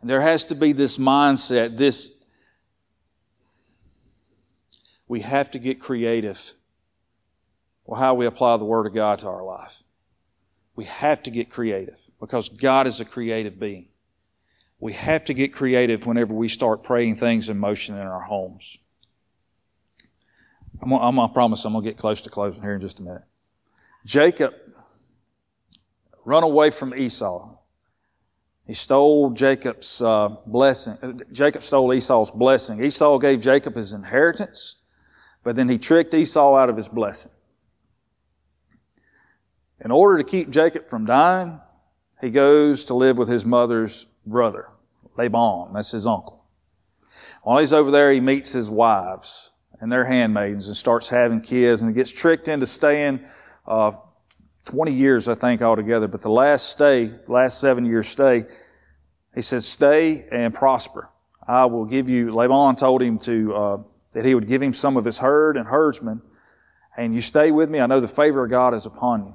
And 0.01 0.11
there 0.11 0.21
has 0.21 0.45
to 0.47 0.57
be 0.57 0.73
this 0.73 0.99
mindset, 0.99 1.77
this, 1.77 2.21
we 5.07 5.21
have 5.21 5.53
to 5.53 5.61
get 5.61 5.79
creative 5.79 6.53
well, 7.85 8.01
how 8.01 8.15
we 8.15 8.27
apply 8.27 8.57
the 8.57 8.65
Word 8.65 8.87
of 8.87 8.95
God 8.95 9.19
to 9.21 9.29
our 9.29 9.45
life. 9.45 9.83
We 10.75 10.85
have 10.85 11.23
to 11.25 11.31
get 11.31 11.51
creative 11.51 12.09
because 12.21 12.49
God 12.49 12.87
is 12.87 13.01
a 13.01 13.05
creative 13.05 13.59
being. 13.59 13.89
We 14.81 14.95
have 14.95 15.25
to 15.27 15.35
get 15.35 15.53
creative 15.53 16.07
whenever 16.07 16.33
we 16.33 16.49
start 16.49 16.83
praying 16.83 17.17
things 17.17 17.49
in 17.49 17.59
motion 17.59 17.97
in 17.97 18.07
our 18.07 18.23
homes. 18.23 18.79
I'm 20.81 20.91
gonna, 20.91 21.21
I'm 21.21 21.33
promise 21.33 21.65
I'm 21.65 21.73
gonna 21.73 21.85
get 21.85 21.97
close 21.97 22.23
to 22.23 22.31
closing 22.31 22.63
here 22.63 22.75
in 22.75 22.81
just 22.81 22.99
a 22.99 23.03
minute. 23.03 23.23
Jacob 24.05 24.55
run 26.25 26.43
away 26.43 26.71
from 26.71 26.95
Esau. 26.95 27.57
He 28.67 28.73
stole 28.73 29.31
Jacob's 29.31 30.01
uh, 30.01 30.37
blessing. 30.47 30.97
Uh, 31.03 31.13
Jacob 31.33 31.63
stole 31.63 31.93
Esau's 31.93 32.31
blessing. 32.31 32.83
Esau 32.83 33.19
gave 33.19 33.41
Jacob 33.41 33.77
his 33.77 33.93
inheritance, 33.93 34.77
but 35.43 35.57
then 35.57 35.69
he 35.69 35.79
tricked 35.79 36.15
Esau 36.15 36.57
out 36.57 36.71
of 36.71 36.77
his 36.77 36.89
blessing. 36.89 37.32
In 39.85 39.91
order 39.91 40.23
to 40.23 40.29
keep 40.29 40.51
Jacob 40.51 40.89
from 40.89 41.07
dying, 41.07 41.61
he 42.21 42.31
goes 42.31 42.85
to 42.85 42.95
live 42.95 43.19
with 43.19 43.29
his 43.29 43.45
mother's 43.45 44.07
brother, 44.25 44.69
Laban. 45.17 45.73
That's 45.73 45.91
his 45.91 46.07
uncle. 46.07 46.45
While 47.43 47.59
he's 47.59 47.73
over 47.73 47.91
there, 47.91 48.13
he 48.13 48.21
meets 48.21 48.53
his 48.53 48.71
wives 48.71 49.51
and 49.81 49.91
their 49.91 50.05
handmaidens 50.05 50.69
and 50.69 50.77
starts 50.77 51.09
having 51.09 51.41
kids 51.41 51.83
and 51.83 51.93
gets 51.93 52.13
tricked 52.13 52.47
into 52.47 52.67
staying 52.67 53.25
uh, 53.67 53.91
20 54.67 54.93
years, 54.93 55.27
I 55.27 55.35
think, 55.35 55.61
altogether. 55.61 56.07
But 56.07 56.23
the 56.23 56.31
last 56.31 56.69
stay, 56.69 57.13
last 57.27 57.61
seven 57.61 57.85
year 57.85 58.05
stay, 58.05 58.45
he 59.35 59.43
says, 59.43 59.67
stay 59.67 60.29
and 60.31 60.55
prosper. 60.55 61.11
I 61.49 61.65
will 61.65 61.87
give 61.87 62.09
you, 62.09 62.33
Laban 62.33 62.77
told 62.77 63.03
him 63.03 63.19
to, 63.21 63.55
uh, 63.55 63.79
that 64.13 64.25
he 64.25 64.37
would 64.37 64.47
give 64.47 64.63
him 64.63 64.73
some 64.73 64.97
of 64.97 65.05
his 65.05 65.19
herd 65.19 65.57
and 65.57 65.67
herdsmen. 65.67 66.23
And 66.97 67.13
you 67.13 67.21
stay 67.21 67.51
with 67.51 67.69
me. 67.69 67.81
I 67.81 67.87
know 67.87 67.99
the 67.99 68.07
favor 68.07 68.45
of 68.45 68.51
God 68.51 68.75
is 68.75 68.87
upon 68.87 69.27
you. 69.27 69.35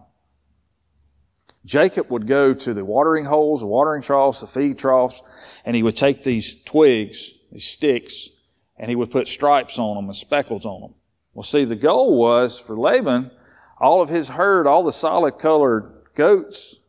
Jacob 1.67 2.09
would 2.09 2.25
go 2.25 2.53
to 2.53 2.73
the 2.73 2.85
watering 2.85 3.25
holes, 3.25 3.59
the 3.59 3.67
watering 3.67 4.01
troughs, 4.01 4.39
the 4.39 4.47
feed 4.47 4.79
troughs, 4.79 5.21
and 5.65 5.75
he 5.75 5.83
would 5.83 5.97
take 5.97 6.23
these 6.23 6.63
twigs, 6.63 7.33
these 7.51 7.65
sticks, 7.65 8.29
and 8.77 8.89
he 8.89 8.95
would 8.95 9.11
put 9.11 9.27
stripes 9.27 9.77
on 9.77 9.97
them 9.97 10.05
and 10.05 10.15
speckles 10.15 10.65
on 10.65 10.79
them. 10.79 10.93
Well, 11.33 11.43
see, 11.43 11.65
the 11.65 11.75
goal 11.75 12.17
was 12.17 12.57
for 12.57 12.79
Laban, 12.79 13.31
all 13.79 14.01
of 14.01 14.07
his 14.07 14.29
herd, 14.29 14.65
all 14.65 14.81
the 14.81 14.93
solid 14.93 15.39
colored 15.39 16.05
goats 16.15 16.79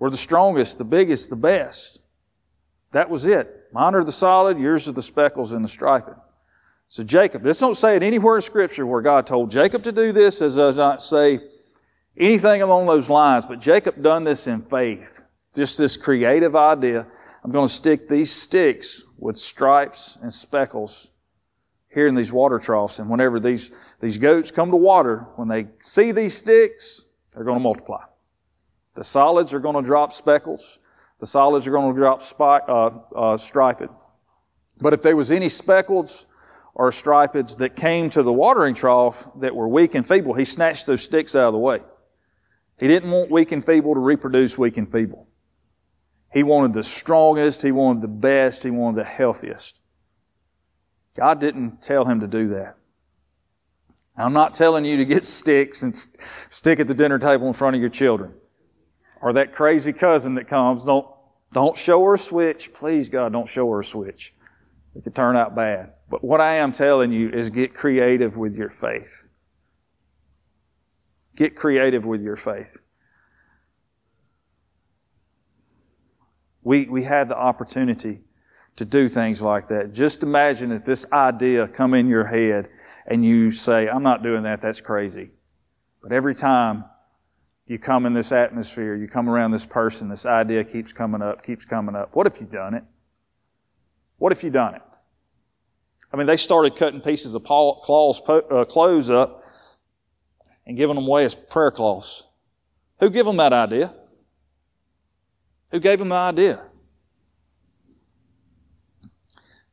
were 0.00 0.10
the 0.10 0.16
strongest, 0.16 0.78
the 0.78 0.84
biggest, 0.84 1.30
the 1.30 1.36
best. 1.36 2.02
That 2.90 3.10
was 3.10 3.26
it. 3.26 3.68
Mine 3.72 3.94
are 3.94 4.02
the 4.02 4.10
solid, 4.10 4.58
yours 4.58 4.88
are 4.88 4.92
the 4.92 5.02
speckles 5.02 5.52
and 5.52 5.64
the 5.64 5.68
striping. 5.68 6.16
So 6.88 7.04
Jacob, 7.04 7.42
this 7.42 7.60
don't 7.60 7.76
say 7.76 7.94
it 7.94 8.02
anywhere 8.02 8.34
in 8.34 8.42
scripture 8.42 8.84
where 8.84 9.02
God 9.02 9.24
told 9.24 9.52
Jacob 9.52 9.84
to 9.84 9.92
do 9.92 10.10
this, 10.10 10.42
as 10.42 10.56
does 10.56 10.76
not 10.76 11.00
say 11.00 11.38
anything 12.16 12.62
along 12.62 12.86
those 12.86 13.10
lines, 13.10 13.46
but 13.46 13.60
Jacob 13.60 14.02
done 14.02 14.24
this 14.24 14.46
in 14.46 14.62
faith. 14.62 15.24
Just 15.54 15.78
this 15.78 15.96
creative 15.96 16.54
idea. 16.54 17.06
I'm 17.42 17.50
going 17.50 17.66
to 17.66 17.72
stick 17.72 18.08
these 18.08 18.32
sticks 18.32 19.04
with 19.18 19.36
stripes 19.36 20.18
and 20.22 20.32
speckles 20.32 21.10
here 21.92 22.06
in 22.06 22.14
these 22.14 22.32
water 22.32 22.58
troughs. 22.58 22.98
And 22.98 23.10
whenever 23.10 23.40
these, 23.40 23.72
these 24.00 24.18
goats 24.18 24.50
come 24.50 24.70
to 24.70 24.76
water, 24.76 25.26
when 25.36 25.48
they 25.48 25.66
see 25.80 26.12
these 26.12 26.36
sticks, 26.36 27.04
they're 27.34 27.44
going 27.44 27.58
to 27.58 27.62
multiply. 27.62 28.04
The 28.94 29.04
solids 29.04 29.54
are 29.54 29.60
going 29.60 29.76
to 29.76 29.82
drop 29.82 30.12
speckles. 30.12 30.78
The 31.18 31.26
solids 31.26 31.66
are 31.66 31.70
going 31.70 31.92
to 31.92 31.98
drop 31.98 32.22
spike, 32.22 32.62
uh, 32.68 32.90
uh, 33.14 33.36
striped. 33.36 33.82
But 34.80 34.92
if 34.92 35.02
there 35.02 35.16
was 35.16 35.30
any 35.30 35.48
speckles 35.48 36.26
or 36.74 36.90
stripeds 36.90 37.58
that 37.58 37.76
came 37.76 38.08
to 38.10 38.22
the 38.22 38.32
watering 38.32 38.74
trough 38.74 39.28
that 39.40 39.54
were 39.54 39.68
weak 39.68 39.94
and 39.94 40.06
feeble, 40.06 40.34
he 40.34 40.44
snatched 40.44 40.86
those 40.86 41.02
sticks 41.02 41.34
out 41.34 41.48
of 41.48 41.52
the 41.52 41.58
way. 41.58 41.80
He 42.80 42.88
didn't 42.88 43.10
want 43.10 43.30
weak 43.30 43.52
and 43.52 43.62
feeble 43.62 43.92
to 43.92 44.00
reproduce 44.00 44.56
weak 44.56 44.78
and 44.78 44.90
feeble. 44.90 45.28
He 46.32 46.42
wanted 46.42 46.72
the 46.72 46.82
strongest, 46.82 47.62
he 47.62 47.72
wanted 47.72 48.00
the 48.00 48.08
best, 48.08 48.62
he 48.62 48.70
wanted 48.70 48.96
the 48.96 49.04
healthiest. 49.04 49.82
God 51.14 51.40
didn't 51.40 51.82
tell 51.82 52.06
him 52.06 52.20
to 52.20 52.26
do 52.26 52.48
that. 52.48 52.76
I'm 54.16 54.32
not 54.32 54.54
telling 54.54 54.86
you 54.86 54.96
to 54.96 55.04
get 55.04 55.26
sticks 55.26 55.82
and 55.82 55.94
stick 55.94 56.80
at 56.80 56.86
the 56.86 56.94
dinner 56.94 57.18
table 57.18 57.46
in 57.46 57.52
front 57.52 57.76
of 57.76 57.80
your 57.80 57.90
children. 57.90 58.32
Or 59.20 59.34
that 59.34 59.52
crazy 59.52 59.92
cousin 59.92 60.34
that 60.36 60.48
comes, 60.48 60.84
don't, 60.86 61.06
don't 61.52 61.76
show 61.76 62.02
her 62.04 62.14
a 62.14 62.18
switch. 62.18 62.72
Please 62.72 63.10
God, 63.10 63.32
don't 63.32 63.48
show 63.48 63.70
her 63.70 63.80
a 63.80 63.84
switch. 63.84 64.34
It 64.94 65.04
could 65.04 65.14
turn 65.14 65.36
out 65.36 65.54
bad. 65.54 65.92
But 66.08 66.24
what 66.24 66.40
I 66.40 66.54
am 66.54 66.72
telling 66.72 67.12
you 67.12 67.28
is 67.28 67.50
get 67.50 67.74
creative 67.74 68.36
with 68.36 68.56
your 68.56 68.70
faith. 68.70 69.24
Get 71.36 71.54
creative 71.56 72.04
with 72.04 72.22
your 72.22 72.36
faith. 72.36 72.82
We, 76.62 76.86
we 76.86 77.04
have 77.04 77.28
the 77.28 77.36
opportunity 77.36 78.20
to 78.76 78.84
do 78.84 79.08
things 79.08 79.40
like 79.40 79.68
that. 79.68 79.92
Just 79.92 80.22
imagine 80.22 80.70
that 80.70 80.84
this 80.84 81.10
idea 81.12 81.68
come 81.68 81.94
in 81.94 82.08
your 82.08 82.24
head 82.24 82.68
and 83.06 83.24
you 83.24 83.50
say, 83.50 83.88
I'm 83.88 84.02
not 84.02 84.22
doing 84.22 84.42
that, 84.44 84.60
that's 84.60 84.80
crazy. 84.80 85.30
But 86.02 86.12
every 86.12 86.34
time 86.34 86.84
you 87.66 87.78
come 87.78 88.06
in 88.06 88.14
this 88.14 88.32
atmosphere, 88.32 88.94
you 88.94 89.08
come 89.08 89.28
around 89.28 89.52
this 89.52 89.66
person, 89.66 90.08
this 90.08 90.26
idea 90.26 90.64
keeps 90.64 90.92
coming 90.92 91.22
up, 91.22 91.42
keeps 91.42 91.64
coming 91.64 91.94
up. 91.94 92.14
What 92.14 92.26
if 92.26 92.40
you 92.40 92.46
done 92.46 92.74
it? 92.74 92.84
What 94.18 94.32
if 94.32 94.42
you 94.42 94.50
done 94.50 94.74
it? 94.74 94.82
I 96.12 96.16
mean, 96.16 96.26
they 96.26 96.36
started 96.36 96.76
cutting 96.76 97.00
pieces 97.00 97.34
of 97.34 97.44
Paul's 97.44 98.20
uh, 98.28 98.64
clothes 98.64 99.10
up 99.10 99.39
and 100.70 100.76
giving 100.76 100.94
them 100.94 101.04
away 101.04 101.24
as 101.24 101.34
prayer 101.34 101.72
cloths. 101.72 102.28
Who 103.00 103.10
gave 103.10 103.24
them 103.24 103.38
that 103.38 103.52
idea? 103.52 103.92
Who 105.72 105.80
gave 105.80 105.98
them 105.98 106.10
the 106.10 106.14
idea? 106.14 106.62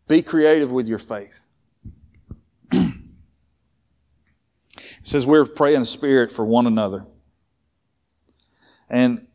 Be 0.07 0.23
creative 0.23 0.71
with 0.71 0.87
your 0.87 0.97
faith. 0.97 1.45
it 2.71 2.89
says 5.03 5.27
we're 5.27 5.45
praying 5.45 5.81
the 5.81 5.85
Spirit 5.85 6.31
for 6.31 6.43
one 6.43 6.65
another. 6.65 7.05
And 8.89 9.27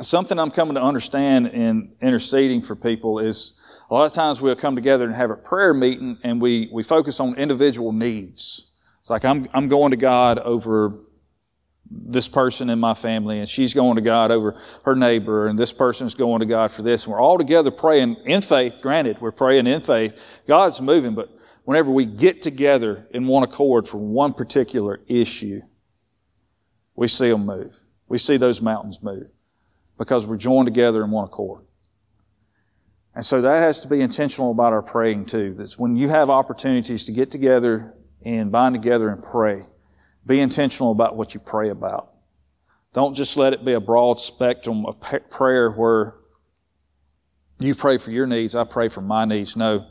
something 0.00 0.36
I'm 0.36 0.50
coming 0.50 0.74
to 0.74 0.82
understand 0.82 1.46
in 1.46 1.92
interceding 2.02 2.60
for 2.60 2.74
people 2.74 3.20
is 3.20 3.52
a 3.88 3.94
lot 3.94 4.06
of 4.06 4.12
times 4.14 4.40
we'll 4.40 4.56
come 4.56 4.74
together 4.74 5.04
and 5.04 5.14
have 5.14 5.30
a 5.30 5.36
prayer 5.36 5.72
meeting 5.72 6.18
and 6.24 6.42
we, 6.42 6.68
we 6.72 6.82
focus 6.82 7.20
on 7.20 7.36
individual 7.36 7.92
needs. 7.92 8.69
It's 9.00 9.10
like 9.10 9.24
I'm, 9.24 9.48
I'm 9.52 9.68
going 9.68 9.90
to 9.90 9.96
God 9.96 10.38
over 10.38 10.98
this 11.90 12.28
person 12.28 12.70
in 12.70 12.78
my 12.78 12.94
family 12.94 13.40
and 13.40 13.48
she's 13.48 13.74
going 13.74 13.96
to 13.96 14.02
God 14.02 14.30
over 14.30 14.56
her 14.84 14.94
neighbor 14.94 15.48
and 15.48 15.58
this 15.58 15.72
person's 15.72 16.14
going 16.14 16.40
to 16.40 16.46
God 16.46 16.70
for 16.70 16.82
this. 16.82 17.04
And 17.04 17.12
we're 17.12 17.20
all 17.20 17.38
together 17.38 17.70
praying 17.70 18.16
in 18.26 18.42
faith. 18.42 18.78
Granted, 18.80 19.20
we're 19.20 19.32
praying 19.32 19.66
in 19.66 19.80
faith. 19.80 20.42
God's 20.46 20.80
moving, 20.80 21.14
but 21.14 21.30
whenever 21.64 21.90
we 21.90 22.06
get 22.06 22.42
together 22.42 23.06
in 23.10 23.26
one 23.26 23.42
accord 23.42 23.88
for 23.88 23.98
one 23.98 24.32
particular 24.32 25.00
issue, 25.08 25.60
we 26.94 27.08
see 27.08 27.30
them 27.30 27.46
move. 27.46 27.74
We 28.06 28.18
see 28.18 28.36
those 28.36 28.62
mountains 28.62 29.02
move 29.02 29.28
because 29.98 30.26
we're 30.26 30.36
joined 30.36 30.66
together 30.66 31.02
in 31.02 31.10
one 31.10 31.24
accord. 31.24 31.64
And 33.14 33.24
so 33.24 33.40
that 33.40 33.62
has 33.62 33.80
to 33.80 33.88
be 33.88 34.00
intentional 34.00 34.52
about 34.52 34.72
our 34.72 34.82
praying 34.82 35.26
too. 35.26 35.54
That's 35.54 35.78
when 35.78 35.96
you 35.96 36.08
have 36.08 36.30
opportunities 36.30 37.04
to 37.06 37.12
get 37.12 37.30
together 37.30 37.94
and 38.22 38.52
bind 38.52 38.74
together 38.74 39.08
and 39.08 39.22
pray, 39.22 39.64
be 40.26 40.40
intentional 40.40 40.92
about 40.92 41.16
what 41.16 41.34
you 41.34 41.40
pray 41.40 41.70
about. 41.70 42.12
Don't 42.92 43.14
just 43.14 43.36
let 43.36 43.52
it 43.52 43.64
be 43.64 43.72
a 43.72 43.80
broad 43.80 44.18
spectrum 44.18 44.84
of 44.84 45.00
prayer 45.30 45.70
where 45.70 46.16
you 47.58 47.74
pray 47.74 47.98
for 47.98 48.10
your 48.10 48.26
needs, 48.26 48.54
I 48.54 48.64
pray 48.64 48.88
for 48.88 49.00
my 49.00 49.24
needs. 49.24 49.56
No, 49.56 49.86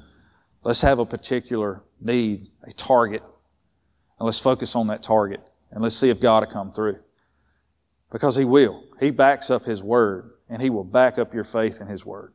let's 0.63 0.81
have 0.81 0.99
a 0.99 1.05
particular 1.05 1.83
need, 2.01 2.47
a 2.63 2.73
target, 2.73 3.23
and 4.19 4.25
let's 4.25 4.39
focus 4.39 4.75
on 4.75 4.87
that 4.87 5.03
target 5.03 5.41
and 5.71 5.81
let's 5.81 5.95
see 5.95 6.09
if 6.09 6.19
God 6.19 6.43
will 6.43 6.51
come 6.51 6.71
through. 6.71 6.99
Because 8.11 8.35
He 8.35 8.45
will. 8.45 8.83
He 8.99 9.11
backs 9.11 9.49
up 9.49 9.63
His 9.63 9.83
Word 9.83 10.31
and 10.49 10.61
He 10.61 10.69
will 10.69 10.83
back 10.83 11.17
up 11.17 11.33
your 11.33 11.43
faith 11.43 11.79
in 11.79 11.87
His 11.87 12.05
Word. 12.05 12.33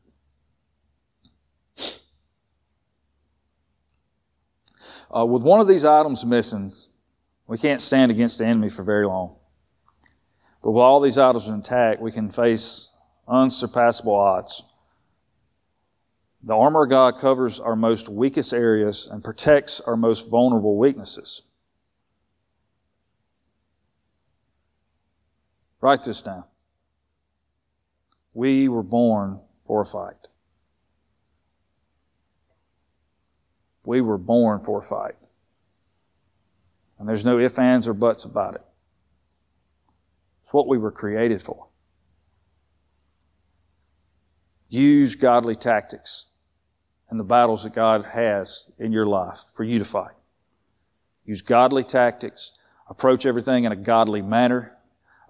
Uh, 5.14 5.24
with 5.24 5.42
one 5.42 5.60
of 5.60 5.68
these 5.68 5.84
items 5.84 6.24
missing, 6.24 6.72
we 7.46 7.56
can't 7.56 7.80
stand 7.80 8.10
against 8.10 8.38
the 8.38 8.46
enemy 8.46 8.68
for 8.68 8.82
very 8.82 9.06
long. 9.06 9.36
But 10.62 10.72
with 10.72 10.82
all 10.82 11.00
these 11.00 11.18
items 11.18 11.46
intact, 11.46 12.00
we 12.00 12.10
can 12.10 12.30
face 12.30 12.90
unsurpassable 13.28 14.14
odds. 14.14 14.64
The 16.42 16.56
armor 16.56 16.84
of 16.84 16.90
God 16.90 17.18
covers 17.18 17.60
our 17.60 17.76
most 17.76 18.08
weakest 18.08 18.52
areas 18.52 19.08
and 19.10 19.22
protects 19.22 19.80
our 19.80 19.96
most 19.96 20.30
vulnerable 20.30 20.76
weaknesses. 20.76 21.42
Write 25.80 26.02
this 26.02 26.22
down. 26.22 26.44
We 28.32 28.68
were 28.68 28.82
born 28.82 29.40
for 29.66 29.82
a 29.82 29.86
fight. 29.86 30.28
We 33.84 34.00
were 34.00 34.18
born 34.18 34.60
for 34.60 34.78
a 34.78 34.82
fight. 34.82 35.14
And 36.98 37.08
there's 37.08 37.24
no 37.24 37.38
ifs, 37.38 37.58
ands, 37.58 37.86
or 37.86 37.94
buts 37.94 38.24
about 38.24 38.54
it. 38.54 38.62
It's 40.44 40.54
what 40.54 40.68
we 40.68 40.78
were 40.78 40.92
created 40.92 41.42
for. 41.42 41.66
Use 44.68 45.14
godly 45.14 45.54
tactics 45.54 46.26
in 47.10 47.18
the 47.18 47.24
battles 47.24 47.62
that 47.64 47.72
God 47.72 48.04
has 48.06 48.72
in 48.78 48.92
your 48.92 49.06
life 49.06 49.38
for 49.54 49.64
you 49.64 49.78
to 49.78 49.84
fight. 49.84 50.14
Use 51.24 51.42
godly 51.42 51.84
tactics. 51.84 52.58
Approach 52.88 53.24
everything 53.24 53.64
in 53.64 53.72
a 53.72 53.76
godly 53.76 54.22
manner. 54.22 54.76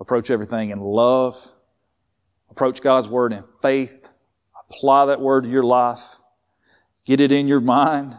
Approach 0.00 0.30
everything 0.30 0.70
in 0.70 0.80
love. 0.80 1.52
Approach 2.50 2.80
God's 2.80 3.08
Word 3.08 3.32
in 3.32 3.44
faith. 3.62 4.10
Apply 4.70 5.06
that 5.06 5.20
Word 5.20 5.44
to 5.44 5.50
your 5.50 5.64
life. 5.64 6.16
Get 7.04 7.20
it 7.20 7.32
in 7.32 7.48
your 7.48 7.60
mind. 7.60 8.16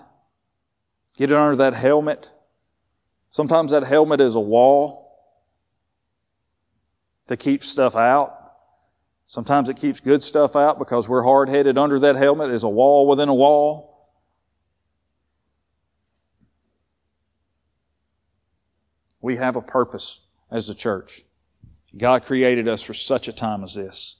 Get 1.17 1.31
it 1.31 1.37
under 1.37 1.55
that 1.55 1.73
helmet. 1.73 2.31
Sometimes 3.29 3.71
that 3.71 3.83
helmet 3.83 4.21
is 4.21 4.35
a 4.35 4.39
wall 4.39 5.17
to 7.27 7.37
keep 7.37 7.63
stuff 7.63 7.95
out. 7.95 8.33
Sometimes 9.25 9.69
it 9.69 9.77
keeps 9.77 9.99
good 9.99 10.21
stuff 10.21 10.55
out 10.55 10.77
because 10.77 11.09
we're 11.09 11.23
hard 11.23 11.49
headed. 11.49 11.77
Under 11.77 11.99
that 11.99 12.15
helmet 12.15 12.51
is 12.51 12.63
a 12.63 12.69
wall 12.69 13.07
within 13.07 13.29
a 13.29 13.33
wall. 13.33 14.09
We 19.21 19.37
have 19.37 19.55
a 19.55 19.61
purpose 19.61 20.19
as 20.51 20.67
the 20.67 20.75
church. 20.75 21.23
God 21.97 22.23
created 22.23 22.67
us 22.67 22.81
for 22.81 22.93
such 22.93 23.27
a 23.27 23.33
time 23.33 23.63
as 23.63 23.73
this. 23.73 24.17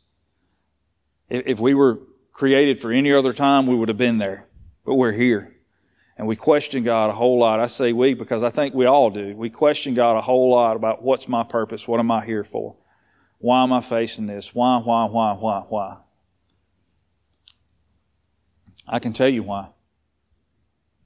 If 1.30 1.60
we 1.60 1.74
were 1.74 2.00
created 2.32 2.80
for 2.80 2.92
any 2.92 3.12
other 3.12 3.34
time, 3.34 3.68
we 3.68 3.76
would 3.76 3.90
have 3.90 3.98
been 3.98 4.18
there. 4.18 4.48
But 4.84 4.96
we're 4.96 5.12
here 5.12 5.55
and 6.18 6.28
we 6.28 6.36
question 6.36 6.84
God 6.84 7.10
a 7.10 7.14
whole 7.14 7.40
lot. 7.40 7.60
I 7.60 7.68
say 7.68 7.92
we 7.92 8.14
because 8.14 8.42
I 8.42 8.50
think 8.50 8.74
we 8.74 8.86
all 8.86 9.10
do. 9.10 9.36
We 9.36 9.50
question 9.50 9.94
God 9.94 10.18
a 10.18 10.22
whole 10.22 10.50
lot 10.50 10.76
about 10.76 11.04
what's 11.04 11.28
my 11.28 11.44
purpose? 11.44 11.88
What 11.88 12.00
am 12.00 12.10
I 12.10 12.26
here 12.26 12.44
for? 12.44 12.78
Why 13.40 13.64
am 13.64 13.74
I 13.74 13.82
facing 13.82 14.28
this? 14.28 14.56
Why, 14.56 14.80
why, 14.80 15.06
why, 15.06 15.34
why, 15.34 15.60
why? 15.68 15.98
I 18.88 19.00
can 19.00 19.14
tell 19.14 19.30
you 19.30 19.44
why. 19.44 19.70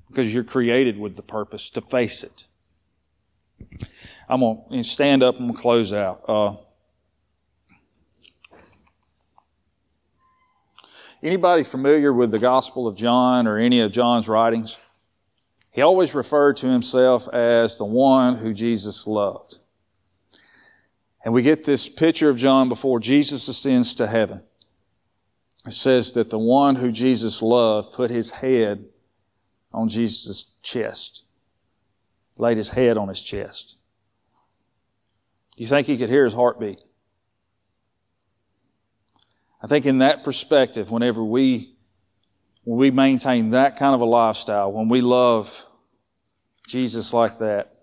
Because 0.07 0.34
you're 0.34 0.43
created 0.43 0.99
with 0.99 1.16
the 1.16 1.24
purpose 1.24 1.70
to 1.72 1.82
face 1.82 2.24
it. 2.24 2.47
I'm 4.28 4.41
going 4.41 4.64
to 4.72 4.84
stand 4.84 5.24
up 5.24 5.39
and 5.39 5.55
close 5.55 5.91
out. 5.91 6.24
Uh, 6.28 6.55
anybody 11.24 11.64
familiar 11.64 12.14
with 12.14 12.32
the 12.32 12.39
Gospel 12.39 12.88
of 12.88 12.95
John 12.95 13.47
or 13.47 13.57
any 13.57 13.82
of 13.82 13.91
John's 13.91 14.28
writings? 14.28 14.78
He 15.72 15.82
always 15.82 16.15
referred 16.15 16.57
to 16.57 16.67
himself 16.67 17.28
as 17.30 17.78
the 17.78 17.86
one 17.86 18.38
who 18.38 18.53
Jesus 18.53 19.05
loved. 19.05 19.59
And 21.24 21.34
we 21.34 21.41
get 21.41 21.63
this 21.63 21.89
picture 21.89 22.30
of 22.30 22.38
John 22.38 22.70
before 22.70 22.99
Jesus 22.99 23.47
ascends 23.47 23.93
to 23.95 24.07
heaven. 24.07 24.41
It 25.65 25.74
says 25.74 26.13
that 26.13 26.30
the 26.30 26.39
one 26.39 26.76
who 26.76 26.91
Jesus 26.91 27.41
loved 27.41 27.93
put 27.93 28.09
his 28.09 28.32
head 28.32 28.86
on 29.72 29.89
Jesus' 29.89 30.45
chest, 30.63 31.24
laid 32.38 32.57
his 32.57 32.70
head 32.70 32.97
on 32.97 33.09
his 33.09 33.22
chest. 33.22 33.76
You 35.57 35.67
think 35.67 35.88
he 35.88 35.97
could 35.97 36.09
hear 36.09 36.24
his 36.24 36.34
heartbeat? 36.34 36.82
I 39.61 39.67
think 39.67 39.86
in 39.86 39.97
that 39.99 40.24
perspective, 40.24 40.89
whenever 40.89 41.24
we 41.24 41.76
when 42.64 42.78
we 42.78 42.91
maintain 42.91 43.51
that 43.51 43.78
kind 43.78 43.95
of 43.95 44.01
a 44.01 44.05
lifestyle, 44.05 44.72
when 44.72 44.89
we 44.89 45.01
love 45.01 45.66
Jesus 46.68 47.14
like 47.14 47.39
that, 47.39 47.76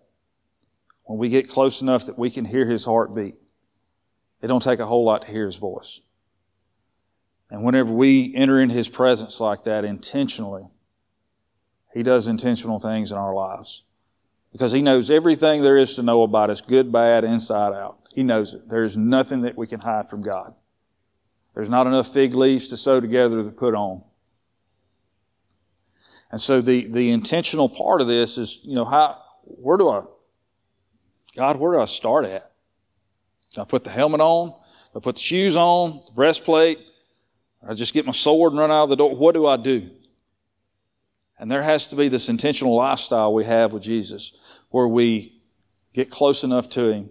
when 1.05 1.19
we 1.19 1.29
get 1.29 1.49
close 1.49 1.83
enough 1.83 2.07
that 2.07 2.19
we 2.19 2.31
can 2.31 2.45
hear 2.45 2.67
his 2.67 2.85
heartbeat, 2.85 3.37
it 4.43 4.47
don't 4.49 4.63
take 4.63 4.81
a 4.81 4.87
whole 4.87 5.05
lot 5.05 5.23
to 5.23 5.29
hear 5.29 5.47
his 5.47 5.57
voice. 5.57 6.01
And 7.51 7.63
whenever 7.63 7.93
we 7.93 8.35
enter 8.35 8.61
in 8.61 8.71
his 8.71 8.89
presence 8.89 9.41
like 9.41 9.65
that 9.65 9.85
intentionally, 9.85 10.67
he 11.95 12.03
does 12.03 12.27
intentional 12.27 12.79
things 12.79 13.13
in 13.13 13.19
our 13.19 13.35
lives. 13.35 13.85
Because 14.53 14.73
he 14.73 14.83
knows 14.83 15.11
everything 15.11 15.63
there 15.63 15.77
is 15.77 15.95
to 15.95 16.03
know 16.03 16.23
about 16.23 16.51
us, 16.51 16.61
good, 16.61 16.91
bad, 16.91 17.25
inside 17.25 17.73
out. 17.73 17.99
He 18.15 18.23
knows 18.23 18.55
it. 18.55 18.69
There 18.69 18.85
is 18.85 18.97
nothing 18.97 19.43
that 19.43 19.57
we 19.57 19.67
can 19.67 19.81
hide 19.81 20.09
from 20.09 20.23
God. 20.23 20.55
There's 21.55 21.71
not 21.71 21.87
enough 21.87 22.13
fig 22.13 22.35
leaves 22.35 22.69
to 22.69 22.77
sew 22.77 23.01
together 23.01 23.43
to 23.43 23.51
put 23.51 23.75
on. 23.75 24.03
And 26.31 26.41
so 26.41 26.61
the, 26.61 26.87
the 26.87 27.11
intentional 27.11 27.69
part 27.69 28.01
of 28.01 28.07
this 28.07 28.39
is, 28.39 28.59
you 28.63 28.75
know, 28.75 28.85
how, 28.85 29.23
where 29.43 29.77
do 29.77 29.89
I, 29.89 30.03
God, 31.37 31.57
where 31.57 31.73
do 31.73 31.81
I 31.81 31.85
start 31.85 32.25
at? 32.25 32.51
Do 33.53 33.63
I 33.63 33.65
put 33.65 33.85
the 33.85 33.91
helmet 33.91 34.21
on? 34.21 34.49
Do 34.49 34.99
I 34.99 35.01
put 35.01 35.17
the 35.17 35.21
shoes 35.21 35.57
on, 35.57 36.03
the 36.07 36.13
breastplate? 36.13 36.79
I 37.67 37.75
just 37.75 37.95
get 37.95 38.07
my 38.07 38.13
sword 38.13 38.53
and 38.53 38.61
run 38.61 38.71
out 38.71 38.85
of 38.85 38.91
the 38.91 38.97
door? 38.97 39.15
What 39.15 39.35
do 39.35 39.47
I 39.47 39.57
do? 39.57 39.91
And 41.39 41.51
there 41.51 41.63
has 41.63 41.89
to 41.89 41.97
be 41.97 42.09
this 42.09 42.29
intentional 42.29 42.75
lifestyle 42.75 43.35
we 43.35 43.45
have 43.45 43.73
with 43.73 43.83
Jesus 43.83 44.35
where 44.71 44.89
we 44.89 45.41
get 45.93 46.11
close 46.11 46.45
enough 46.45 46.69
to 46.71 46.93
Him 46.93 47.11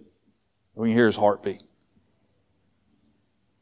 we 0.76 0.88
can 0.88 0.96
hear 0.96 1.06
His 1.06 1.16
heartbeat. 1.16 1.62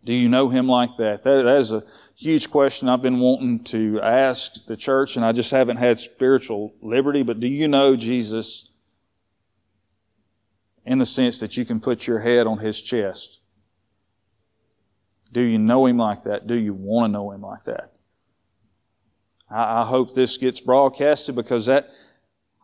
Do 0.04 0.12
you 0.12 0.28
know 0.28 0.48
Him 0.48 0.66
like 0.66 0.96
that? 0.98 1.24
That, 1.24 1.42
that 1.42 1.60
is 1.60 1.72
a 1.72 1.84
huge 2.24 2.48
question 2.48 2.88
I've 2.88 3.02
been 3.02 3.20
wanting 3.20 3.62
to 3.64 4.00
ask 4.00 4.64
the 4.64 4.78
church, 4.78 5.16
and 5.16 5.24
I 5.26 5.32
just 5.32 5.50
haven't 5.50 5.76
had 5.76 5.98
spiritual 5.98 6.74
liberty. 6.80 7.22
But 7.22 7.38
do 7.38 7.46
you 7.46 7.68
know 7.68 7.96
Jesus 7.96 8.70
in 10.86 10.98
the 10.98 11.04
sense 11.04 11.38
that 11.40 11.58
you 11.58 11.66
can 11.66 11.80
put 11.80 12.06
your 12.06 12.20
head 12.20 12.46
on 12.46 12.60
his 12.60 12.80
chest? 12.80 13.40
Do 15.32 15.42
you 15.42 15.58
know 15.58 15.84
him 15.84 15.98
like 15.98 16.22
that? 16.22 16.46
Do 16.46 16.54
you 16.54 16.72
want 16.72 17.10
to 17.10 17.12
know 17.12 17.30
him 17.30 17.42
like 17.42 17.64
that? 17.64 17.92
I, 19.50 19.82
I 19.82 19.84
hope 19.84 20.14
this 20.14 20.38
gets 20.38 20.60
broadcasted 20.60 21.34
because 21.34 21.66
that, 21.66 21.90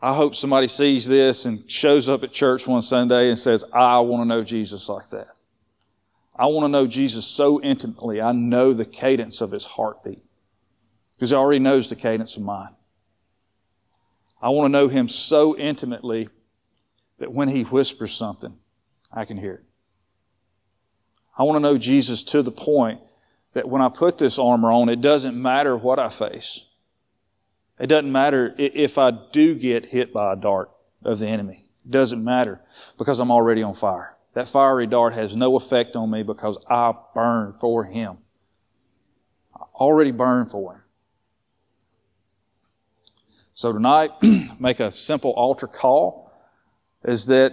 I 0.00 0.14
hope 0.14 0.34
somebody 0.34 0.68
sees 0.68 1.06
this 1.06 1.44
and 1.44 1.70
shows 1.70 2.08
up 2.08 2.22
at 2.22 2.32
church 2.32 2.66
one 2.66 2.80
Sunday 2.80 3.28
and 3.28 3.38
says, 3.38 3.62
I 3.74 4.00
want 4.00 4.22
to 4.22 4.24
know 4.24 4.42
Jesus 4.42 4.88
like 4.88 5.11
that. 5.11 5.28
I 6.41 6.47
want 6.47 6.64
to 6.64 6.68
know 6.68 6.86
Jesus 6.86 7.26
so 7.26 7.61
intimately. 7.61 8.22
I 8.22 8.32
know 8.32 8.72
the 8.72 8.86
cadence 8.86 9.43
of 9.43 9.53
his 9.53 9.66
heartbeat 9.66 10.24
because 11.12 11.28
he 11.28 11.36
already 11.36 11.59
knows 11.59 11.91
the 11.91 11.97
cadence 11.97 12.38
of 12.38 12.43
mine. 12.43 12.74
I 14.41 14.49
want 14.49 14.64
to 14.64 14.72
know 14.72 14.88
him 14.88 15.07
so 15.07 15.55
intimately 15.55 16.30
that 17.18 17.30
when 17.30 17.49
he 17.49 17.64
whispers 17.64 18.12
something, 18.12 18.57
I 19.12 19.26
can 19.26 19.36
hear 19.36 19.53
it. 19.53 19.64
I 21.36 21.43
want 21.43 21.57
to 21.57 21.61
know 21.61 21.76
Jesus 21.76 22.24
to 22.24 22.43
the 22.43 22.51
point 22.51 23.03
that 23.53 23.68
when 23.68 23.82
I 23.82 23.91
put 23.91 24.16
this 24.16 24.38
armor 24.38 24.72
on, 24.72 24.88
it 24.88 25.03
doesn't 25.03 25.36
matter 25.36 25.76
what 25.76 25.99
I 25.99 26.09
face. 26.09 26.64
It 27.78 27.88
doesn't 27.88 28.11
matter 28.11 28.55
if 28.57 28.97
I 28.97 29.11
do 29.11 29.55
get 29.55 29.84
hit 29.84 30.11
by 30.11 30.32
a 30.32 30.36
dart 30.36 30.70
of 31.03 31.18
the 31.18 31.26
enemy. 31.26 31.66
It 31.84 31.91
doesn't 31.91 32.24
matter 32.24 32.62
because 32.97 33.20
I'm 33.20 33.30
already 33.30 33.62
on 33.62 33.74
fire. 33.74 34.16
That 34.35 34.49
fiery 34.49 34.87
dart 34.87 35.14
has 35.14 35.35
no 35.35 35.57
effect 35.57 35.97
on 35.97 36.11
me 36.11 36.22
because 36.22 36.59
I 36.68 36.95
burn 37.14 37.53
for 37.53 37.85
Him. 37.85 38.18
I 39.55 39.64
already 39.74 40.12
burn 40.12 40.47
for 40.47 40.74
Him. 40.74 40.83
So 43.55 43.72
tonight, 43.72 44.11
make 44.61 44.81
a 44.81 44.91
simple 44.91 45.33
altar 45.33 45.66
call 45.66 46.33
is 47.05 47.26
that 47.26 47.53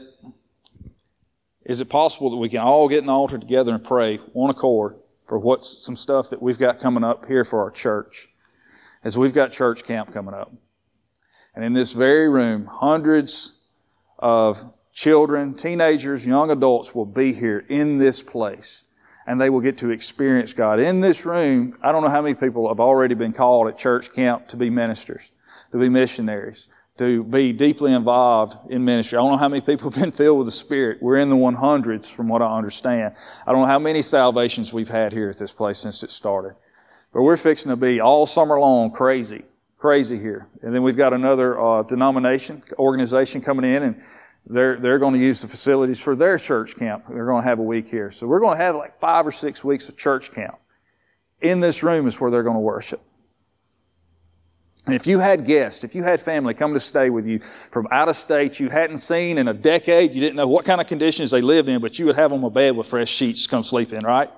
is 1.66 1.82
it 1.82 1.90
possible 1.90 2.30
that 2.30 2.38
we 2.38 2.48
can 2.48 2.60
all 2.60 2.88
get 2.88 3.04
an 3.04 3.10
altar 3.10 3.38
together 3.38 3.74
and 3.74 3.84
pray 3.84 4.18
one 4.32 4.50
accord 4.50 4.96
for 5.26 5.38
what's 5.38 5.84
some 5.84 5.98
stuff 5.98 6.30
that 6.30 6.42
we've 6.42 6.58
got 6.58 6.80
coming 6.80 7.04
up 7.04 7.26
here 7.26 7.44
for 7.44 7.62
our 7.62 7.72
church? 7.72 8.30
As 9.04 9.18
we've 9.18 9.34
got 9.34 9.52
church 9.52 9.84
camp 9.84 10.14
coming 10.14 10.34
up. 10.34 10.54
And 11.54 11.66
in 11.66 11.74
this 11.74 11.92
very 11.92 12.30
room, 12.30 12.68
hundreds 12.68 13.58
of 14.18 14.74
children, 14.98 15.54
teenagers, 15.54 16.26
young 16.26 16.50
adults 16.50 16.96
will 16.96 17.06
be 17.06 17.32
here 17.32 17.64
in 17.70 18.00
this 18.00 18.24
place. 18.24 18.86
And 19.28 19.40
they 19.40 19.50
will 19.50 19.62
get 19.62 19.78
to 19.80 19.92
experience 19.92 20.54
God. 20.54 20.80
In 20.80 21.02
this 21.02 21.26
room, 21.26 21.78
I 21.84 21.92
don't 21.92 22.02
know 22.02 22.10
how 22.10 22.22
many 22.22 22.34
people 22.34 22.68
have 22.70 22.80
already 22.80 23.14
been 23.14 23.34
called 23.34 23.68
at 23.68 23.78
church 23.78 24.12
camp 24.12 24.48
to 24.48 24.58
be 24.58 24.70
ministers, 24.70 25.34
to 25.72 25.78
be 25.78 25.90
missionaries 25.90 26.70
to 26.98 27.24
be 27.24 27.54
deeply 27.54 27.94
involved 27.94 28.58
in 28.72 28.84
ministry. 28.84 29.20
I 29.20 29.22
don't 29.22 29.34
know 29.34 29.38
how 29.38 29.50
many 29.50 29.62
people 29.62 29.92
have 29.92 30.02
been 30.02 30.12
filled 30.12 30.40
with 30.40 30.48
the 30.48 30.52
Spirit. 30.52 30.98
We're 31.00 31.18
in 31.18 31.30
the 31.30 31.36
100s 31.36 32.12
from 32.12 32.28
what 32.28 32.42
I 32.42 32.56
understand. 32.56 33.16
I 33.46 33.52
don't 33.52 33.62
know 33.62 33.68
how 33.68 33.78
many 33.78 34.02
salvations 34.02 34.74
we've 34.74 34.88
had 34.88 35.14
here 35.14 35.30
at 35.30 35.38
this 35.38 35.54
place 35.54 35.78
since 35.78 36.02
it 36.02 36.10
started. 36.10 36.56
But 37.14 37.22
we're 37.22 37.38
fixing 37.38 37.70
to 37.70 37.76
be 37.76 38.00
all 38.00 38.26
summer 38.26 38.60
long 38.60 38.90
crazy, 38.90 39.44
crazy 39.78 40.18
here. 40.18 40.48
And 40.64 40.74
then 40.74 40.82
we've 40.82 40.98
got 40.98 41.14
another 41.14 41.60
uh, 41.60 41.84
denomination, 41.84 42.64
organization 42.80 43.42
coming 43.42 43.72
in 43.72 43.84
and 43.84 44.02
they're, 44.50 44.78
they're 44.78 45.00
going 45.00 45.14
to 45.14 45.20
use 45.20 45.42
the 45.42 45.48
facilities 45.48 46.00
for 46.00 46.16
their 46.16 46.38
church 46.38 46.78
camp. 46.78 47.06
They're 47.10 47.26
going 47.26 47.44
to 47.44 47.48
have 47.48 47.60
a 47.60 47.64
week 47.64 47.90
here. 47.90 48.12
So 48.12 48.28
we're 48.28 48.40
going 48.40 48.58
to 48.58 48.64
have 48.64 48.76
like 48.76 49.00
five 49.00 49.28
or 49.28 49.32
six 49.32 49.64
weeks 49.64 49.90
of 49.90 49.98
church 49.98 50.32
camp. 50.32 50.58
In 51.42 51.60
this 51.60 51.84
room 51.84 52.08
is 52.08 52.20
where 52.20 52.32
they're 52.32 52.44
going 52.44 52.56
to 52.56 52.62
worship. 52.62 53.02
And 54.86 54.96
if 54.96 55.06
you 55.06 55.20
had 55.20 55.46
guests, 55.46 55.84
if 55.84 55.94
you 55.94 56.02
had 56.02 56.22
family 56.22 56.54
come 56.54 56.74
to 56.74 56.80
stay 56.80 57.10
with 57.10 57.28
you 57.28 57.40
from 57.40 57.90
out 57.92 58.08
of 58.08 58.16
state 58.16 58.58
you 58.58 58.70
hadn't 58.70 59.00
seen 59.00 59.38
in 59.38 59.50
a 59.50 59.54
decade, 59.54 60.14
you 60.14 60.22
didn't 60.22 60.38
know 60.38 60.48
what 60.48 60.64
kind 60.64 60.80
of 60.80 60.88
conditions 60.88 61.30
they 61.30 61.42
lived 61.42 61.68
in, 61.68 61.82
but 61.82 62.00
you 62.00 62.06
would 62.06 62.16
have 62.16 62.32
them 62.32 62.46
a 62.46 62.50
bed 62.50 62.78
with 62.78 62.88
fresh 62.88 63.10
sheets 63.10 63.44
to 63.44 63.50
come 63.50 63.64
sleep 63.64 63.92
in, 63.92 64.06
right? 64.06 64.30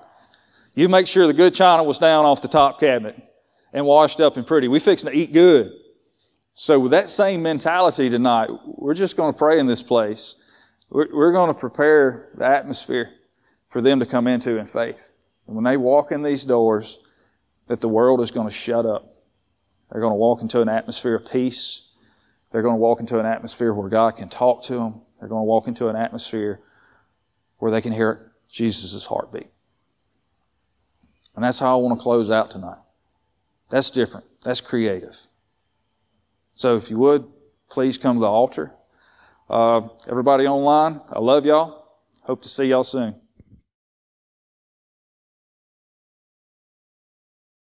You 0.74 0.88
make 0.88 1.06
sure 1.06 1.28
the 1.28 1.34
good 1.34 1.54
china 1.54 1.84
was 1.84 2.00
down 2.00 2.24
off 2.24 2.42
the 2.42 2.48
top 2.48 2.80
cabinet 2.80 3.16
and 3.72 3.86
washed 3.86 4.20
up 4.20 4.36
and 4.36 4.44
pretty. 4.44 4.66
We 4.66 4.80
fixing 4.80 5.08
to 5.08 5.16
eat 5.16 5.32
good. 5.32 5.72
So 6.62 6.78
with 6.78 6.90
that 6.90 7.08
same 7.08 7.42
mentality 7.42 8.10
tonight, 8.10 8.50
we're 8.66 8.92
just 8.92 9.16
going 9.16 9.32
to 9.32 9.38
pray 9.38 9.58
in 9.58 9.66
this 9.66 9.82
place. 9.82 10.36
We're, 10.90 11.08
we're 11.10 11.32
going 11.32 11.48
to 11.48 11.58
prepare 11.58 12.28
the 12.36 12.44
atmosphere 12.44 13.14
for 13.68 13.80
them 13.80 13.98
to 14.00 14.04
come 14.04 14.26
into 14.26 14.58
in 14.58 14.66
faith. 14.66 15.10
And 15.46 15.56
when 15.56 15.64
they 15.64 15.78
walk 15.78 16.12
in 16.12 16.22
these 16.22 16.44
doors, 16.44 16.98
that 17.68 17.80
the 17.80 17.88
world 17.88 18.20
is 18.20 18.30
going 18.30 18.46
to 18.46 18.52
shut 18.52 18.84
up 18.84 19.10
they're 19.90 20.02
going 20.02 20.12
to 20.12 20.16
walk 20.16 20.42
into 20.42 20.60
an 20.60 20.68
atmosphere 20.68 21.16
of 21.16 21.30
peace. 21.30 21.88
They're 22.52 22.62
going 22.62 22.74
to 22.74 22.80
walk 22.80 23.00
into 23.00 23.18
an 23.18 23.24
atmosphere 23.26 23.72
where 23.72 23.88
God 23.88 24.16
can 24.16 24.28
talk 24.28 24.62
to 24.64 24.74
them. 24.74 25.00
They're 25.18 25.28
going 25.28 25.40
to 25.40 25.46
walk 25.46 25.66
into 25.66 25.88
an 25.88 25.96
atmosphere 25.96 26.60
where 27.56 27.70
they 27.70 27.80
can 27.80 27.92
hear 27.92 28.32
Jesus' 28.50 29.06
heartbeat. 29.06 29.48
And 31.34 31.42
that's 31.42 31.58
how 31.58 31.78
I 31.78 31.82
want 31.82 31.98
to 31.98 32.02
close 32.02 32.30
out 32.30 32.50
tonight. 32.50 32.78
That's 33.70 33.90
different. 33.90 34.26
That's 34.44 34.60
creative. 34.60 35.16
So 36.54 36.76
if 36.76 36.90
you 36.90 36.98
would, 36.98 37.26
please 37.70 37.98
come 37.98 38.16
to 38.16 38.20
the 38.20 38.28
altar. 38.28 38.74
Uh, 39.48 39.88
everybody 40.08 40.46
online, 40.46 41.00
I 41.10 41.18
love 41.18 41.46
y'all. 41.46 41.86
Hope 42.24 42.42
to 42.42 42.48
see 42.48 42.66
y'all 42.66 42.84
soon. 42.84 43.14